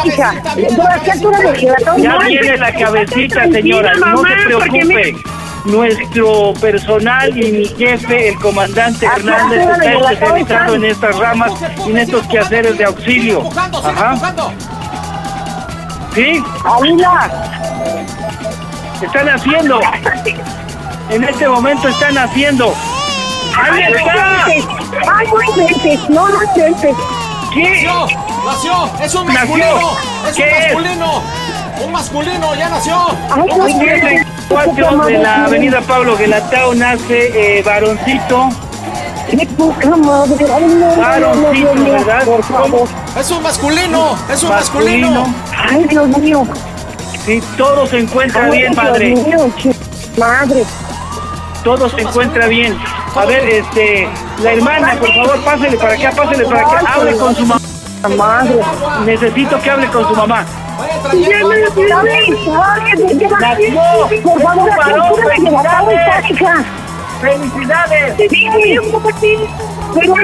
Ya 1.98 2.14
no, 2.14 2.26
viene 2.26 2.58
la 2.58 2.74
cabecita, 2.74 3.48
señora. 3.50 3.94
No 3.96 4.24
se 4.24 4.36
preocupe. 4.46 5.16
Nuestro 5.66 6.54
personal 6.60 7.38
y 7.38 7.52
mi 7.52 7.66
jefe, 7.66 8.30
el 8.30 8.36
comandante 8.40 9.06
Hernández, 9.06 9.60
está 9.62 10.12
especializado 10.12 10.76
en 10.76 10.86
estas 10.86 11.20
ramas 11.20 11.52
y 11.86 11.92
en 11.92 11.98
estos 12.00 12.26
quehaceres 12.28 12.80
de 12.80 12.86
auxilio. 12.86 13.48
Ajá. 13.84 14.34
¿Sí? 16.16 16.44
Están 19.04 19.30
haciendo. 19.30 19.80
En 21.12 21.24
este 21.24 21.48
momento 21.48 21.90
están 21.90 22.18
haciendo. 22.18 22.74
¡Ahí 23.58 23.84
está! 23.94 24.46
Ay, 24.46 25.28
no 25.28 25.42
inventes, 25.44 26.10
no, 26.10 26.30
no 26.30 26.44
inventes. 26.44 26.96
¿Qué? 27.54 27.88
Nació, 28.46 28.90
es 29.04 29.14
un 29.16 29.28
Nació. 29.28 29.40
masculino, 29.58 29.92
es 30.28 30.36
¿Qué 30.36 30.44
un 30.44 30.52
masculino, 30.52 31.22
un 31.86 31.92
masculino, 31.92 32.56
ya 32.56 32.70
nació. 32.70 33.08
Ay, 33.30 33.44
no 33.48 33.56
Un 33.66 33.70
inventes. 33.70 34.28
4 34.50 34.98
de 35.06 35.18
la 35.20 35.46
avenida 35.46 35.82
Pablo 35.82 36.18
Gelatao 36.18 36.74
nace 36.76 37.58
eh, 37.60 37.64
varoncito. 37.64 38.50
Qué 39.30 39.46
poca 39.58 39.96
madre. 39.96 40.46
Ay, 40.54 40.64
no, 40.66 40.76
no, 40.76 40.96
no, 40.96 41.02
Varoncito, 41.02 41.76
no, 41.76 41.84
no, 41.84 41.92
¿verdad? 41.92 42.24
Por 42.26 42.44
favor. 42.44 42.88
Es 43.18 43.32
un 43.32 43.44
masculino, 43.44 44.16
es 44.32 44.44
un 44.44 44.50
masculino. 44.50 45.34
Ay, 45.70 45.86
Dios 45.86 46.08
mío. 46.18 46.44
Sí, 47.26 47.42
todo 47.56 47.86
se 47.86 48.00
encuentra 48.00 48.46
Ay, 48.46 48.52
bien, 48.58 48.72
Dios 48.74 48.86
padre. 48.86 49.14
madre. 50.18 50.64
Todo 51.64 51.88
se 51.90 52.02
encuentra 52.02 52.48
bien. 52.48 52.78
A 53.14 53.26
ver, 53.26 53.44
este, 53.50 54.08
la 54.42 54.54
hermana, 54.54 54.96
por 54.98 55.14
favor, 55.14 55.44
pásele 55.44 55.78
para 55.78 55.94
acá, 55.94 56.12
pásele 56.12 56.46
para 56.46 56.62
acá. 56.62 56.94
Hable 56.94 57.18
con 57.18 57.36
su 57.36 57.46
mamá. 57.46 57.62
Madre. 58.18 58.60
Necesito 59.06 59.60
que 59.62 59.70
hable 59.70 59.88
con 59.88 60.08
su 60.08 60.16
mamá. 60.16 60.46
Ya 61.14 61.46
me 61.46 61.60
Nació. 63.40 63.82
Por 64.24 64.42
favor, 64.42 64.70
varón, 64.78 65.04
está, 65.46 66.30
hija. 66.30 66.64
¡Felicidades! 67.22 68.16
Pero. 69.94 70.24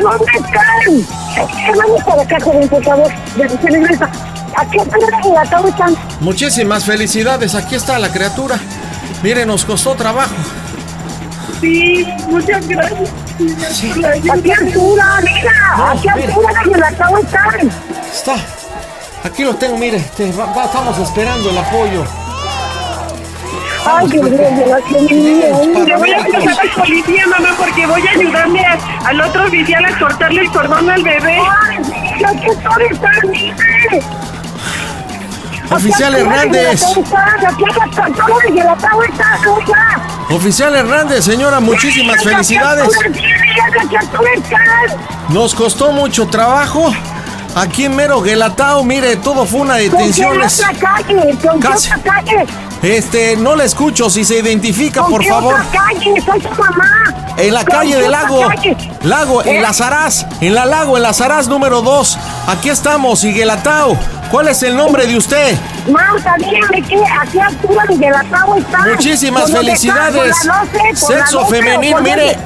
Vamos 1.78 2.04
para 2.04 2.22
acá, 2.22 2.38
joven, 2.42 2.70
por 2.70 2.84
favor. 2.84 3.12
De 3.36 3.50
se 3.50 3.58
regresa. 3.70 4.10
¿A 4.56 4.66
qué 4.66 4.80
altura 4.80 5.18
de 5.18 5.30
dilatado 5.30 5.68
están? 5.68 5.96
Muchísimas 6.22 6.86
felicidades, 6.86 7.54
aquí 7.54 7.76
está 7.76 8.00
la 8.00 8.12
criatura. 8.12 8.58
Mire, 9.22 9.46
nos 9.46 9.66
costó 9.66 9.94
trabajo. 9.94 10.34
Sí, 11.60 12.06
muchas 12.28 12.68
gracias. 12.68 13.10
¿A 14.30 14.42
qué 14.42 14.54
altura, 14.54 15.06
mira? 15.24 15.92
¿A 15.92 15.96
qué 16.02 16.10
altura 16.10 16.54
de 16.64 16.70
dilatado 16.74 17.18
están? 17.18 17.72
Está. 18.12 18.36
Aquí 19.24 19.44
lo 19.44 19.56
tengo, 19.56 19.78
mire. 19.78 19.98
este, 19.98 20.32
va- 20.34 20.54
va- 20.54 20.66
estamos 20.66 20.98
esperando 21.00 21.50
el 21.50 21.58
apoyo. 21.58 22.06
Ay, 23.90 24.08
Dios 24.10 24.30
mío, 24.30 24.40
Dios 24.90 25.12
mío. 25.12 25.86
Le 25.86 25.96
voy 25.96 26.12
a 26.12 26.18
pasar 26.18 26.60
a 26.60 26.64
la 26.66 26.74
policía, 26.76 27.26
mamá, 27.28 27.50
porque 27.58 27.86
voy 27.88 28.06
a 28.06 28.12
ayudarle 28.12 28.60
a- 28.66 28.78
al 29.08 29.22
otro 29.22 29.46
oficial 29.46 29.86
a 29.86 29.98
cortarle 30.00 30.42
el 30.42 30.52
cordón 30.52 30.90
al 30.90 31.04
bebé. 31.04 31.38
Ay, 31.40 32.24
¿a 32.26 32.32
qué 32.42 32.48
están? 32.48 33.32
Mire. 33.32 34.04
Oficial 35.72 36.16
Hernández. 36.16 36.82
Oficial 40.30 40.76
Hernández, 40.76 41.26
señora, 41.26 41.60
muchísimas 41.60 42.24
felicidades. 42.24 42.90
Nos 45.30 45.54
costó 45.54 45.92
mucho 45.92 46.28
trabajo. 46.28 46.94
Aquí 47.56 47.86
en 47.86 47.96
Mero 47.96 48.22
Guelatao, 48.22 48.84
mire, 48.84 49.16
todo 49.18 49.46
fue 49.46 49.62
una 49.62 49.76
detención. 49.76 50.42
es- 50.44 50.62
¿Con 50.62 50.70
qué 50.70 50.76
otra 50.78 50.90
calle? 50.96 51.38
¿Con 51.42 51.60
qué 51.60 51.68
Casi. 51.68 51.90
Este, 52.82 53.36
no 53.38 53.56
le 53.56 53.66
escucho, 53.66 54.10
si 54.10 54.24
se 54.24 54.38
identifica, 54.40 55.02
¿Con 55.02 55.12
por 55.12 55.22
qué 55.22 55.30
favor. 55.30 55.54
otra 55.56 55.66
calle? 55.72 56.22
Soy 56.24 56.40
tu 56.40 56.50
mamá. 56.50 57.14
En 57.38 57.54
la 57.54 57.64
¿Con 57.66 57.72
calle 57.76 57.96
del 57.98 58.12
lago. 58.12 58.48
calle? 58.48 58.78
Lago, 59.04 59.44
en 59.44 59.56
¿Eh? 59.58 59.62
la 59.62 59.74
Saraz. 59.74 60.26
En 60.42 60.54
la 60.54 60.66
lago, 60.66 60.96
en 60.98 61.04
la 61.04 61.14
Saraz 61.14 61.48
número 61.48 61.82
2. 61.82 62.18
Aquí 62.48 62.70
estamos, 62.70 63.24
Iguelatao. 63.24 63.98
¿Cuál 64.32 64.50
es 64.50 64.62
el 64.64 64.76
nombre 64.76 65.08
de 65.08 65.18
usted? 65.18 65.56
Marta, 65.90 66.36
dígame 66.38 66.82
qué, 66.84 66.98
a 66.98 67.26
qué 67.32 67.42
altura 67.42 67.84
de 67.88 67.96
Guelatao 67.98 68.56
está. 68.58 68.80
Muchísimas 68.80 69.52
felicidades. 69.52 70.36
Por 70.38 70.46
la 70.48 70.60
12, 70.60 70.72
por 70.72 70.84
la 70.86 70.96
Sexo 71.18 71.40
12, 71.40 71.56
femenil, 71.56 71.92
¿por 71.94 72.02
mire. 72.04 72.38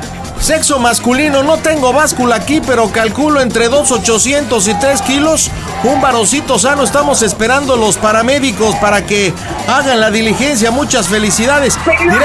Sexo 0.42 0.80
masculino, 0.80 1.44
no 1.44 1.58
tengo 1.58 1.94
báscula 1.94 2.36
aquí, 2.36 2.62
pero 2.66 2.92
calculo 2.92 3.42
entre 3.42 3.70
2,800 3.70 4.68
y 4.68 4.74
3 4.74 5.02
kilos. 5.04 5.52
Un 5.84 6.02
varoncito 6.02 6.58
sano, 6.58 6.82
estamos 6.84 7.22
esperando 7.22 7.78
los 7.78 7.98
paramédicos 7.98 8.76
para 8.78 9.06
que 9.06 9.34
hagan 9.68 10.00
la 10.00 10.10
diligencia. 10.10 10.72
Muchas 10.72 11.08
felicidades. 11.08 11.78
Pero 11.86 12.18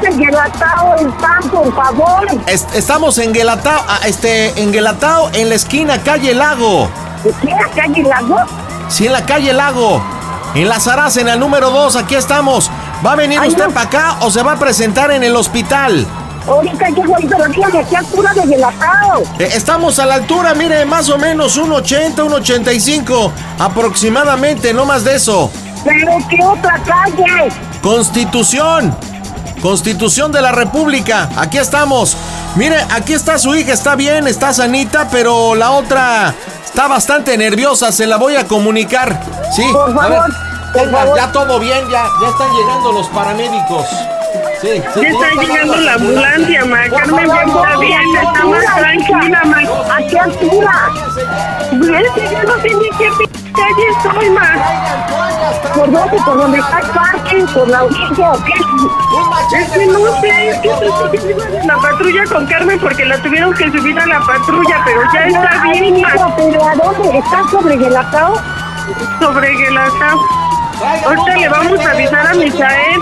de 0.00 0.10
Guelatao 0.16 0.96
están, 0.96 1.50
por 1.50 1.74
favor. 1.74 2.26
es- 2.46 2.66
estamos 2.72 3.18
en 3.18 3.34
Guelatao, 3.34 3.84
ah, 3.86 4.00
este, 4.06 4.58
en 4.60 4.72
Guelatao, 4.72 5.30
en 5.34 5.50
la 5.50 5.56
esquina 5.56 5.98
calle 6.02 6.34
Lago. 6.34 6.88
¿De 7.22 7.30
qué? 7.42 7.48
¿La 7.54 7.68
calle 7.82 8.02
Lago? 8.02 8.36
Sí, 8.88 9.06
en 9.06 9.12
la 9.12 9.26
calle 9.26 9.52
Lago. 9.52 10.02
En 10.54 10.66
la 10.68 10.80
Saraz, 10.80 11.16
en 11.18 11.28
el 11.28 11.38
número 11.38 11.70
2, 11.70 11.94
aquí 11.96 12.14
estamos. 12.14 12.70
¿Va 13.06 13.12
a 13.12 13.16
venir 13.16 13.38
Ay, 13.40 13.50
usted 13.50 13.66
no. 13.68 13.70
para 13.74 13.86
acá 13.86 14.16
o 14.20 14.30
se 14.30 14.42
va 14.42 14.52
a 14.52 14.58
presentar 14.58 15.10
en 15.10 15.22
el 15.22 15.36
hospital? 15.36 16.06
Ahorita 16.50 16.86
ahí, 16.86 16.94
pero 16.94 17.46
dígame, 17.48 17.78
¿a 17.78 17.84
qué 17.88 17.96
altura 17.96 18.32
de 18.34 18.42
Guelatao? 18.46 19.22
Eh, 19.38 19.48
Estamos 19.54 19.98
a 20.00 20.06
la 20.06 20.14
altura, 20.16 20.52
mire, 20.54 20.84
más 20.84 21.08
o 21.08 21.16
menos 21.16 21.56
1.80, 21.58 22.14
1.85 22.16 23.30
aproximadamente, 23.58 24.74
no 24.74 24.84
más 24.84 25.04
de 25.04 25.14
eso. 25.16 25.50
¿Pero 25.84 26.18
qué 26.28 26.38
otra 26.44 26.80
calle? 26.84 27.48
Constitución. 27.82 28.94
Constitución 29.62 30.32
de 30.32 30.42
la 30.42 30.52
República. 30.52 31.28
Aquí 31.36 31.58
estamos. 31.58 32.16
Mire, 32.56 32.76
aquí 32.90 33.12
está 33.12 33.38
su 33.38 33.54
hija, 33.54 33.72
está 33.72 33.94
bien, 33.94 34.26
está 34.26 34.52
sanita, 34.52 35.08
pero 35.10 35.54
la 35.54 35.70
otra 35.70 36.34
está 36.64 36.88
bastante 36.88 37.36
nerviosa, 37.38 37.92
se 37.92 38.06
la 38.06 38.16
voy 38.16 38.34
a 38.36 38.46
comunicar. 38.48 39.22
Sí, 39.54 39.62
Por 39.72 39.90
a 39.90 39.94
favor, 39.94 40.10
ver, 40.10 40.20
por 40.72 40.82
tenga, 40.82 40.98
favor. 40.98 41.16
ya 41.16 41.32
todo 41.32 41.60
bien, 41.60 41.88
ya, 41.90 42.06
ya 42.20 42.28
están 42.28 42.48
llegando 42.52 42.92
los 42.92 43.06
paramédicos. 43.08 43.86
Sí, 44.60 44.68
sí, 44.92 45.00
Ya 45.00 45.08
está 45.08 45.42
llegando 45.42 45.76
la 45.76 45.94
ambulancia, 45.94 46.64
ma. 46.66 46.88
Carmen 46.90 47.30
está 47.30 47.78
bien, 47.78 48.00
¿A 48.00 48.20
qué 48.20 48.26
está 48.26 48.44
más 48.44 48.76
tranquila, 48.76 49.42
ma. 49.46 49.58
¿A 49.94 50.06
qué 50.06 50.18
altura? 50.18 50.72
Es 51.72 52.10
que 52.12 52.28
yo 52.30 52.42
no 52.42 52.54
sé 52.60 52.74
ni 52.74 52.90
qué 52.98 53.10
p 53.18 53.28
calle 53.52 53.88
estoy, 53.96 54.30
ma. 54.30 54.56
¿Por 55.74 55.90
dónde? 55.90 56.16
¿Por 56.18 56.36
dónde 56.36 56.58
está 56.58 56.80
el 56.80 56.90
parque? 56.90 57.44
¿Por 57.54 57.68
la 57.68 57.84
orilla? 57.84 58.32
o 58.32 58.44
qué? 58.44 58.52
Es 59.58 59.70
que 59.70 59.86
no 59.86 60.20
sé, 60.20 60.48
es 60.50 60.58
que 60.58 61.66
la 61.66 61.76
patrulla 61.78 62.24
con 62.26 62.46
Carmen 62.46 62.78
porque 62.80 63.06
la 63.06 63.16
tuvieron 63.22 63.54
que 63.54 63.70
subir 63.70 63.98
a 63.98 64.06
la 64.06 64.20
patrulla, 64.20 64.82
pero 64.84 65.00
ya 65.14 65.24
está 65.24 65.62
bien, 65.72 66.02
ma. 66.02 66.36
¿Pero 66.36 66.62
a 66.68 66.74
dónde? 66.74 67.18
¿Está 67.18 67.48
sobre 67.48 67.78
Guelatao? 67.78 68.34
Sobre 69.20 69.56
Guelatao. 69.56 70.49
Ahorita 70.80 71.36
le 71.36 71.48
vamos 71.48 71.86
a 71.86 71.90
avisar 71.90 72.26
a 72.26 72.34
Misael. 72.34 73.00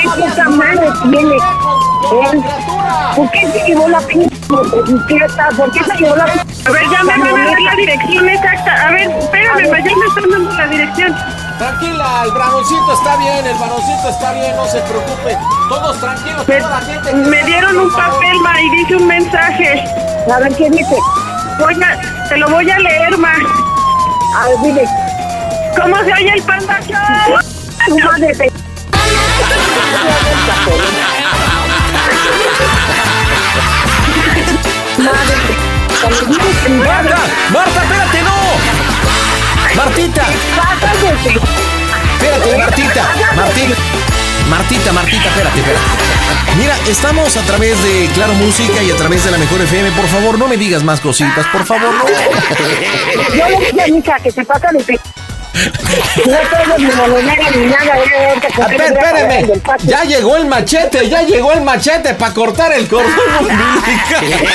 ¿Qué 0.00 0.08
puta 0.08 0.48
madre 0.48 0.88
tiene? 1.10 1.36
¿Eh? 1.36 2.42
¿Por 3.14 3.30
qué 3.30 3.46
se 3.52 3.66
llevó 3.66 3.88
la 3.88 4.00
motocicleta? 4.48 5.48
¿Por 5.56 5.70
qué 5.72 5.84
se 5.84 5.96
llevó 5.96 6.16
la 6.16 6.24
A 6.24 6.70
ver, 6.70 6.82
ya 6.90 7.02
me 7.02 7.18
van 7.18 7.36
a 7.36 7.44
dar 7.50 7.60
la 7.60 7.74
dirección 7.74 8.28
exacta. 8.28 8.88
A 8.88 8.92
ver, 8.92 9.10
espérame, 9.10 9.64
ya 9.64 9.96
me 9.96 10.06
están 10.06 10.30
dando 10.30 10.52
la 10.52 10.66
dirección. 10.68 11.14
Tranquila, 11.58 12.22
el 12.24 12.30
bravoncito 12.30 12.92
está 12.94 13.16
bien, 13.16 13.46
el 13.46 13.58
baloncito 13.58 14.08
está 14.08 14.32
bien, 14.32 14.56
no 14.56 14.66
se 14.66 14.80
preocupe. 14.80 15.36
Todos 15.68 16.00
tranquilos, 16.00 16.48
Me, 16.48 16.56
toda 16.56 16.70
la 16.70 16.80
gente. 16.86 17.10
que 17.10 17.16
me 17.16 17.44
dieron 17.44 17.76
un 17.76 17.92
papel, 17.92 18.40
ma, 18.40 18.60
y 18.60 18.70
dice 18.70 18.96
un 18.96 19.06
mensaje. 19.08 19.84
A 20.32 20.38
ver, 20.38 20.54
¿qué 20.56 20.70
dice? 20.70 20.96
Voy 21.58 21.74
a, 21.82 22.28
te 22.28 22.36
lo 22.38 22.48
voy 22.48 22.70
a 22.70 22.78
leer, 22.78 23.18
ma. 23.18 23.32
A 24.36 24.48
ver, 24.48 24.58
dile. 24.62 24.88
¿Cómo 25.80 25.96
se 26.04 26.12
oye 26.12 26.32
el 26.34 26.42
Panda 26.42 26.80
Show? 26.80 27.38
Madre 28.04 28.34
te... 28.34 28.50
¡Marta! 36.84 37.18
¡Marta, 37.50 37.82
espérate, 37.82 38.22
no! 38.22 38.36
¡Martita! 39.76 40.26
Espérate, 42.12 42.58
Martita. 42.58 43.08
Martita. 43.36 43.76
Martita, 44.50 44.92
Martita, 44.92 45.28
espérate, 45.28 45.58
espérate. 45.60 45.84
Mira, 46.58 46.76
estamos 46.88 47.36
a 47.36 47.42
través 47.42 47.80
de 47.84 48.08
Claro 48.14 48.34
Música 48.34 48.82
y 48.82 48.90
a 48.90 48.96
través 48.96 49.24
de 49.24 49.30
la 49.30 49.38
Mejor 49.38 49.60
FM. 49.60 49.92
Por 49.92 50.08
favor, 50.08 50.38
no 50.38 50.48
me 50.48 50.56
digas 50.56 50.82
más 50.82 51.00
cositas, 51.00 51.46
por 51.46 51.64
favor, 51.64 51.94
no. 51.94 52.04
Yo 53.36 53.48
le 53.48 53.58
dije 53.58 53.82
a 53.82 53.86
mi 53.86 53.98
hija 53.98 54.16
que 54.20 54.32
se 54.32 54.44
pasa 54.44 54.70
de 54.72 54.98
pe... 55.58 56.30
No 56.30 56.38
tengo 56.38 56.78
ni 56.78 56.84
mononera 56.84 57.50
ni 57.50 57.66
nada. 57.66 57.94
ahorita 57.94 58.48
que 58.48 58.62
A 58.62 58.66
ver, 58.68 58.80
se 58.80 58.90
voy 58.90 58.96
a 58.96 59.00
pagar 59.00 59.16
espérame. 59.16 59.62
Ya 59.84 60.04
llegó 60.04 60.36
el 60.36 60.46
machete, 60.46 61.08
ya 61.08 61.22
llegó 61.22 61.52
el 61.52 61.62
machete 61.62 62.14
para 62.14 62.34
cortar 62.34 62.72
el 62.72 62.88
cordón 62.88 63.12
umbilical. 63.40 64.48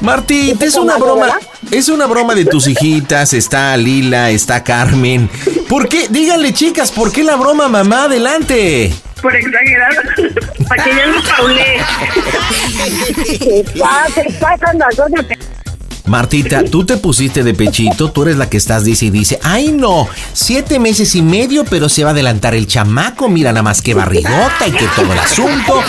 Martita, 0.00 0.64
es 0.64 0.74
una 0.76 0.96
broma. 0.96 1.38
Es 1.70 1.88
una 1.88 2.06
broma 2.06 2.34
de 2.34 2.44
tus 2.44 2.66
hijitas. 2.66 3.32
Está 3.32 3.76
Lila, 3.76 4.30
está 4.30 4.62
Carmen. 4.64 5.28
¿Por 5.68 5.88
qué? 5.88 6.08
Díganle, 6.08 6.52
chicas, 6.52 6.90
¿por 6.90 7.12
qué 7.12 7.22
la 7.22 7.36
broma, 7.36 7.68
mamá? 7.68 8.04
Adelante. 8.04 8.92
Por 9.20 9.36
exagerado. 9.36 10.00
Para 10.68 10.84
que 10.84 10.90
ya 10.96 11.06
no 11.06 11.22
paulé. 11.22 11.80
Se 13.38 13.64
pasa, 13.78 14.14
se 14.14 14.32
pasan 14.38 14.78
las 14.78 14.96
dos. 14.96 15.10
Martita, 16.10 16.64
tú 16.64 16.84
te 16.84 16.96
pusiste 16.96 17.44
de 17.44 17.54
pechito, 17.54 18.10
tú 18.10 18.24
eres 18.24 18.36
la 18.36 18.50
que 18.50 18.56
estás 18.56 18.82
dice 18.82 19.06
y 19.06 19.10
dice, 19.10 19.38
ay 19.44 19.70
no, 19.70 20.08
siete 20.32 20.80
meses 20.80 21.14
y 21.14 21.22
medio, 21.22 21.64
pero 21.64 21.88
se 21.88 22.02
va 22.02 22.10
a 22.10 22.12
adelantar 22.12 22.56
el 22.56 22.66
chamaco, 22.66 23.28
mira 23.28 23.52
nada 23.52 23.62
más 23.62 23.80
que 23.80 23.94
barrigota 23.94 24.66
y 24.66 24.72
que 24.72 24.86
todo 24.96 25.12
el 25.12 25.18
asunto. 25.20 25.80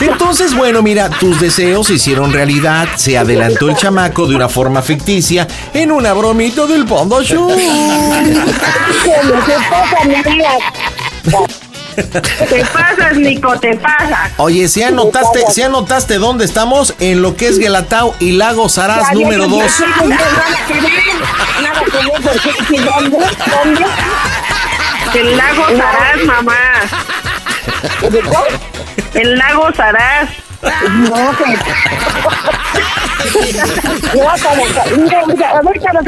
Entonces, 0.00 0.56
bueno, 0.56 0.80
mira, 0.80 1.10
tus 1.10 1.38
deseos 1.38 1.88
se 1.88 1.94
hicieron 1.94 2.32
realidad, 2.32 2.88
se 2.96 3.18
adelantó 3.18 3.68
el 3.68 3.76
chamaco 3.76 4.26
de 4.26 4.36
una 4.36 4.48
forma 4.48 4.80
ficticia 4.80 5.46
en 5.74 5.92
una 5.92 6.14
bromita 6.14 6.64
del 6.64 6.86
Panda 6.86 7.22
Show. 7.22 7.50
Te 12.02 12.64
pasas, 12.72 13.16
Nico, 13.16 13.58
te 13.58 13.76
pasas. 13.76 14.30
Oye, 14.38 14.68
si 14.68 14.82
anotaste, 14.82 15.44
si 15.52 15.62
anotaste 15.62 16.18
dónde 16.18 16.44
estamos, 16.44 16.94
en 17.00 17.22
lo 17.22 17.36
que 17.36 17.48
es 17.48 17.58
Guelatao 17.58 18.14
y 18.20 18.32
Lago 18.32 18.68
Saraz 18.68 19.12
número 19.12 19.44
ya, 19.46 19.50
2. 19.50 19.78
ya, 19.78 19.86
ya, 19.86 20.08
ya, 20.08 20.16
Nada 20.16 20.66
que 20.66 20.74
ver, 20.74 20.92
nada 21.62 21.82
que 21.84 21.90
ver, 21.90 22.22
porque 22.22 22.64
si 22.68 22.76
dónde, 22.78 23.18
dónde, 23.18 23.84
El 25.18 25.36
lago 25.36 25.64
Saraz, 25.76 26.24
mamá. 26.26 26.54
El 29.14 29.38
lago 29.38 29.68
Saraz. 29.76 30.28
no 34.14 34.24
vas 34.24 34.42
a 34.44 34.54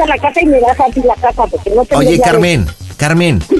la 0.07 0.19
casa 0.19 0.41
y 0.41 0.47
me 0.47 0.61
das 0.61 0.81
a 0.81 0.85
ti 0.93 1.01
la 1.05 1.15
casa 1.15 1.43
porque 1.51 1.71
no 1.71 1.85
tengo 1.85 2.01
Oye, 2.01 2.17
llave. 2.19 2.23
Carmen, 2.31 2.67
Carmen, 2.97 3.39
po- 3.41 3.55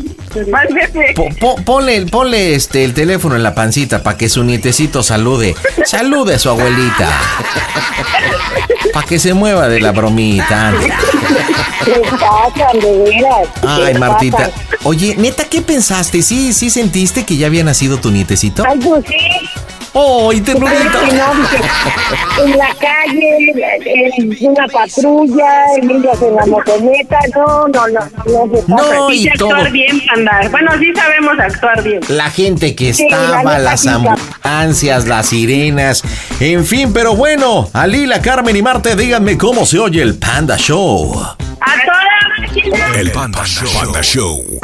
ponle, 1.65 2.07
ponle 2.07 2.55
este, 2.55 2.85
el 2.85 2.95
teléfono 2.95 3.37
en 3.37 3.43
la 3.43 3.55
pancita 3.55 4.03
para 4.03 4.17
que 4.17 4.29
su 4.29 4.45
nietecito 4.45 5.03
salude. 5.03 5.55
Salude 5.85 6.35
a 6.35 6.39
su 6.39 6.49
abuelita. 6.49 7.09
Para 8.93 9.07
que 9.07 9.19
se 9.19 9.35
mueva 9.35 9.69
de 9.69 9.81
la 9.81 9.93
bromita. 9.93 10.73
Se 11.85 12.01
pasan, 12.01 12.81
de 12.81 12.99
veras. 12.99 13.49
Ay, 13.63 13.95
Martita. 13.95 14.37
pasan. 14.37 14.53
Oye, 14.85 15.15
neta, 15.17 15.45
¿qué 15.45 15.61
pensaste? 15.61 16.23
¿Sí, 16.23 16.53
sí 16.53 16.71
sentiste 16.71 17.25
que 17.25 17.37
ya 17.37 17.47
había 17.47 17.63
nacido 17.63 17.99
tu 17.99 18.11
nietecito? 18.11 18.65
Ay, 18.67 18.79
pues 18.79 19.05
sí. 19.07 19.60
¡Ay, 19.93 20.41
¿Tú 20.41 20.53
crees 20.53 20.93
ternurita! 20.93 21.01
no? 21.17 21.41
Dice, 21.43 21.57
en 22.45 22.59
la 22.59 22.69
calle, 22.75 23.81
en 23.87 24.49
una 24.51 24.67
patrulla, 24.69 25.65
en 25.77 25.87
niños 25.89 26.23
en 26.23 26.35
la 26.37 26.47
motoneta, 26.47 27.19
no, 27.35 27.67
no, 27.69 27.89
no, 27.89 28.05
no. 28.47 28.65
No, 28.69 29.09
Sí 29.11 29.29
y 29.29 29.37
todo. 29.37 29.51
actuar 29.55 29.73
bien, 29.73 30.01
Panda. 30.07 30.41
Bueno, 30.51 30.71
sí 30.79 30.93
sabemos 30.95 31.35
actuar 31.41 31.83
bien. 31.83 32.01
La 32.09 32.31
gente 32.31 32.75
que 32.77 32.95
Sí, 32.95 33.09
la 33.11 33.17
estaba, 33.17 33.39
neta, 33.39 33.59
las 33.59 33.87
ambulancias, 33.87 35.07
las 35.07 35.27
sirenas, 35.27 36.03
en 36.39 36.65
fin, 36.65 36.93
pero 36.93 37.17
bueno, 37.17 37.69
Alila, 37.73 38.21
Carmen 38.23 38.55
y 38.55 38.63
Marte, 38.63 38.95
díganme 38.95 39.37
cómo 39.37 39.67
se 39.67 39.79
oye 39.81 40.03
el 40.03 40.17
Panda 40.19 40.57
Show. 40.57 41.15
¡A 41.21 41.37
toda 41.85 42.47
máquina! 42.47 42.79
El 42.97 43.11
Panda 43.11 43.45
Show. 43.45 44.61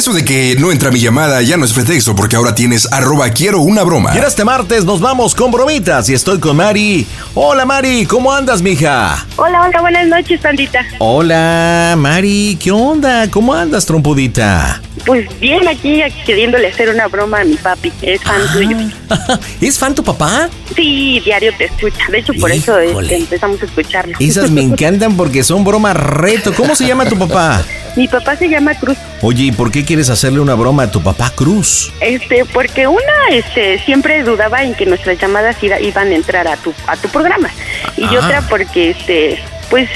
Eso 0.00 0.14
de 0.14 0.24
que 0.24 0.56
no 0.58 0.72
entra 0.72 0.90
mi 0.90 0.98
llamada 0.98 1.42
ya 1.42 1.58
no 1.58 1.66
es 1.66 1.74
pretexto 1.74 2.16
porque 2.16 2.34
ahora 2.34 2.54
tienes 2.54 2.90
arroba 2.90 3.28
quiero 3.28 3.60
una 3.60 3.82
broma. 3.82 4.12
Y 4.14 4.16
en 4.16 4.24
este 4.24 4.46
martes 4.46 4.86
nos 4.86 4.98
vamos 4.98 5.34
con 5.34 5.52
bromitas 5.52 6.08
y 6.08 6.14
estoy 6.14 6.40
con 6.40 6.56
Mari. 6.56 7.06
Hola 7.34 7.66
Mari, 7.66 8.06
¿cómo 8.06 8.32
andas, 8.32 8.62
mija? 8.62 9.26
Hola, 9.36 9.60
hola, 9.60 9.80
buenas 9.82 10.08
noches, 10.08 10.40
Pandita. 10.40 10.80
Hola 11.00 11.96
Mari, 11.98 12.56
¿qué 12.58 12.70
onda? 12.70 13.30
¿Cómo 13.30 13.52
andas, 13.52 13.84
trompudita? 13.84 14.80
Pues 15.06 15.26
bien, 15.40 15.66
aquí 15.66 16.02
queriéndole 16.26 16.68
hacer 16.68 16.88
una 16.90 17.08
broma 17.08 17.40
a 17.40 17.44
mi 17.44 17.54
papi. 17.56 17.92
Es 18.02 18.22
fan 18.22 18.42
tuyo. 18.52 18.76
¿Es 19.60 19.78
fan 19.78 19.94
tu 19.94 20.04
papá? 20.04 20.48
Sí, 20.76 21.20
diario 21.24 21.52
te 21.56 21.64
escucha. 21.64 22.04
De 22.10 22.18
hecho, 22.18 22.32
por 22.34 22.50
eso 22.52 22.78
este, 22.78 23.16
empezamos 23.16 23.60
a 23.62 23.64
escucharlo. 23.64 24.16
Esas 24.20 24.50
me 24.50 24.60
encantan 24.62 25.16
porque 25.16 25.42
son 25.42 25.64
bromas 25.64 25.96
reto. 25.96 26.52
¿Cómo 26.54 26.74
se 26.76 26.86
llama 26.86 27.06
tu 27.06 27.18
papá? 27.18 27.62
Mi 27.96 28.06
papá 28.06 28.36
se 28.36 28.48
llama 28.48 28.74
Cruz. 28.74 28.96
Oye, 29.22 29.44
¿y 29.44 29.52
por 29.52 29.72
qué 29.72 29.84
quieres 29.84 30.10
hacerle 30.10 30.38
una 30.40 30.54
broma 30.54 30.84
a 30.84 30.90
tu 30.90 31.02
papá 31.02 31.30
Cruz? 31.34 31.92
Este, 32.00 32.44
porque 32.44 32.86
una, 32.86 33.00
este, 33.32 33.78
siempre 33.84 34.22
dudaba 34.22 34.62
en 34.62 34.74
que 34.74 34.86
nuestras 34.86 35.18
llamadas 35.18 35.56
iban 35.62 36.08
a 36.08 36.14
entrar 36.14 36.46
a 36.46 36.56
tu, 36.56 36.72
a 36.86 36.96
tu 36.96 37.08
programa. 37.08 37.48
Y 37.96 38.04
Ah. 38.04 38.20
otra 38.22 38.42
porque, 38.48 38.90
este, 38.90 39.40
pues, 39.70 39.88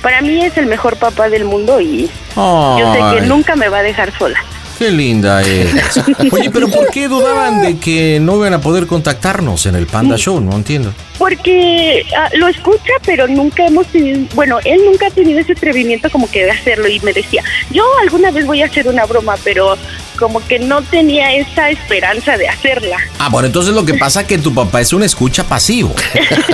para 0.00 0.20
mí 0.20 0.44
es 0.44 0.56
el 0.56 0.66
mejor 0.66 0.96
papá 0.96 1.28
del 1.28 1.44
mundo 1.44 1.80
y 1.80 2.10
yo 2.36 2.92
sé 2.92 3.14
que 3.14 3.26
nunca 3.26 3.56
me 3.56 3.68
va 3.68 3.78
a 3.78 3.82
dejar 3.82 4.16
sola. 4.16 4.42
Qué 4.82 4.90
linda 4.90 5.42
eres. 5.42 6.00
Oye, 6.32 6.50
pero 6.50 6.66
¿por 6.68 6.88
qué 6.88 7.06
dudaban 7.06 7.62
de 7.62 7.78
que 7.78 8.18
no 8.20 8.34
iban 8.34 8.52
a 8.52 8.60
poder 8.60 8.88
contactarnos 8.88 9.66
en 9.66 9.76
el 9.76 9.86
Panda 9.86 10.16
Show? 10.16 10.40
No 10.40 10.56
entiendo. 10.56 10.92
Porque 11.18 12.04
ah, 12.18 12.28
lo 12.34 12.48
escucha, 12.48 12.92
pero 13.06 13.28
nunca 13.28 13.64
hemos 13.64 13.86
tenido, 13.86 14.26
bueno, 14.34 14.58
él 14.64 14.80
nunca 14.84 15.06
ha 15.06 15.10
tenido 15.10 15.38
ese 15.38 15.52
atrevimiento 15.52 16.10
como 16.10 16.28
que 16.28 16.46
de 16.46 16.50
hacerlo 16.50 16.88
y 16.88 16.98
me 16.98 17.12
decía, 17.12 17.44
yo 17.70 17.84
alguna 18.00 18.32
vez 18.32 18.44
voy 18.44 18.62
a 18.62 18.66
hacer 18.66 18.88
una 18.88 19.06
broma, 19.06 19.36
pero 19.44 19.78
como 20.18 20.44
que 20.46 20.58
no 20.58 20.82
tenía 20.82 21.34
esa 21.34 21.70
esperanza 21.70 22.36
de 22.36 22.48
hacerla. 22.48 22.96
Ah, 23.18 23.28
bueno, 23.28 23.46
entonces 23.46 23.74
lo 23.74 23.84
que 23.84 23.94
pasa 23.94 24.22
es 24.22 24.26
que 24.26 24.38
tu 24.38 24.54
papá 24.54 24.80
es 24.80 24.92
un 24.92 25.02
escucha 25.02 25.44
pasivo. 25.44 25.94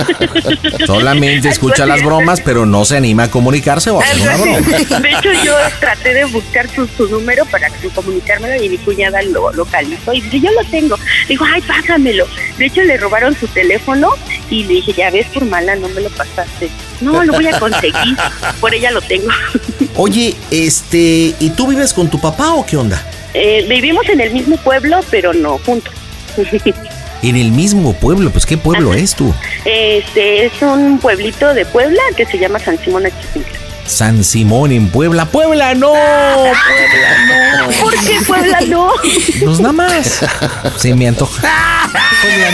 Solamente 0.85 1.49
escucha 1.49 1.85
las 1.85 2.03
bromas, 2.03 2.41
pero 2.41 2.65
no 2.65 2.85
se 2.85 2.97
anima 2.97 3.23
a 3.23 3.31
comunicarse 3.31 3.89
o 3.89 3.99
a 3.99 4.03
hacer 4.03 4.21
una 4.21 4.37
broma. 4.37 4.59
De 4.99 5.09
hecho, 5.09 5.33
yo 5.43 5.53
traté 5.79 6.13
de 6.13 6.25
buscar 6.25 6.67
su, 6.73 6.87
su 6.87 7.07
número 7.09 7.45
para 7.45 7.69
que 7.69 7.89
comunicármelo 8.19 8.63
y 8.63 8.69
mi 8.69 8.77
cuñada 8.77 9.21
lo 9.23 9.51
localizó 9.53 10.13
y 10.13 10.21
dice, 10.21 10.39
yo 10.39 10.51
lo 10.51 10.63
tengo. 10.69 10.97
Dijo, 11.27 11.45
ay, 11.45 11.61
pásamelo. 11.61 12.25
De 12.57 12.65
hecho, 12.65 12.81
le 12.83 12.97
robaron 12.97 13.35
su 13.35 13.47
teléfono 13.47 14.09
y 14.49 14.63
le 14.63 14.75
dije, 14.75 14.93
ya 14.93 15.09
ves, 15.09 15.27
por 15.27 15.45
mala, 15.45 15.75
no 15.75 15.87
me 15.89 16.01
lo 16.01 16.09
pasaste. 16.09 16.69
No, 17.01 17.23
lo 17.23 17.33
voy 17.33 17.47
a 17.47 17.59
conseguir. 17.59 18.17
Por 18.59 18.73
ella 18.73 18.91
lo 18.91 19.01
tengo. 19.01 19.29
Oye, 19.95 20.35
este, 20.51 21.33
¿y 21.39 21.49
tú 21.55 21.67
vives 21.67 21.93
con 21.93 22.09
tu 22.09 22.19
papá 22.19 22.53
o 22.53 22.65
qué 22.65 22.75
onda? 22.75 23.01
Eh, 23.33 23.65
vivimos 23.69 24.07
en 24.09 24.19
el 24.19 24.31
mismo 24.31 24.57
pueblo, 24.57 24.99
pero 25.09 25.33
no 25.33 25.57
juntos. 25.59 25.93
En 27.21 27.35
el 27.35 27.51
mismo 27.51 27.91
pueblo, 27.91 28.29
pues 28.29 28.45
¿qué 28.45 28.57
pueblo 28.57 28.93
es 28.93 29.13
tú? 29.13 29.33
Este 29.65 30.45
es 30.45 30.53
un 30.61 30.99
pueblito 30.99 31.53
de 31.53 31.65
Puebla 31.65 32.01
que 32.15 32.25
se 32.25 32.39
llama 32.39 32.59
San 32.59 32.77
Simón 32.77 33.07
Achipincla. 33.07 33.58
San 33.89 34.23
Simón 34.23 34.71
en 34.71 34.87
Puebla. 34.89 35.25
¡Puebla 35.25 35.73
no! 35.73 35.89
¡Puebla 35.91 37.57
no! 37.67 37.71
¿Por 37.81 37.93
qué 37.93 38.19
Puebla 38.25 38.59
no? 38.67 38.91
Pues 39.43 39.59
nada 39.59 39.73
más. 39.73 40.23
Se 40.77 40.93
me 40.93 41.07
antoja. 41.07 41.41
Puebla 42.21 42.51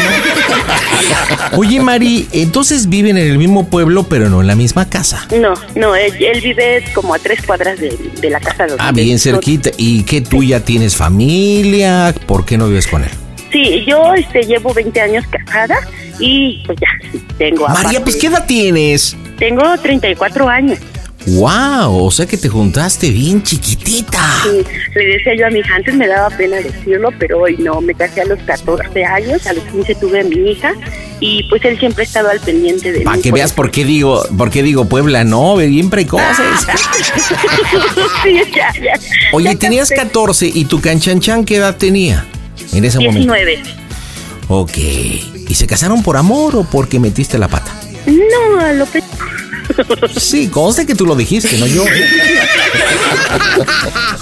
no. 1.51 1.57
Oye, 1.57 1.79
Mari, 1.81 2.27
entonces 2.31 2.87
viven 2.87 3.17
en 3.17 3.27
el 3.27 3.37
mismo 3.37 3.67
pueblo, 3.69 4.03
pero 4.03 4.29
no 4.29 4.39
en 4.41 4.47
la 4.47 4.55
misma 4.55 4.89
casa. 4.89 5.27
No, 5.37 5.53
no, 5.75 5.95
él, 5.95 6.13
él 6.19 6.39
vive 6.41 6.83
como 6.93 7.13
a 7.13 7.19
tres 7.19 7.41
cuadras 7.45 7.79
de, 7.79 7.97
de 8.21 8.29
la 8.29 8.39
casa 8.39 8.65
donde 8.67 8.81
Ah, 8.83 8.91
bien 8.93 9.19
cerquita. 9.19 9.71
¿Y 9.77 10.03
qué 10.03 10.21
tú 10.21 10.41
ya 10.43 10.61
tienes 10.61 10.95
familia? 10.95 12.15
¿Por 12.25 12.45
qué 12.45 12.57
no 12.57 12.67
vives 12.67 12.87
con 12.87 13.03
él? 13.03 13.09
Sí, 13.51 13.83
yo 13.85 14.13
este, 14.13 14.43
llevo 14.43 14.73
20 14.73 14.99
años 15.01 15.25
casada 15.29 15.77
y 16.19 16.63
pues 16.65 16.77
ya, 16.81 16.87
tengo 17.37 17.67
María, 17.67 17.99
aparte- 17.99 18.01
pues 18.01 18.15
¿qué 18.17 18.27
edad 18.27 18.45
tienes? 18.45 19.15
Tengo 19.37 19.63
34 19.77 20.49
años. 20.49 20.79
¡Wow! 21.27 22.05
O 22.05 22.11
sea 22.11 22.25
que 22.25 22.37
te 22.37 22.49
juntaste 22.49 23.09
bien 23.09 23.41
chiquitita. 23.41 24.19
Sí, 24.43 24.63
le 24.93 25.05
decía 25.05 25.33
yo 25.37 25.47
a 25.47 25.49
mi 25.49 25.59
hija, 25.59 25.75
antes 25.75 25.95
me 25.95 26.07
daba 26.07 26.29
pena 26.37 26.57
decirlo, 26.57 27.09
pero 27.17 27.41
hoy 27.41 27.57
no, 27.57 27.81
me 27.81 27.93
casé 27.95 28.21
a 28.21 28.25
los 28.25 28.39
14 28.43 29.03
años, 29.03 29.45
a 29.47 29.53
los 29.53 29.63
15 29.65 29.95
tuve 29.95 30.19
a 30.21 30.23
mi 30.23 30.51
hija 30.51 30.73
y 31.19 31.43
pues 31.49 31.65
él 31.65 31.79
siempre 31.79 32.03
ha 32.03 32.05
estado 32.07 32.29
al 32.29 32.39
pendiente 32.41 32.91
de 32.91 33.01
Para 33.01 33.19
que 33.21 33.31
veas 33.31 33.53
por 33.53 33.71
qué 33.71 33.83
digo, 33.85 34.23
por 34.37 34.51
qué 34.51 34.61
digo 34.61 34.85
Puebla, 34.85 35.23
no, 35.23 35.55
bien 35.57 35.89
precoces. 35.89 36.37
sí, 38.23 38.39
ya, 38.55 38.71
ya. 38.81 38.93
Oye, 39.33 39.53
Ya 39.53 39.59
tenías 39.59 39.89
casé. 39.89 40.01
14 40.03 40.51
y 40.53 40.65
tu 40.65 40.81
canchanchan, 40.81 41.45
¿qué 41.45 41.55
edad 41.57 41.75
tenía 41.75 42.25
en 42.73 42.85
ese 42.85 42.99
momento? 42.99 43.33
19. 43.33 43.59
Ok. 44.47 44.77
¿Y 45.47 45.53
se 45.55 45.67
casaron 45.67 46.03
por 46.03 46.17
amor 46.17 46.55
o 46.55 46.63
porque 46.63 46.99
metiste 46.99 47.37
la 47.37 47.47
pata? 47.47 47.71
No, 48.05 48.59
a 48.59 48.73
lo 48.73 48.85
pe- 48.85 49.03
Sí, 50.17 50.47
conste 50.49 50.85
que 50.85 50.95
tú 50.95 51.05
lo 51.05 51.15
dijiste, 51.15 51.57
no 51.57 51.67
yo. 51.67 51.83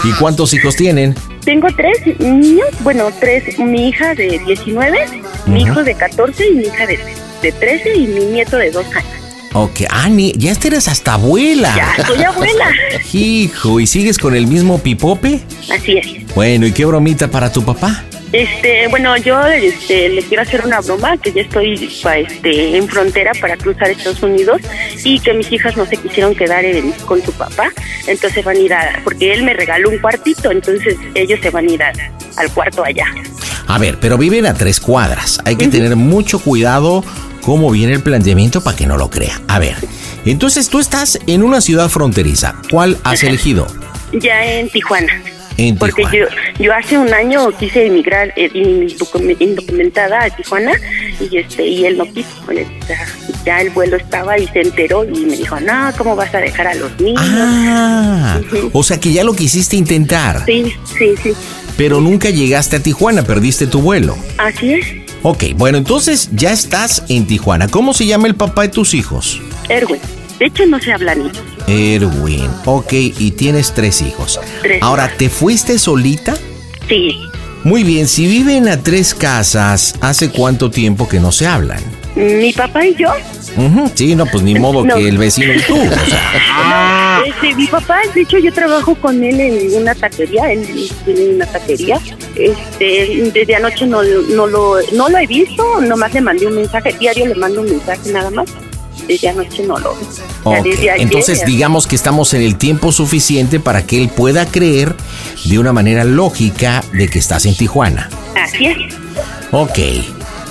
¿Y 0.04 0.12
cuántos 0.14 0.54
hijos 0.54 0.76
tienen? 0.76 1.16
Tengo 1.44 1.68
tres 1.76 1.98
niños, 2.20 2.68
bueno, 2.82 3.10
tres, 3.20 3.60
mi 3.60 3.89
hija 3.89 4.16
de 4.16 4.39
19, 4.46 5.06
mi 5.46 5.64
hijo 5.64 5.84
de 5.84 5.96
14 5.96 6.48
y 6.48 6.56
mi 6.56 6.64
hija 6.64 6.86
de, 6.88 7.00
de 7.41 7.52
13 7.52 7.96
y 7.96 8.08
mi 8.08 8.26
nieto 8.26 8.58
de 8.58 8.72
2 8.72 8.86
años. 8.96 9.24
Ok, 9.56 9.82
Ani, 9.89 10.34
ya 10.36 10.52
este 10.52 10.70
eres 10.70 10.88
hasta 10.88 11.14
abuela. 11.14 11.74
Ya, 11.76 12.06
soy 12.08 12.24
abuela. 12.24 12.66
Hijo, 13.14 13.80
¿y 13.80 13.86
sigues 13.86 14.18
con 14.18 14.36
el 14.36 14.48
mismo 14.48 14.80
pipope? 14.80 15.41
Así 15.72 15.98
es. 15.98 16.34
Bueno, 16.34 16.66
¿y 16.66 16.72
qué 16.72 16.86
bromita 16.86 17.30
para 17.30 17.52
tu 17.52 17.64
papá? 17.64 18.04
Este, 18.34 18.88
bueno, 18.88 19.16
yo 19.18 19.40
este, 19.46 20.10
le 20.10 20.24
quiero 20.24 20.42
hacer 20.42 20.66
una 20.66 20.82
broma, 20.82 21.18
que 21.18 21.32
ya 21.32 21.44
estoy 21.44 21.88
pa, 22.02 22.18
este, 22.18 22.76
en 22.78 22.88
frontera 22.90 23.32
para 23.40 23.56
cruzar 23.58 23.92
Estados 23.92 24.24
Unidos 24.24 24.60
y 25.04 25.20
que 25.20 25.34
mis 25.34 25.52
hijas 25.52 25.78
no 25.78 25.86
se 25.86 25.98
quisieron 25.98 26.34
quedar 26.34 26.66
en- 26.66 26.92
con 27.06 27.22
su 27.24 27.32
papá, 27.32 27.72
entonces 28.08 28.44
van 28.44 28.58
a 28.58 28.60
ir 28.60 28.74
a, 28.74 29.00
porque 29.04 29.32
él 29.34 29.44
me 29.44 29.54
regaló 29.54 29.90
un 29.92 30.00
cuartito, 30.00 30.50
entonces 30.52 30.98
ellos 31.14 31.40
se 31.44 31.52
van 31.52 31.68
a 31.70 31.72
ir 31.72 31.84
a- 31.84 31.94
al 32.38 32.52
cuarto 32.52 32.84
allá. 32.84 33.06
A 33.68 33.78
ver, 33.78 34.00
pero 34.00 34.18
viven 34.18 34.48
a 34.48 34.56
tres 34.56 34.80
cuadras. 34.80 35.40
Hay 35.46 35.56
que 35.56 35.68
tener 35.68 35.96
mucho 35.96 36.40
cuidado 36.40 37.04
cómo 37.42 37.70
viene 37.70 37.94
el 37.94 38.02
planteamiento 38.02 38.62
para 38.62 38.76
que 38.76 38.88
no 38.88 38.98
lo 38.98 39.10
crea. 39.12 39.40
A 39.48 39.60
ver, 39.60 39.76
entonces 40.26 40.70
tú 40.70 40.80
estás 40.80 41.20
en 41.28 41.44
una 41.44 41.62
ciudad 41.62 41.88
fronteriza. 41.88 42.56
¿Cuál 42.72 42.98
has 43.04 43.22
elegido? 43.24 43.68
Ya 44.12 44.44
en 44.44 44.70
Tijuana. 44.70 45.22
En 45.68 45.78
Porque 45.78 46.03
yo, 46.11 46.26
yo 46.59 46.74
hace 46.74 46.97
un 46.97 47.14
año 47.14 47.51
quise 47.57 47.86
emigrar 47.86 48.34
eh, 48.36 48.49
indocume- 48.53 49.38
indocumentada 49.39 50.24
a 50.24 50.30
Tijuana 50.30 50.74
y 51.20 51.38
este 51.38 51.66
y 51.66 51.86
él 51.86 51.97
no 51.97 52.05
quiso. 52.05 52.30
Ya, 52.88 53.05
ya 53.45 53.61
el 53.61 53.70
vuelo 53.70 53.97
estaba 53.97 54.38
y 54.38 54.47
se 54.47 54.61
enteró 54.61 55.05
y 55.05 55.26
me 55.26 55.38
dijo, 55.38 55.59
no, 55.59 55.91
¿cómo 55.97 56.16
vas 56.16 56.34
a 56.36 56.39
dejar 56.39 56.68
a 56.68 56.76
los 56.76 56.99
niños? 56.99 57.22
Ah, 57.26 58.39
o 58.74 58.84
sea 58.84 58.99
que 58.99 59.11
ya 59.14 59.24
lo 59.24 59.34
quisiste 59.36 59.76
intentar, 59.76 60.43
Sí, 60.45 60.74
sí, 60.97 61.14
sí. 61.22 61.34
pero 61.78 62.01
nunca 62.01 62.30
llegaste 62.30 62.76
a 62.76 62.80
Tijuana, 62.82 63.24
perdiste 63.24 63.68
tu 63.68 63.80
vuelo. 63.82 64.18
Así 64.38 64.74
es, 64.74 64.86
Ok, 65.26 65.43
bueno, 65.55 65.78
entonces 65.78 66.30
ya 66.34 66.51
estás 66.51 67.03
en 67.07 67.26
Tijuana. 67.26 67.70
¿Cómo 67.70 67.93
se 67.93 68.05
llama 68.05 68.28
el 68.28 68.36
papá 68.36 68.64
de 68.64 68.68
tus 68.68 68.93
hijos? 68.93 69.41
Erwin. 69.70 70.01
De 70.40 70.46
hecho, 70.48 70.66
no 70.66 70.80
se 70.80 70.92
habla 70.92 71.16
ni. 71.16 71.32
Erwin. 71.68 72.50
Ok, 72.66 72.92
y 72.94 73.32
tienes 73.32 73.74
tres 73.74 74.02
hijos. 74.02 74.40
Tres. 74.62 74.82
Ahora, 74.82 75.12
¿te 75.18 75.30
fuiste 75.30 75.78
solita? 75.80 76.34
Sí. 76.88 77.18
Muy 77.64 77.84
bien, 77.84 78.08
si 78.08 78.28
viven 78.28 78.68
a 78.68 78.82
tres 78.84 79.14
casas, 79.14 79.96
¿hace 80.02 80.30
cuánto 80.30 80.70
tiempo 80.70 81.08
que 81.08 81.20
no 81.22 81.32
se 81.32 81.48
hablan? 81.48 81.82
Mi 82.16 82.52
papá 82.52 82.86
y 82.86 82.94
yo. 82.96 83.08
Sí, 83.96 84.16
no, 84.16 84.26
pues 84.26 84.44
ni 84.44 84.54
modo 84.56 84.84
No. 84.86 84.96
que 84.96 85.08
el 85.08 85.18
vecino 85.18 85.54
y 85.54 85.60
tú. 85.62 85.76
o 85.76 86.06
sea. 86.10 86.32
No, 87.20 87.24
este, 87.26 87.56
mi 87.56 87.68
papá, 87.68 88.00
de 88.14 88.22
hecho, 88.22 88.38
yo 88.38 88.52
trabajo 88.52 88.96
con 88.96 89.24
él 89.24 89.40
en 89.40 89.82
una 89.82 89.96
taquería, 89.96 90.52
él 90.52 90.68
tiene 91.06 91.36
una 91.36 91.46
taquería. 91.46 92.00
Este, 92.36 93.32
desde 93.34 93.56
anoche 93.56 93.86
no, 93.86 94.02
no, 94.04 94.48
lo, 94.48 94.76
no 94.94 95.08
lo 95.10 95.18
he 95.18 95.26
visto, 95.28 95.80
nomás 95.82 96.14
le 96.14 96.22
mandé 96.22 96.48
un 96.48 96.56
mensaje, 96.56 96.94
diario 97.00 97.26
le 97.28 97.36
mando 97.36 97.62
un 97.62 97.70
mensaje 97.70 98.12
nada 98.12 98.30
más. 98.32 98.50
Anoche 99.30 99.64
no 99.64 99.78
lo. 99.80 99.95
ya 99.99 100.28
Ok, 100.43 100.64
desde 100.64 100.91
ayer, 100.91 101.01
Entonces 101.01 101.45
digamos 101.45 101.88
que 101.88 101.95
estamos 101.95 102.34
en 102.34 102.41
el 102.41 102.58
tiempo 102.58 102.91
suficiente 102.91 103.60
para 103.60 103.86
que 103.86 103.97
él 104.01 104.10
pueda 104.10 104.45
creer 104.45 104.95
de 105.45 105.60
una 105.60 105.74
manera 105.74 106.04
lógica 106.04 106.84
de 106.93 107.08
que 107.08 107.20
estás 107.20 107.45
en 107.45 107.56
Tijuana. 107.56 108.10
Así 108.36 108.68
es. 108.68 108.78
Ok. 109.51 109.80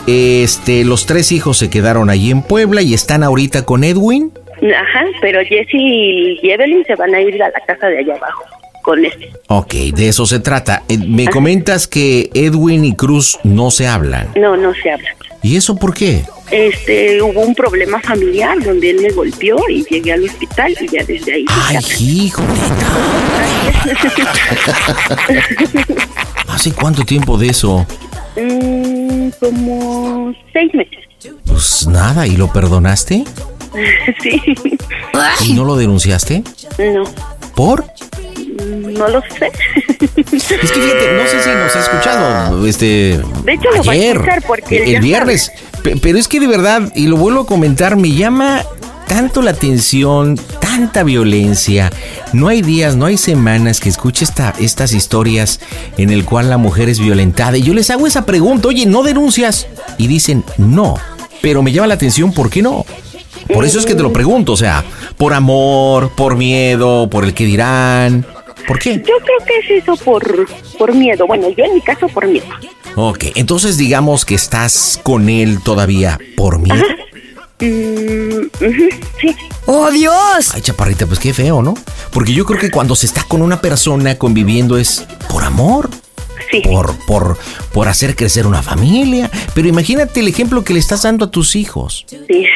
Este, 0.07 0.85
los 0.85 1.07
tres 1.07 1.31
hijos 1.33 1.59
se 1.59 1.71
quedaron 1.71 2.11
allí 2.11 2.31
en 2.31 2.43
Puebla 2.43 2.83
y 2.83 2.95
están 2.95 3.23
ahorita 3.23 3.65
con 3.65 3.85
Edwin. 3.85 4.33
Ajá, 4.63 5.05
pero 5.21 5.41
Jesse 5.45 5.75
y 5.75 6.51
Evelyn 6.51 6.85
se 6.85 6.95
van 6.95 7.15
a 7.15 7.21
ir 7.21 7.43
a 7.43 7.51
la 7.51 7.61
casa 7.67 7.87
de 7.89 7.99
allá 7.99 8.15
abajo 8.15 8.45
con 8.83 9.05
él. 9.05 9.31
Ok, 9.49 9.75
de 9.95 10.09
eso 10.09 10.27
se 10.27 10.41
trata. 10.41 10.83
Eh, 10.89 10.99
Me 10.99 11.27
comentas 11.29 11.87
que 11.87 12.31
Edwin 12.35 12.85
y 12.85 12.95
Cruz 12.95 13.39
no 13.45 13.71
se 13.71 13.87
hablan. 13.87 14.29
No, 14.37 14.57
no 14.57 14.73
se 14.75 14.91
habla. 14.91 15.09
¿Y 15.43 15.57
eso 15.57 15.77
por 15.77 15.95
qué? 15.95 16.25
Este, 16.53 17.23
hubo 17.23 17.41
un 17.41 17.55
problema 17.55 17.99
familiar 18.03 18.63
donde 18.63 18.91
él 18.91 19.01
me 19.01 19.11
golpeó 19.11 19.57
y 19.71 19.85
llegué 19.85 20.13
al 20.13 20.25
hospital 20.25 20.77
y 20.81 20.89
ya 20.89 21.03
desde 21.03 21.33
ahí. 21.33 21.45
Ay, 21.49 21.79
hijo. 21.99 22.43
¿Hace 26.49 26.73
cuánto 26.73 27.05
tiempo 27.05 27.39
de 27.39 27.47
eso? 27.49 27.87
Mm, 28.37 29.31
como 29.41 30.35
seis 30.53 30.75
meses. 30.75 30.99
Pues 31.47 31.87
nada, 31.87 32.27
¿y 32.27 32.37
lo 32.37 32.53
perdonaste? 32.53 33.25
sí. 34.23 34.41
¿Y 35.45 35.53
no 35.55 35.65
lo 35.65 35.77
denunciaste? 35.77 36.43
No, 36.79 37.05
¿Por? 37.55 37.85
no 38.67 39.09
lo 39.09 39.21
sé. 39.23 39.51
Es 40.01 40.45
que 40.45 40.81
fíjate, 40.81 41.13
no 41.17 41.27
sé 41.27 41.43
si 41.43 41.49
nos 41.51 41.77
ha 41.77 41.81
escuchado 41.81 42.67
este 42.67 43.21
De 43.45 43.53
hecho, 43.55 43.71
lo 43.75 43.83
va 43.85 43.93
a 43.93 43.95
ayer, 43.95 44.17
escuchar 44.17 44.43
porque 44.47 44.95
el, 44.97 45.01
viernes. 45.03 45.51
Pe- 45.83 45.97
Pero 46.01 46.19
es 46.19 46.29
que 46.29 46.39
de 46.41 46.47
verdad, 46.47 46.93
y 46.95 47.07
lo 47.07 47.17
vuelvo 47.17 47.41
a 47.41 47.47
comentar, 47.47 47.97
me 47.97 48.11
llama 48.13 48.63
tanto 49.09 49.43
la 49.43 49.51
atención, 49.53 50.39
tanta 50.61 51.03
violencia. 51.03 51.91
No 52.33 52.49
hay 52.49 52.63
días, 52.63 52.95
no 52.97 53.07
hay 53.07 53.17
semanas 53.19 53.81
que 53.81 53.89
escuche 53.89 54.25
esta, 54.25 54.55
estas 54.59 54.93
historias 54.93 55.61
en 55.99 56.11
el 56.11 56.25
cual 56.25 56.49
la 56.51 56.57
mujer 56.59 56.89
es 56.89 56.99
violentada. 57.01 57.57
Y 57.57 57.63
yo 57.63 57.75
les 57.75 57.91
hago 57.91 58.07
esa 58.07 58.25
pregunta, 58.27 58.69
oye, 58.69 58.87
¿no 58.87 59.03
denuncias? 59.03 59.67
Y 59.99 60.07
dicen, 60.07 60.45
no. 60.57 60.97
Pero 61.41 61.63
me 61.63 61.73
llama 61.73 61.89
la 61.89 61.95
atención, 61.95 62.33
¿por 62.33 62.49
qué 62.51 62.63
no? 62.63 62.87
Por 63.53 63.65
eso 63.65 63.79
es 63.79 63.87
que 63.87 63.95
te 63.95 64.03
lo 64.03 64.13
pregunto, 64.13 64.53
o 64.53 64.57
sea, 64.57 64.85
por 65.17 65.35
amor, 65.35 66.11
por 66.17 66.37
miedo, 66.37 67.09
por 67.11 67.25
el 67.25 67.35
que 67.35 67.45
dirán. 67.45 68.27
¿Por 68.67 68.79
qué? 68.79 68.97
Yo 68.97 69.15
creo 69.25 69.39
que 69.47 69.59
es 69.59 69.83
eso 69.83 69.97
por, 70.05 70.47
por 70.79 70.95
miedo. 70.95 71.27
Bueno, 71.27 71.49
yo 71.51 71.65
en 71.65 71.75
mi 71.75 71.81
caso 71.81 72.09
por 72.09 72.27
miedo. 72.27 72.47
Ok, 72.95 73.25
entonces 73.35 73.77
digamos 73.77 74.25
que 74.25 74.35
estás 74.35 75.01
con 75.03 75.29
él 75.29 75.61
todavía 75.63 76.19
por 76.37 76.59
miedo. 76.59 76.85
Mm, 77.61 78.47
ujú, 78.47 78.89
sí. 79.21 79.37
¡Oh, 79.67 79.91
Dios! 79.91 80.53
Ay, 80.53 80.63
chaparrita, 80.63 81.07
pues 81.07 81.21
qué 81.21 81.33
feo, 81.33 81.63
¿no? 81.63 81.75
Porque 82.11 82.33
yo 82.33 82.45
creo 82.45 82.59
que 82.59 82.71
cuando 82.71 82.97
se 82.97 83.07
está 83.07 83.23
con 83.25 83.41
una 83.41 83.61
persona 83.61 84.19
conviviendo 84.19 84.77
es 84.77 85.07
por 85.29 85.45
amor. 85.45 85.89
Por, 86.61 86.97
por, 87.07 87.39
por 87.73 87.89
hacer 87.89 88.15
crecer 88.17 88.47
una 88.47 88.63
familia. 88.63 89.31
Pero 89.55 89.69
imagínate 89.69 90.21
el 90.21 90.29
ejemplo 90.29 90.65
que 90.65 90.75
le 90.75 90.81
estás 90.81 91.03
dando 91.03 91.27
a 91.27 91.31
tus 91.31 91.57
hijos. 91.57 92.05
Sí. 92.09 92.47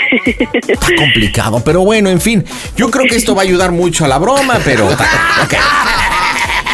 Está 0.69 0.95
complicado, 0.97 1.63
pero 1.65 1.83
bueno, 1.83 2.11
en 2.11 2.21
fin. 2.21 2.45
Yo 2.77 2.91
creo 2.91 3.07
que 3.07 3.17
esto 3.17 3.35
va 3.35 3.43
a 3.43 3.45
ayudar 3.45 3.73
mucho 3.73 4.05
a 4.05 4.09
la 4.09 4.19
broma, 4.19 4.61
pero... 4.65 4.89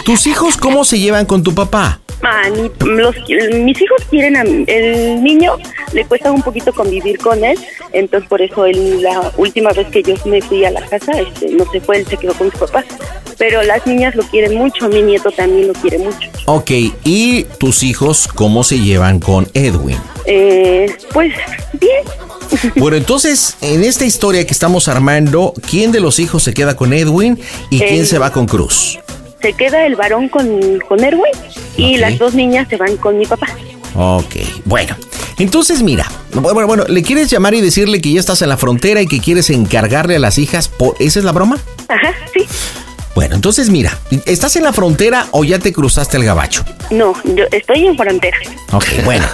¿Tus 0.05 0.27
hijos 0.27 0.57
cómo 0.57 0.85
se 0.85 0.99
llevan 0.99 1.27
con 1.27 1.43
tu 1.45 1.55
papá? 1.55 2.02
Ah, 2.23 2.43
mi- 2.51 2.70
los, 2.89 3.16
mis 3.55 3.81
hijos 3.81 4.03
quieren 4.11 4.37
a 4.37 4.45
mí. 4.45 4.64
El 4.68 5.23
niño 5.23 5.57
le 5.93 6.05
cuesta 6.05 6.31
un 6.31 6.43
poquito 6.43 6.73
convivir 6.73 7.18
con 7.18 7.43
él, 7.45 7.59
entonces 7.93 8.29
por 8.29 8.41
eso 8.41 8.64
él, 8.64 9.03
la 9.03 9.33
última 9.37 9.70
vez 9.73 9.89
que 9.89 10.03
yo 10.03 10.14
me 10.25 10.41
fui 10.41 10.64
a 10.64 10.70
la 10.70 10.81
casa, 10.87 11.12
este, 11.18 11.49
no 11.51 11.64
se 11.73 11.81
fue, 11.81 11.99
él 11.99 12.07
se 12.07 12.16
quedó 12.16 12.33
con 12.35 12.51
sus 12.51 12.61
papás. 12.61 12.85
Pero 13.39 13.62
las 13.64 13.85
niñas 13.87 14.14
lo 14.14 14.23
quieren 14.25 14.55
mucho, 14.55 14.89
mi 14.89 15.03
nieto 15.03 15.31
también 15.33 15.66
lo 15.66 15.73
quiere 15.75 15.99
mucho. 15.99 16.29
Ok, 16.47 16.70
¿y 17.05 17.45
tus 17.59 17.83
hijos 17.83 18.29
cómo 18.29 18.62
se 18.62 18.79
llevan 18.79 19.18
con 19.18 19.49
Edwin? 19.55 19.97
Eh, 20.27 20.87
pues 21.12 21.33
bien, 21.81 22.05
Bueno, 22.77 22.97
entonces, 22.99 23.57
en 23.62 23.83
esta 23.83 24.05
historia 24.05 24.47
que 24.47 24.53
estamos 24.53 24.87
armando, 24.87 25.55
¿quién 25.68 25.91
de 25.91 25.99
los 26.01 26.18
hijos 26.20 26.43
se 26.45 26.53
queda 26.55 26.77
con 26.77 26.93
Edwin 26.93 27.39
y 27.70 27.79
quién 27.79 28.03
Eh, 28.03 28.07
se 28.07 28.18
va 28.18 28.31
con 28.31 28.47
Cruz? 28.47 28.99
Se 29.43 29.53
queda 29.53 29.84
el 29.86 29.97
varón 29.97 30.28
con, 30.28 30.78
con 30.88 31.03
Erwin 31.03 31.32
y 31.76 31.99
las 31.99 32.18
dos 32.18 32.34
niñas 32.34 32.68
se 32.68 32.76
van 32.76 32.97
con 32.97 33.18
mi 33.18 33.26
papá. 33.26 33.49
Ok, 33.95 34.36
bueno. 34.64 34.97
Entonces, 35.38 35.82
mira, 35.82 36.07
bueno, 36.32 36.66
bueno, 36.66 36.84
¿le 36.88 37.03
quieres 37.03 37.28
llamar 37.28 37.55
y 37.55 37.61
decirle 37.61 38.01
que 38.01 38.12
ya 38.12 38.20
estás 38.20 38.43
en 38.43 38.49
la 38.49 38.57
frontera 38.57 39.03
y 39.03 39.07
que 39.07 39.20
quieres 39.20 39.51
encargarle 39.51 40.16
a 40.16 40.18
las 40.18 40.38
hijas? 40.38 40.68
Por... 40.68 40.95
¿Esa 41.01 41.18
es 41.18 41.24
la 41.24 41.32
broma? 41.32 41.59
Ajá, 41.88 42.14
sí. 42.32 42.47
Bueno, 43.15 43.35
entonces 43.35 43.69
mira, 43.69 43.99
¿estás 44.25 44.57
en 44.57 44.65
la 44.65 44.73
frontera 44.73 45.27
o 45.33 45.45
ya 45.45 45.59
te 45.59 45.73
cruzaste 45.73 46.17
el 46.17 46.25
gabacho? 46.25 46.65
No, 46.91 47.15
yo 47.25 47.45
estoy 47.51 47.87
en 47.87 47.97
frontera. 47.97 48.37
Ok, 48.73 48.85
bueno. 49.05 49.27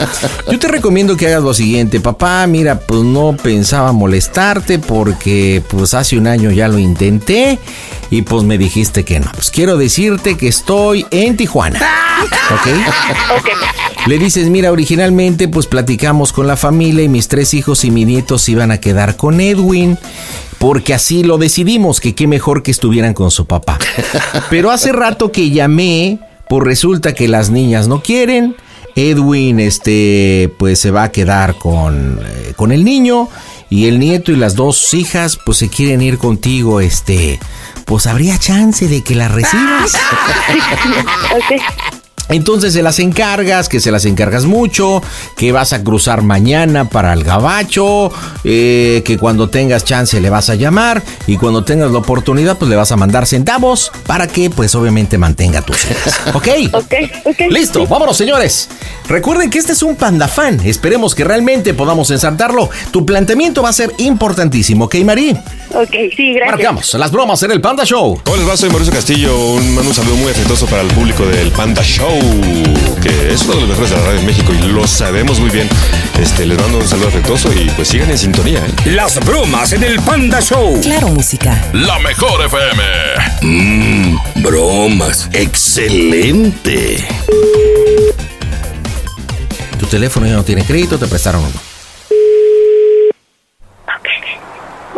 Yo 0.50 0.58
te 0.58 0.68
recomiendo 0.68 1.16
que 1.16 1.28
hagas 1.28 1.42
lo 1.42 1.54
siguiente, 1.54 2.00
papá. 2.00 2.46
Mira, 2.48 2.80
pues 2.80 3.02
no 3.02 3.36
pensaba 3.40 3.92
molestarte 3.92 4.78
porque 4.80 5.62
pues 5.68 5.94
hace 5.94 6.18
un 6.18 6.26
año 6.26 6.50
ya 6.50 6.66
lo 6.68 6.78
intenté 6.78 7.58
y 8.10 8.22
pues 8.22 8.42
me 8.42 8.58
dijiste 8.58 9.04
que 9.04 9.20
no. 9.20 9.30
Pues 9.32 9.50
quiero 9.50 9.76
decirte 9.76 10.36
que 10.36 10.48
estoy 10.48 11.06
en 11.10 11.36
Tijuana. 11.36 11.80
¿Ok? 12.50 12.66
Ok. 13.38 13.48
Le 14.06 14.18
dices, 14.18 14.48
mira, 14.48 14.72
originalmente 14.72 15.48
pues 15.48 15.66
platicamos 15.66 16.32
con 16.32 16.46
la 16.46 16.56
familia 16.56 17.04
y 17.04 17.08
mis 17.08 17.28
tres 17.28 17.54
hijos 17.54 17.84
y 17.84 17.90
mi 17.90 18.04
nieto 18.04 18.38
se 18.38 18.52
iban 18.52 18.70
a 18.72 18.80
quedar 18.80 19.16
con 19.16 19.40
Edwin. 19.40 19.98
Porque 20.58 20.94
así 20.94 21.22
lo 21.22 21.38
decidimos, 21.38 22.00
que 22.00 22.14
qué 22.14 22.26
mejor 22.26 22.62
que 22.62 22.70
estuvieran 22.70 23.14
con 23.14 23.30
su 23.30 23.46
papá. 23.46 23.78
Pero 24.50 24.70
hace 24.70 24.92
rato 24.92 25.30
que 25.30 25.50
llamé, 25.50 26.18
pues 26.48 26.64
resulta 26.64 27.14
que 27.14 27.28
las 27.28 27.50
niñas 27.50 27.88
no 27.88 28.02
quieren. 28.02 28.56
Edwin, 28.96 29.60
este, 29.60 30.52
pues 30.58 30.80
se 30.80 30.90
va 30.90 31.04
a 31.04 31.12
quedar 31.12 31.54
con, 31.54 32.20
eh, 32.24 32.52
con 32.56 32.72
el 32.72 32.84
niño. 32.84 33.28
Y 33.70 33.86
el 33.86 33.98
nieto 33.98 34.32
y 34.32 34.36
las 34.36 34.54
dos 34.54 34.94
hijas, 34.94 35.38
pues 35.44 35.58
se 35.58 35.68
quieren 35.68 36.00
ir 36.00 36.18
contigo, 36.18 36.80
este. 36.80 37.38
Pues 37.84 38.06
habría 38.06 38.38
chance 38.38 38.88
de 38.88 39.02
que 39.02 39.14
las 39.14 39.30
recibas. 39.30 39.96
Ok. 41.36 41.97
Entonces 42.28 42.72
se 42.72 42.82
las 42.82 42.98
encargas, 42.98 43.68
que 43.68 43.80
se 43.80 43.90
las 43.90 44.04
encargas 44.04 44.44
mucho, 44.44 45.02
que 45.36 45.52
vas 45.52 45.72
a 45.72 45.82
cruzar 45.82 46.22
mañana 46.22 46.88
para 46.88 47.12
el 47.12 47.24
gabacho, 47.24 48.12
eh, 48.44 49.02
que 49.04 49.18
cuando 49.18 49.48
tengas 49.48 49.84
chance 49.84 50.20
le 50.20 50.30
vas 50.30 50.50
a 50.50 50.54
llamar 50.54 51.02
y 51.26 51.36
cuando 51.36 51.64
tengas 51.64 51.90
la 51.90 51.98
oportunidad 51.98 52.58
pues 52.58 52.68
le 52.70 52.76
vas 52.76 52.92
a 52.92 52.96
mandar 52.96 53.26
centavos 53.26 53.90
para 54.06 54.26
que 54.26 54.50
pues 54.50 54.74
obviamente 54.74 55.18
mantenga 55.18 55.62
tus 55.62 55.84
hijas. 55.90 56.20
¿Ok? 56.34 56.48
Ok, 56.72 56.94
ok. 57.24 57.40
Listo, 57.50 57.86
vámonos 57.86 58.16
señores. 58.16 58.68
Recuerden 59.08 59.48
que 59.48 59.58
este 59.58 59.72
es 59.72 59.82
un 59.82 59.96
panda 59.96 60.28
fan. 60.28 60.60
Esperemos 60.64 61.14
que 61.14 61.24
realmente 61.24 61.72
podamos 61.72 62.10
ensartarlo. 62.10 62.68
Tu 62.90 63.06
planteamiento 63.06 63.62
va 63.62 63.70
a 63.70 63.72
ser 63.72 63.92
importantísimo, 63.98 64.84
¿ok, 64.84 64.96
Marí? 65.04 65.30
Ok, 65.70 65.90
sí, 66.16 66.34
gracias. 66.34 66.56
Marcamos 66.56 66.94
las 66.94 67.10
bromas 67.10 67.42
en 67.42 67.52
el 67.52 67.60
Panda 67.60 67.84
Show. 67.84 68.20
Hola, 68.26 68.56
soy 68.56 68.70
Mauricio 68.70 68.92
Castillo. 68.92 69.38
Un, 69.38 69.74
mando 69.74 69.90
un 69.90 69.94
saludo 69.94 70.16
muy 70.16 70.30
afectuoso 70.30 70.66
para 70.66 70.82
el 70.82 70.88
público 70.88 71.24
del 71.26 71.50
Panda 71.52 71.82
Show, 71.82 72.17
que 73.00 73.32
es 73.32 73.42
uno 73.44 73.54
de 73.54 73.60
los 73.60 73.68
mejores 73.68 73.90
de 73.90 73.96
la 73.96 74.02
radio 74.02 74.20
en 74.20 74.26
México 74.26 74.52
y 74.52 74.66
lo 74.68 74.86
sabemos 74.86 75.40
muy 75.40 75.50
bien. 75.50 75.68
Este, 76.20 76.46
les 76.46 76.58
mando 76.60 76.78
un 76.78 76.86
saludo 76.86 77.08
afectuoso 77.08 77.52
y 77.52 77.68
pues 77.70 77.88
sigan 77.88 78.10
en 78.10 78.18
sintonía. 78.18 78.58
¿eh? 78.58 78.90
Las 78.90 79.18
bromas 79.24 79.72
en 79.72 79.84
el 79.84 80.00
Panda 80.00 80.40
Show. 80.40 80.80
Claro, 80.82 81.08
música. 81.08 81.60
La 81.72 81.98
mejor 81.98 82.44
FM. 82.46 82.82
Mmm, 83.42 84.42
bromas. 84.42 85.28
Excelente. 85.32 87.06
Tu 89.78 89.86
teléfono 89.86 90.26
ya 90.26 90.34
no 90.34 90.44
tiene 90.44 90.64
crédito, 90.64 90.98
te 90.98 91.06
prestaron 91.06 91.42
uno. 91.42 91.68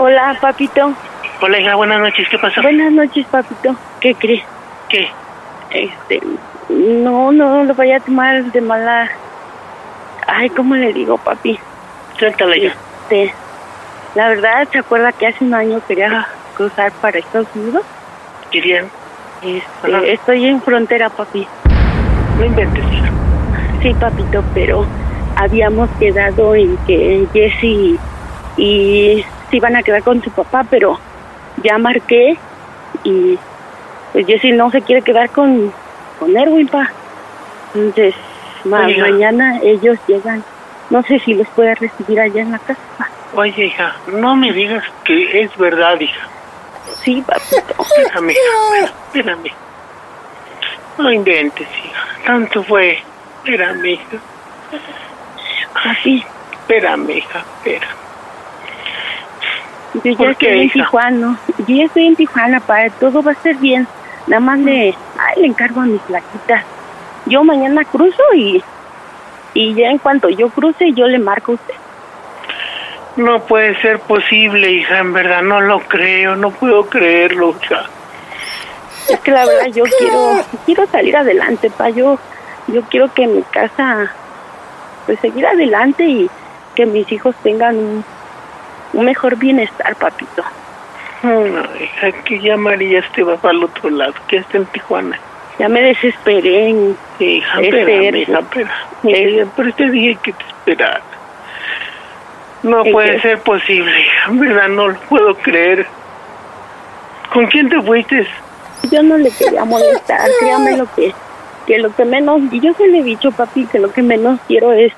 Hola, 0.02 0.34
papito. 0.40 0.94
Hola, 1.42 1.60
hija, 1.60 1.74
buenas 1.74 2.00
noches. 2.00 2.26
¿Qué 2.30 2.38
pasó? 2.38 2.62
Buenas 2.62 2.90
noches, 2.90 3.26
papito. 3.26 3.76
¿Qué 4.00 4.14
crees? 4.14 4.42
¿Qué? 4.88 5.08
Este, 5.70 6.20
no, 6.70 7.32
no 7.32 7.64
lo 7.64 7.74
vaya 7.74 7.96
a 7.96 8.00
tomar 8.00 8.44
de 8.44 8.60
mala. 8.60 9.10
Ay, 10.26 10.48
¿cómo 10.50 10.76
le 10.76 10.92
digo, 10.92 11.18
papi? 11.18 11.58
Suéltala 12.18 12.56
ya. 12.56 12.72
Este, 13.02 13.34
la 14.14 14.28
verdad, 14.28 14.68
¿se 14.70 14.78
acuerda 14.78 15.12
que 15.12 15.26
hace 15.26 15.44
un 15.44 15.54
año 15.54 15.80
quería 15.86 16.26
cruzar 16.56 16.92
para 16.92 17.18
Estados 17.18 17.48
Unidos? 17.54 17.82
¿Querían? 18.50 18.88
Este, 19.42 20.12
estoy 20.12 20.46
en 20.46 20.62
frontera, 20.62 21.08
papi. 21.10 21.46
No 22.38 22.44
inventes. 22.44 22.84
Sí, 23.82 23.94
papito, 23.94 24.44
pero 24.54 24.86
habíamos 25.36 25.88
quedado 25.98 26.54
en 26.54 26.76
que 26.86 27.26
Jesse 27.32 27.98
y 28.56 29.24
se 29.50 29.56
iban 29.56 29.76
a 29.76 29.82
quedar 29.82 30.02
con 30.02 30.22
su 30.22 30.30
papá, 30.30 30.64
pero 30.68 30.98
ya 31.62 31.78
marqué 31.78 32.36
y 33.04 33.38
pues 34.12 34.26
Jesse 34.26 34.54
no 34.54 34.70
se 34.70 34.82
quiere 34.82 35.02
quedar 35.02 35.30
con, 35.30 35.72
con 36.20 36.36
Erwin, 36.36 36.68
pa. 36.68 36.88
Entonces, 37.74 38.14
ma- 38.64 38.82
mañana 38.82 39.58
ellos 39.62 39.98
llegan. 40.06 40.44
No 40.90 41.02
sé 41.02 41.18
si 41.20 41.34
los 41.34 41.48
puede 41.48 41.74
recibir 41.74 42.20
allá 42.20 42.42
en 42.42 42.52
la 42.52 42.58
casa. 42.58 42.80
pa. 42.98 43.08
Oye, 43.34 43.66
hija, 43.66 43.94
no 44.12 44.36
me 44.36 44.52
digas 44.52 44.84
que 45.04 45.40
es 45.42 45.56
verdad, 45.56 45.98
hija. 46.00 46.20
Sí, 47.02 47.22
papito. 47.26 47.82
Espérame, 47.82 48.30
hija, 48.30 48.92
espérame. 49.06 49.52
No 50.98 51.10
inventes, 51.12 51.66
hija. 51.84 52.06
Tanto 52.26 52.62
fue. 52.64 53.02
Espérame, 53.44 53.86
hija. 53.86 54.16
Papi, 55.82 56.24
Espérame, 56.52 57.10
hija, 57.10 57.38
espera. 57.58 57.86
yo 60.04 60.10
ya 60.12 60.16
¿Por 60.16 60.36
qué, 60.36 60.46
estoy 60.46 60.58
en 60.58 60.64
hija? 60.64 60.72
Tijuana. 60.74 61.38
Yo 61.66 61.76
ya 61.76 61.84
estoy 61.84 62.06
en 62.06 62.16
Tijuana, 62.16 62.60
pa. 62.60 62.90
Todo 62.98 63.22
va 63.22 63.30
a 63.30 63.34
estar 63.34 63.54
bien. 63.56 63.86
Nada 64.26 64.40
más 64.40 64.58
le, 64.60 64.94
ay, 65.18 65.42
le 65.42 65.46
encargo 65.46 65.80
a 65.80 65.86
mis 65.86 66.00
plaquitas. 66.02 66.64
Yo 67.26 67.44
mañana 67.44 67.84
cruzo 67.84 68.22
y, 68.34 68.62
y 69.54 69.74
ya 69.74 69.90
en 69.90 69.98
cuanto 69.98 70.28
yo 70.28 70.48
cruce, 70.50 70.92
yo 70.92 71.06
le 71.06 71.18
marco 71.18 71.52
a 71.52 71.54
usted. 71.56 71.74
No 73.16 73.40
puede 73.40 73.80
ser 73.80 73.98
posible, 74.00 74.70
hija, 74.70 74.98
en 74.98 75.12
verdad, 75.12 75.42
no 75.42 75.60
lo 75.60 75.80
creo, 75.80 76.36
no 76.36 76.50
puedo 76.50 76.88
creerlo, 76.88 77.54
hija. 77.60 77.84
Es 79.08 79.18
que 79.20 79.32
la 79.32 79.44
verdad 79.44 79.66
yo 79.66 79.84
quiero 79.98 80.44
quiero 80.64 80.86
salir 80.86 81.16
adelante, 81.16 81.70
pa. 81.70 81.90
Yo 81.90 82.18
yo 82.68 82.82
quiero 82.82 83.12
que 83.12 83.26
mi 83.26 83.42
casa 83.42 84.12
pues 85.06 85.18
seguir 85.20 85.46
adelante 85.46 86.04
y 86.04 86.30
que 86.76 86.86
mis 86.86 87.10
hijos 87.10 87.34
tengan 87.42 87.76
un, 87.76 88.04
un 88.92 89.04
mejor 89.04 89.36
bienestar, 89.36 89.96
papito. 89.96 90.44
Que 92.24 92.40
ya 92.40 92.56
María 92.56 93.00
este 93.00 93.22
va 93.22 93.36
para 93.36 93.54
el 93.54 93.64
otro 93.64 93.90
lado, 93.90 94.14
que 94.26 94.38
está 94.38 94.58
en 94.58 94.66
Tijuana. 94.66 95.18
Ya 95.58 95.68
me 95.68 95.82
desesperé 95.82 96.68
en 96.68 96.96
Hija, 97.18 97.60
espérame, 97.60 98.16
hija, 98.16 98.38
espera. 98.38 98.70
Pero 99.56 99.72
te 99.74 99.90
dije 99.90 100.18
que 100.22 100.32
te 100.32 100.44
esperara. 100.44 101.02
No 102.62 102.84
¿En 102.84 102.92
puede 102.92 103.12
qué? 103.16 103.20
ser 103.20 103.38
posible, 103.40 103.92
hija, 104.00 104.30
verdad 104.30 104.68
no 104.68 104.88
lo 104.88 105.00
puedo 105.00 105.34
creer. 105.34 105.86
¿Con 107.32 107.46
quién 107.46 107.68
te 107.68 107.80
fuiste? 107.82 108.26
Yo 108.90 109.02
no 109.02 109.18
le 109.18 109.30
quería 109.30 109.64
molestar, 109.64 110.28
créame 110.40 110.76
lo 110.78 110.86
que, 110.94 111.14
que 111.66 111.78
lo 111.78 111.94
que 111.94 112.04
menos, 112.04 112.40
y 112.50 112.60
yo 112.60 112.72
se 112.74 112.86
le 112.88 113.00
he 113.00 113.02
dicho, 113.02 113.30
papi, 113.30 113.66
que 113.66 113.78
lo 113.78 113.92
que 113.92 114.02
menos 114.02 114.40
quiero 114.48 114.72
es 114.72 114.92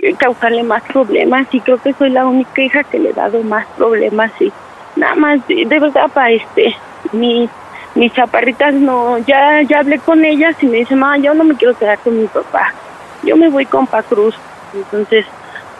eh, 0.00 0.14
causarle 0.14 0.62
más 0.62 0.82
problemas 0.82 1.46
y 1.52 1.60
creo 1.60 1.80
que 1.80 1.92
soy 1.94 2.10
la 2.10 2.26
única 2.26 2.60
hija 2.62 2.84
que 2.84 2.98
le 2.98 3.10
he 3.10 3.12
dado 3.14 3.42
más 3.42 3.66
problemas 3.76 4.30
y 4.40 4.52
nada 4.96 5.14
más, 5.14 5.46
de, 5.46 5.64
verdad, 5.64 6.10
para 6.12 6.30
este, 6.30 6.76
mi, 7.12 7.48
mis 7.94 8.12
chaparritas 8.12 8.74
no, 8.74 9.18
ya, 9.18 9.62
ya 9.62 9.80
hablé 9.80 9.98
con 9.98 10.24
ellas 10.24 10.56
y 10.62 10.66
me 10.66 10.78
dice, 10.78 10.94
mamá, 10.94 11.18
yo 11.18 11.34
no 11.34 11.44
me 11.44 11.54
quiero 11.54 11.76
quedar 11.76 11.98
con 11.98 12.20
mi 12.20 12.26
papá, 12.26 12.72
yo 13.22 13.36
me 13.36 13.48
voy 13.48 13.66
con 13.66 13.86
Pa 13.86 14.02
Cruz, 14.02 14.34
entonces 14.74 15.26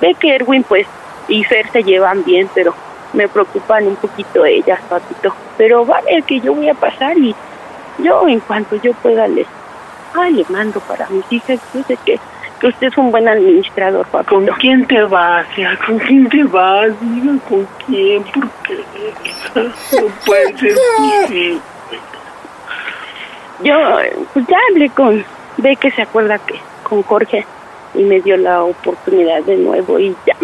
ve 0.01 0.15
que 0.15 0.35
Erwin 0.35 0.63
pues 0.63 0.87
y 1.29 1.45
Fer 1.45 1.71
se 1.71 1.83
llevan 1.83 2.25
bien, 2.25 2.49
pero 2.55 2.75
me 3.13 3.29
preocupan 3.29 3.87
un 3.87 3.97
poquito 3.97 4.45
ellas, 4.45 4.81
papito. 4.89 5.35
Pero 5.57 5.87
va 5.87 5.99
a 5.99 6.03
ver 6.03 6.23
que 6.25 6.41
yo 6.41 6.55
voy 6.55 6.69
a 6.69 6.75
pasar 6.75 7.17
y 7.19 7.35
yo 7.99 8.27
en 8.27 8.41
cuanto 8.41 8.77
yo 8.77 8.93
pueda 8.95 9.29
le, 9.29 9.47
ay, 10.15 10.33
le 10.33 10.45
mando 10.49 10.81
para 10.81 11.09
mis 11.09 11.25
hijas. 11.31 11.61
Yo 11.75 11.83
sé 11.85 11.97
que, 12.05 12.19
que 12.63 12.69
usted 12.69 12.87
es 12.87 12.97
un 12.97 13.11
buen 13.11 13.27
administrador, 13.27 14.07
papito. 14.07 14.37
¿Con 14.37 14.47
quién 14.61 14.87
te 14.87 15.03
vas? 15.03 15.45
¿Con 15.85 15.99
quién 15.99 16.29
te 16.29 16.45
vas? 16.45 16.91
Diga 17.01 17.33
con 17.49 17.67
quién, 17.85 18.23
¿por 18.23 18.49
qué? 18.63 18.85
No 19.57 20.07
puede 20.25 20.57
ser 20.59 20.77
posible. 20.97 21.59
Yo 23.65 23.75
pues 24.33 24.47
ya 24.47 24.57
hablé 24.71 24.91
con, 24.91 25.25
ve 25.57 25.75
que 25.75 25.91
se 25.91 26.03
acuerda 26.03 26.39
que 26.39 26.55
con 26.85 27.03
Jorge 27.03 27.45
y 27.95 28.05
me 28.05 28.21
dio 28.21 28.37
la 28.37 28.63
oportunidad 28.63 29.43
de 29.43 29.57
nuevo 29.57 29.99
y 29.99 30.15
ya, 30.25 30.37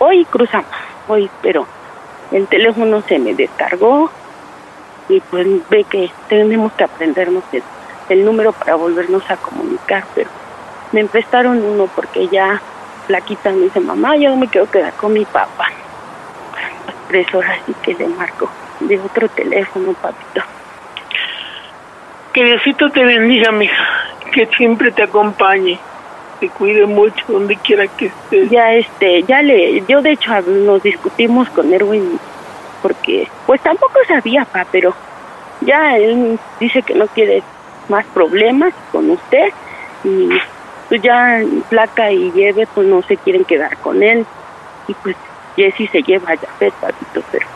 hoy 0.00 0.24
cruzamos, 0.24 0.66
hoy, 1.06 1.30
pero 1.42 1.64
el 2.32 2.48
teléfono 2.48 3.02
se 3.02 3.20
me 3.20 3.34
descargó 3.34 4.10
y 5.08 5.20
pues 5.20 5.46
ve 5.70 5.84
que 5.84 6.10
tenemos 6.28 6.72
que 6.72 6.84
aprendernos 6.84 7.44
el, 7.52 7.62
el 8.08 8.24
número 8.24 8.52
para 8.52 8.74
volvernos 8.74 9.28
a 9.30 9.36
comunicar, 9.36 10.04
pero 10.14 10.39
me 10.92 11.04
prestaron 11.06 11.62
uno 11.62 11.88
porque 11.94 12.28
ya 12.28 12.60
Flaquita 13.06 13.50
me 13.50 13.64
dice, 13.64 13.80
mamá, 13.80 14.16
yo 14.16 14.30
no 14.30 14.36
me 14.36 14.48
quiero 14.48 14.70
quedar 14.70 14.92
con 14.94 15.12
mi 15.12 15.24
papá. 15.24 15.66
Tres 17.08 17.32
horas 17.34 17.58
y 17.66 17.72
que 17.74 17.94
le 17.94 18.06
marco 18.08 18.48
de 18.80 18.98
otro 19.00 19.28
teléfono, 19.28 19.92
papito. 19.94 20.42
Que 22.32 22.44
Diosito 22.44 22.88
te 22.90 23.04
bendiga, 23.04 23.50
mija. 23.50 23.84
Que 24.32 24.46
siempre 24.56 24.92
te 24.92 25.02
acompañe. 25.02 25.78
te 26.38 26.48
cuide 26.48 26.86
mucho 26.86 27.24
donde 27.28 27.56
quiera 27.56 27.86
que 27.88 28.06
estés. 28.06 28.50
Ya, 28.50 28.72
este, 28.74 29.22
ya 29.24 29.42
le, 29.42 29.84
yo 29.86 30.00
de 30.00 30.12
hecho 30.12 30.40
nos 30.40 30.82
discutimos 30.82 31.48
con 31.50 31.72
Erwin 31.72 32.18
porque, 32.80 33.28
pues 33.46 33.60
tampoco 33.60 33.98
sabía, 34.08 34.44
pa, 34.44 34.66
pero 34.70 34.94
ya 35.60 35.96
él 35.96 36.38
dice 36.58 36.82
que 36.82 36.94
no 36.94 37.06
quiere 37.08 37.42
más 37.88 38.06
problemas 38.06 38.72
con 38.90 39.10
usted 39.10 39.52
y 40.04 40.30
pues 40.90 41.00
ya 41.02 41.40
Placa 41.70 42.10
y 42.12 42.30
Lleve 42.32 42.66
pues 42.74 42.86
no 42.86 43.00
se 43.02 43.16
quieren 43.16 43.44
quedar 43.46 43.76
con 43.78 44.02
él 44.02 44.26
y 44.88 44.94
pues 44.94 45.16
Jessy 45.56 45.86
se 45.86 46.02
lleva 46.02 46.32
a 46.32 46.36
Jafet, 46.36 46.74
papito, 46.74 47.22
pero 47.32 47.46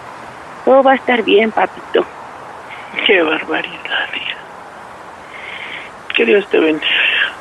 todo 0.65 0.83
va 0.83 0.93
a 0.93 0.95
estar 0.97 1.23
bien, 1.23 1.51
papito. 1.51 2.05
Qué 3.07 3.21
barbaridad, 3.23 4.09
hija. 4.17 4.37
Que 6.17 6.25
Dios 6.25 6.47
te 6.49 6.59
bendiga. 6.59 6.87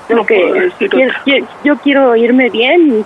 No 0.10 0.24
puedo 0.26 0.54
decir 0.54 0.90
quiero- 1.24 1.48
yo 1.64 1.78
quiero 1.78 2.16
irme 2.16 2.50
bien 2.50 3.00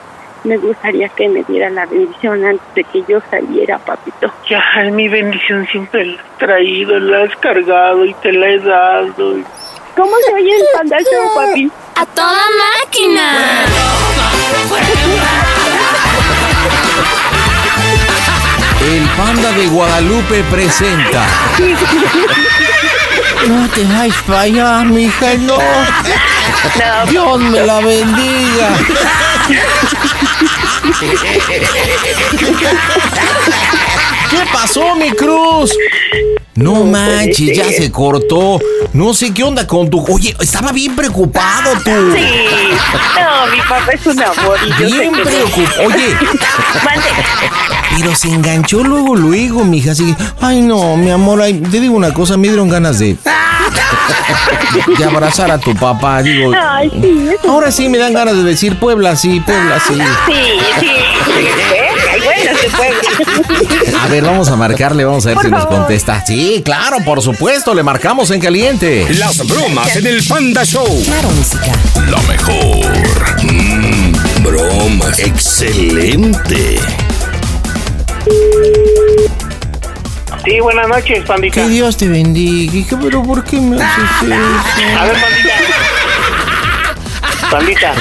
y 0.44 0.48
me 0.48 0.58
gustaría 0.58 1.10
que 1.10 1.28
me 1.30 1.44
diera 1.44 1.70
la 1.70 1.86
bendición 1.86 2.44
antes 2.46 2.74
de 2.74 2.84
que 2.86 3.04
yo 3.08 3.20
saliera, 3.30 3.78
papito. 3.80 4.32
Ya, 4.50 4.64
mi 4.92 5.08
bendición 5.10 5.68
siempre 5.68 6.06
la 6.06 6.22
he 6.22 6.38
traído, 6.40 7.00
la 7.00 7.24
has 7.24 7.36
cargado 7.38 8.06
y 8.06 8.14
te 8.16 8.32
la 8.32 8.48
he 8.48 8.60
dado. 8.60 9.36
¿Cómo 9.96 10.12
se 10.26 10.34
oye 10.34 10.56
el 10.56 10.64
Panda 10.74 10.98
Show, 11.00 11.36
papi? 11.36 11.72
¡A 12.00 12.06
toda 12.06 12.44
máquina! 12.84 13.66
El 18.82 19.04
Panda 19.18 19.52
de 19.54 19.66
Guadalupe 19.66 20.44
presenta. 20.44 21.26
No 23.48 23.68
te 23.70 23.84
vayas 23.86 24.22
para 24.28 24.42
allá, 24.42 24.84
mija, 24.84 25.34
no. 25.40 25.58
Dios 27.10 27.40
me 27.40 27.62
la 27.62 27.80
bendiga. 27.80 28.70
¿Qué 34.30 34.46
pasó, 34.54 34.96
mi 34.96 35.12
cruz? 35.14 35.76
No 36.58 36.84
manches, 36.84 37.56
ya 37.56 37.66
se 37.72 37.92
cortó. 37.92 38.60
No 38.94 39.14
sé 39.14 39.34
qué 39.34 39.44
onda 39.44 39.66
con 39.68 39.90
tu. 39.90 40.04
Oye, 40.12 40.36
estaba 40.42 40.72
bien 40.72 40.96
preocupado 40.96 41.72
tú. 41.86 41.92
Sí. 42.14 42.26
No, 43.16 43.52
mi 43.52 43.62
papá 43.62 43.92
es 43.94 44.06
un 44.06 44.22
amor 44.22 44.58
y 44.66 44.70
yo 44.82 44.90
sé 44.90 45.00
Bien 45.00 45.12
preocupado. 45.14 45.88
Oye, 45.88 46.16
pero 47.98 48.16
se 48.16 48.28
enganchó 48.30 48.84
luego, 48.84 49.16
luego, 49.16 49.64
mija. 49.64 49.92
Así 49.92 50.14
que, 50.14 50.24
ay, 50.42 50.62
no, 50.62 50.98
mi 50.98 51.12
amor, 51.12 51.42
ay, 51.42 51.54
te 51.54 51.80
digo 51.80 51.96
una 51.96 52.14
cosa, 52.14 52.38
me 52.38 52.48
dieron 52.48 52.70
ganas 52.70 53.00
de. 53.00 53.18
de 54.98 55.06
abrazar 55.06 55.52
a 55.52 55.60
tu 55.60 55.76
papá. 55.76 56.24
Digo, 56.24 56.52
Ay, 56.60 56.90
sí. 57.02 57.30
ahora 57.48 57.72
sí 57.72 57.88
me 57.90 57.98
dan 58.00 58.14
ganas 58.14 58.36
de 58.36 58.44
decir 58.44 58.80
Puebla, 58.80 59.16
sí, 59.16 59.40
Puebla, 59.42 59.80
sí. 59.80 59.94
Sí, 59.94 60.34
sí. 60.80 60.90
Ay, 61.30 62.20
bueno, 62.24 62.42
se 62.44 62.46
puede. 62.46 62.47
A 64.02 64.08
ver, 64.08 64.24
vamos 64.24 64.50
a 64.50 64.56
marcarle, 64.56 65.06
vamos 65.06 65.26
a 65.26 65.30
ver 65.30 65.36
Por 65.36 65.46
si 65.46 65.52
nos 65.52 65.66
contesta. 65.66 66.24
Sí, 66.26 66.62
claro, 66.64 66.98
por 67.04 67.22
supuesto, 67.22 67.74
le 67.74 67.84
marcamos 67.84 68.32
en 68.32 68.40
caliente. 68.40 69.08
Las 69.18 69.46
bromas 69.48 69.96
en 69.96 70.08
el 70.08 70.24
Panda 70.26 70.64
Show. 70.64 71.04
Claro, 71.06 71.30
música. 71.32 71.72
Lo 72.10 72.22
mejor. 72.24 73.44
Mm, 73.44 74.44
bromas. 74.44 75.20
Excelente. 75.20 76.80
Sí, 80.46 80.60
buenas 80.62 80.88
noches, 80.88 81.26
pandita. 81.26 81.56
Que 81.56 81.68
Dios 81.68 81.98
te 81.98 82.08
bendiga. 82.08 82.98
Pero 83.02 83.22
¿por 83.22 83.44
qué 83.44 83.60
me 83.60 83.82
haces 83.82 84.04
A 84.22 85.06
ver, 85.06 85.16
pandita. 85.22 85.57
Pandita? 87.52 87.94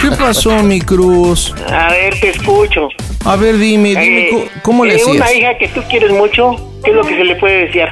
¿Qué 0.00 0.10
pasó, 0.16 0.62
mi 0.62 0.80
cruz? 0.80 1.54
a 1.68 1.88
ver, 1.90 2.18
te 2.20 2.30
escucho. 2.30 2.88
A 3.24 3.36
ver, 3.36 3.58
dime, 3.58 3.90
dime, 3.90 4.20
Eh, 4.20 4.28
¿cómo, 4.30 4.44
cómo 4.62 4.84
le 4.84 4.94
eh, 4.94 4.96
hacías? 5.02 5.16
Una 5.16 5.32
hija 5.32 5.58
que 5.58 5.68
tú 5.68 5.82
quieres 5.88 6.10
mucho, 6.12 6.56
¿qué 6.84 6.90
es 6.90 6.96
lo 6.96 7.02
que 7.02 7.16
se 7.16 7.24
le 7.24 7.36
puede 7.36 7.66
decir? 7.66 7.84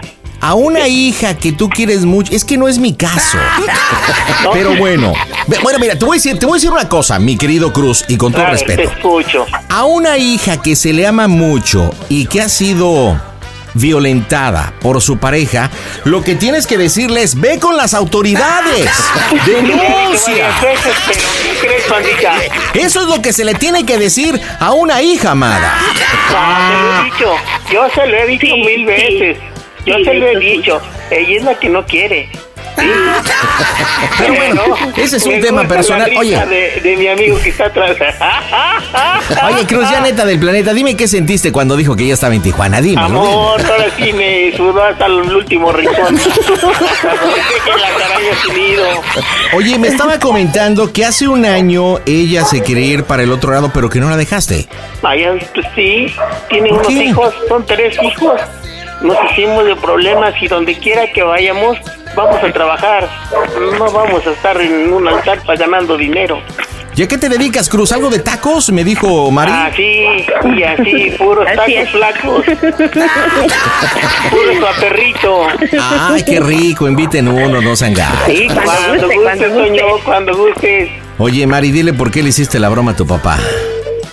A 0.42 0.54
una 0.54 0.88
hija 0.88 1.36
que 1.36 1.52
tú 1.52 1.68
quieres 1.68 2.04
mucho, 2.06 2.34
es 2.34 2.44
que 2.44 2.56
no 2.56 2.66
es 2.66 2.78
mi 2.78 2.94
caso. 2.94 3.38
Pero 4.54 4.74
bueno, 4.76 5.12
bueno, 5.62 5.78
mira, 5.78 5.98
te 5.98 6.04
voy 6.04 6.16
a 6.16 6.18
decir, 6.18 6.38
te 6.38 6.46
voy 6.46 6.54
a 6.54 6.56
decir 6.56 6.70
una 6.70 6.88
cosa, 6.88 7.18
mi 7.18 7.36
querido 7.36 7.72
Cruz, 7.72 8.04
y 8.08 8.16
con 8.16 8.32
todo 8.32 8.42
A 8.42 8.50
ver, 8.50 8.54
respeto. 8.54 8.88
Te 8.88 8.96
escucho. 8.96 9.46
A 9.68 9.84
una 9.84 10.16
hija 10.16 10.62
que 10.62 10.76
se 10.76 10.92
le 10.94 11.06
ama 11.06 11.28
mucho 11.28 11.90
y 12.08 12.24
que 12.26 12.40
ha 12.40 12.48
sido 12.48 13.20
violentada 13.74 14.72
por 14.80 15.00
su 15.00 15.18
pareja, 15.18 15.70
lo 16.04 16.22
que 16.22 16.34
tienes 16.34 16.66
que 16.66 16.78
decirle 16.78 17.22
es, 17.22 17.38
ve 17.40 17.58
con 17.58 17.76
las 17.76 17.94
autoridades, 17.94 18.88
denuncia. 19.46 20.48
Varias 20.48 20.62
veces, 20.62 20.94
pero 21.06 21.20
¿qué 21.42 21.66
crees, 21.66 21.82
pandita? 21.84 22.32
Eso 22.74 23.00
es 23.02 23.06
lo 23.08 23.22
que 23.22 23.32
se 23.32 23.44
le 23.44 23.54
tiene 23.54 23.84
que 23.86 23.98
decir 23.98 24.40
a 24.58 24.72
una 24.72 25.02
hija 25.02 25.32
amada. 25.32 25.74
Ah, 26.34 27.02
lo 27.02 27.02
he 27.02 27.04
dicho. 27.10 27.34
Yo 27.72 27.88
se 27.94 28.06
lo 28.06 28.16
he 28.16 28.26
dicho 28.26 28.46
Sí, 28.46 28.52
mil 28.62 28.78
sí. 28.80 28.84
veces. 28.84 29.38
Yo 29.86 29.94
Sí, 29.96 30.04
se 30.04 30.14
lo 30.14 30.26
he 30.26 30.36
dicho. 30.38 30.80
Ella 31.10 31.36
es 31.38 31.44
la 31.44 31.54
que 31.58 31.68
no 31.68 31.84
quiere. 31.86 32.28
Pero 34.18 34.34
bueno, 34.34 34.62
ese 34.96 35.16
es 35.16 35.26
un 35.26 35.32
Me 35.34 35.40
tema 35.40 35.66
personal. 35.66 36.10
Oye. 36.16 36.36
De, 36.46 36.80
de 36.80 36.96
mi 36.96 37.08
amigo 37.08 37.38
que 37.42 37.50
está 37.50 37.66
atrás. 37.66 37.96
Oye, 39.44 39.66
Cruz, 39.66 39.88
ya 39.90 40.00
neta 40.00 40.24
del 40.24 40.38
planeta, 40.38 40.72
dime 40.72 40.96
qué 40.96 41.06
sentiste 41.08 41.52
cuando 41.52 41.76
dijo 41.76 41.96
que 41.96 42.04
ella 42.04 42.14
estaba 42.14 42.34
en 42.34 42.42
Tijuana. 42.42 42.80
Dime. 42.80 43.00
Amor, 43.02 43.60
ahora 43.60 43.86
sí 43.96 44.12
me 44.12 44.52
sudó 44.56 44.82
hasta 44.82 45.06
el 45.06 45.12
último 45.34 45.72
rincón. 45.72 46.18
Oye, 49.54 49.78
me 49.78 49.88
estaba 49.88 50.18
comentando 50.18 50.92
que 50.92 51.04
hace 51.04 51.28
un 51.28 51.44
año 51.44 51.98
ella 52.06 52.44
se 52.44 52.62
quería 52.62 52.86
ir 52.86 53.04
para 53.04 53.22
el 53.22 53.32
otro 53.32 53.52
lado, 53.52 53.70
pero 53.72 53.88
que 53.88 54.00
no 54.00 54.08
la 54.10 54.16
dejaste. 54.16 54.68
Vaya, 55.02 55.32
pues 55.54 55.66
sí, 55.74 56.06
tiene 56.48 56.68
¿Por 56.70 56.78
unos 56.78 56.88
qué? 56.88 57.04
hijos, 57.04 57.34
son 57.48 57.66
tres 57.66 57.96
hijos. 58.02 58.40
Nos 59.02 59.16
hicimos 59.30 59.64
de 59.64 59.76
problemas 59.76 60.34
y 60.42 60.46
donde 60.48 60.76
quiera 60.78 61.10
que 61.12 61.22
vayamos, 61.22 61.78
vamos 62.14 62.42
a 62.42 62.52
trabajar. 62.52 63.08
No 63.78 63.90
vamos 63.90 64.26
a 64.26 64.30
estar 64.30 64.60
en 64.60 64.92
un 64.92 65.08
altar 65.08 65.40
para 65.44 65.58
ganando 65.58 65.96
dinero. 65.96 66.40
¿Ya 66.94 67.06
qué 67.06 67.16
te 67.16 67.28
dedicas, 67.28 67.68
Cruz? 67.68 67.92
¿Algo 67.92 68.10
de 68.10 68.18
tacos? 68.18 68.70
Me 68.72 68.82
dijo 68.84 69.30
Mari. 69.30 69.52
Así, 69.52 70.26
y 70.56 70.62
así, 70.64 71.10
puros 71.16 71.46
Así 71.46 71.56
tacos 71.56 71.72
es. 71.74 71.90
flacos. 71.90 72.44
Puro 74.30 74.66
perrito. 74.80 75.46
Ay, 75.80 76.22
qué 76.24 76.40
rico, 76.40 76.88
inviten 76.88 77.28
uno, 77.28 77.60
no 77.60 77.76
sean 77.76 77.94
gatos. 77.94 78.18
Sí, 78.26 78.48
cuando 78.48 78.62
Cuando 78.64 79.06
guste, 79.06 79.16
gustes, 79.16 79.22
cuando 79.22 79.48
guste. 79.54 79.80
Toño, 79.80 80.04
cuando 80.04 80.36
gustes. 80.36 80.90
Oye, 81.18 81.46
Mari, 81.46 81.70
dile 81.70 81.92
por 81.92 82.10
qué 82.10 82.22
le 82.22 82.30
hiciste 82.30 82.58
la 82.58 82.68
broma 82.68 82.92
a 82.92 82.96
tu 82.96 83.06
papá. 83.06 83.38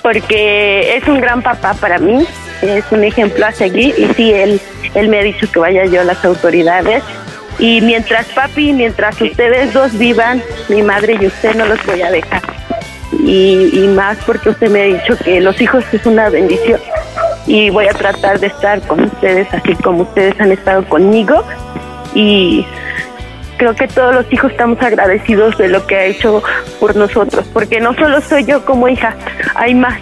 Porque 0.02 0.96
es 0.98 1.08
un 1.08 1.20
gran 1.20 1.42
papá 1.42 1.74
para 1.74 1.98
mí, 2.00 2.26
es 2.62 2.84
un 2.92 3.04
ejemplo 3.04 3.46
a 3.46 3.52
seguir 3.52 3.94
y 3.98 4.14
sí, 4.14 4.32
él, 4.32 4.62
él 4.94 5.10
me 5.10 5.20
ha 5.20 5.24
dicho 5.24 5.52
que 5.52 5.60
vaya 5.60 5.86
yo 5.86 6.02
a 6.02 6.04
las 6.04 6.24
autoridades. 6.24 7.04
Y 7.60 7.82
mientras 7.82 8.28
papi, 8.28 8.74
mientras 8.74 9.20
ustedes 9.22 9.74
dos 9.74 9.98
vivan, 9.98 10.44
mi 10.70 10.82
madre 10.82 11.18
y 11.20 11.26
usted 11.26 11.56
no 11.56 11.66
los 11.66 11.84
voy 11.86 12.02
a 12.02 12.12
dejar. 12.12 12.42
Y, 13.24 13.70
y 13.74 13.88
más 13.88 14.18
porque 14.26 14.50
usted 14.50 14.70
me 14.70 14.82
ha 14.82 14.86
dicho 14.86 15.18
que 15.18 15.42
los 15.42 15.60
hijos 15.60 15.84
es 15.92 16.06
una 16.06 16.30
bendición 16.30 16.80
y 17.48 17.70
voy 17.70 17.88
a 17.88 17.94
tratar 17.94 18.40
de 18.40 18.48
estar 18.48 18.82
con 18.82 19.06
ustedes 19.06 19.48
así 19.54 19.74
como 19.76 20.04
ustedes 20.04 20.40
han 20.40 20.52
estado 20.52 20.86
conmigo 20.88 21.44
y 22.14 22.66
creo 23.58 23.76
que 23.76 23.88
todos 23.88 24.14
los 24.14 24.32
hijos 24.32 24.52
estamos 24.52 24.82
agradecidos 24.82 25.58
de 25.58 25.68
lo 25.70 25.86
que 25.86 25.96
ha 25.96 26.06
hecho 26.06 26.44
por 26.80 26.96
nosotros, 26.96 27.46
porque 27.54 27.80
no 27.80 27.94
solo 27.96 28.22
soy 28.22 28.46
yo 28.46 28.64
como 28.64 28.88
hija, 28.88 29.16
hay 29.56 29.76
más. 29.76 30.00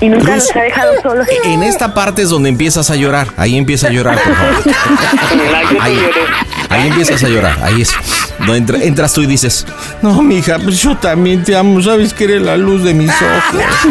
Y 0.00 0.08
nunca 0.08 0.34
nos 0.34 0.54
ha 0.54 0.62
dejado 0.62 0.92
solos. 1.02 1.26
En 1.44 1.62
esta 1.62 1.94
parte 1.94 2.22
es 2.22 2.28
donde 2.28 2.48
empiezas 2.48 2.90
a 2.90 2.96
llorar. 2.96 3.28
Ahí 3.36 3.56
empieza 3.56 3.86
a 3.86 3.90
llorar, 3.90 4.18
por 4.20 4.34
favor. 4.34 4.74
Ahí. 5.80 5.98
Ahí 6.68 6.88
empiezas 6.88 7.22
a 7.22 7.28
llorar. 7.28 7.58
Ahí 7.62 7.82
es. 7.82 7.92
No, 8.40 8.54
entra- 8.54 8.82
entras 8.82 9.12
tú 9.12 9.22
y 9.22 9.26
dices, 9.26 9.64
no, 10.02 10.20
mija, 10.22 10.58
pues 10.58 10.80
yo 10.82 10.96
también 10.96 11.44
te 11.44 11.56
amo. 11.56 11.80
Sabes 11.82 12.12
que 12.12 12.24
eres 12.24 12.42
la 12.42 12.56
luz 12.56 12.82
de 12.84 12.94
mis 12.94 13.10
ojos. 13.10 13.64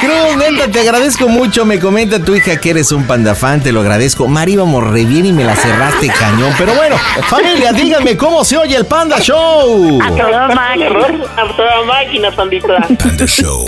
Cruz, 0.00 0.36
neta, 0.36 0.70
te 0.70 0.80
agradezco 0.80 1.28
mucho. 1.28 1.64
Me 1.64 1.80
comenta 1.80 2.22
tu 2.22 2.34
hija 2.34 2.58
que 2.60 2.70
eres 2.70 2.92
un 2.92 3.04
pandafán, 3.04 3.60
te 3.60 3.72
lo 3.72 3.80
agradezco. 3.80 4.28
Mari, 4.28 4.52
íbamos 4.52 4.84
re 4.84 5.04
bien 5.04 5.26
y 5.26 5.32
me 5.32 5.44
la 5.44 5.56
cerraste 5.56 6.08
cañón. 6.08 6.52
Pero 6.56 6.74
bueno, 6.74 6.96
familia, 7.28 7.72
díganme 7.72 8.16
cómo 8.16 8.44
se 8.44 8.56
oye 8.56 8.76
el 8.76 8.86
Panda 8.86 9.18
Show. 9.20 10.00
A 10.00 10.10
toda 10.10 10.48
máquina. 10.54 10.88
A 11.36 11.56
toda 11.56 11.82
máquina, 11.84 12.30
pandita. 12.30 12.80
Panda 12.86 13.26
Show. 13.26 13.66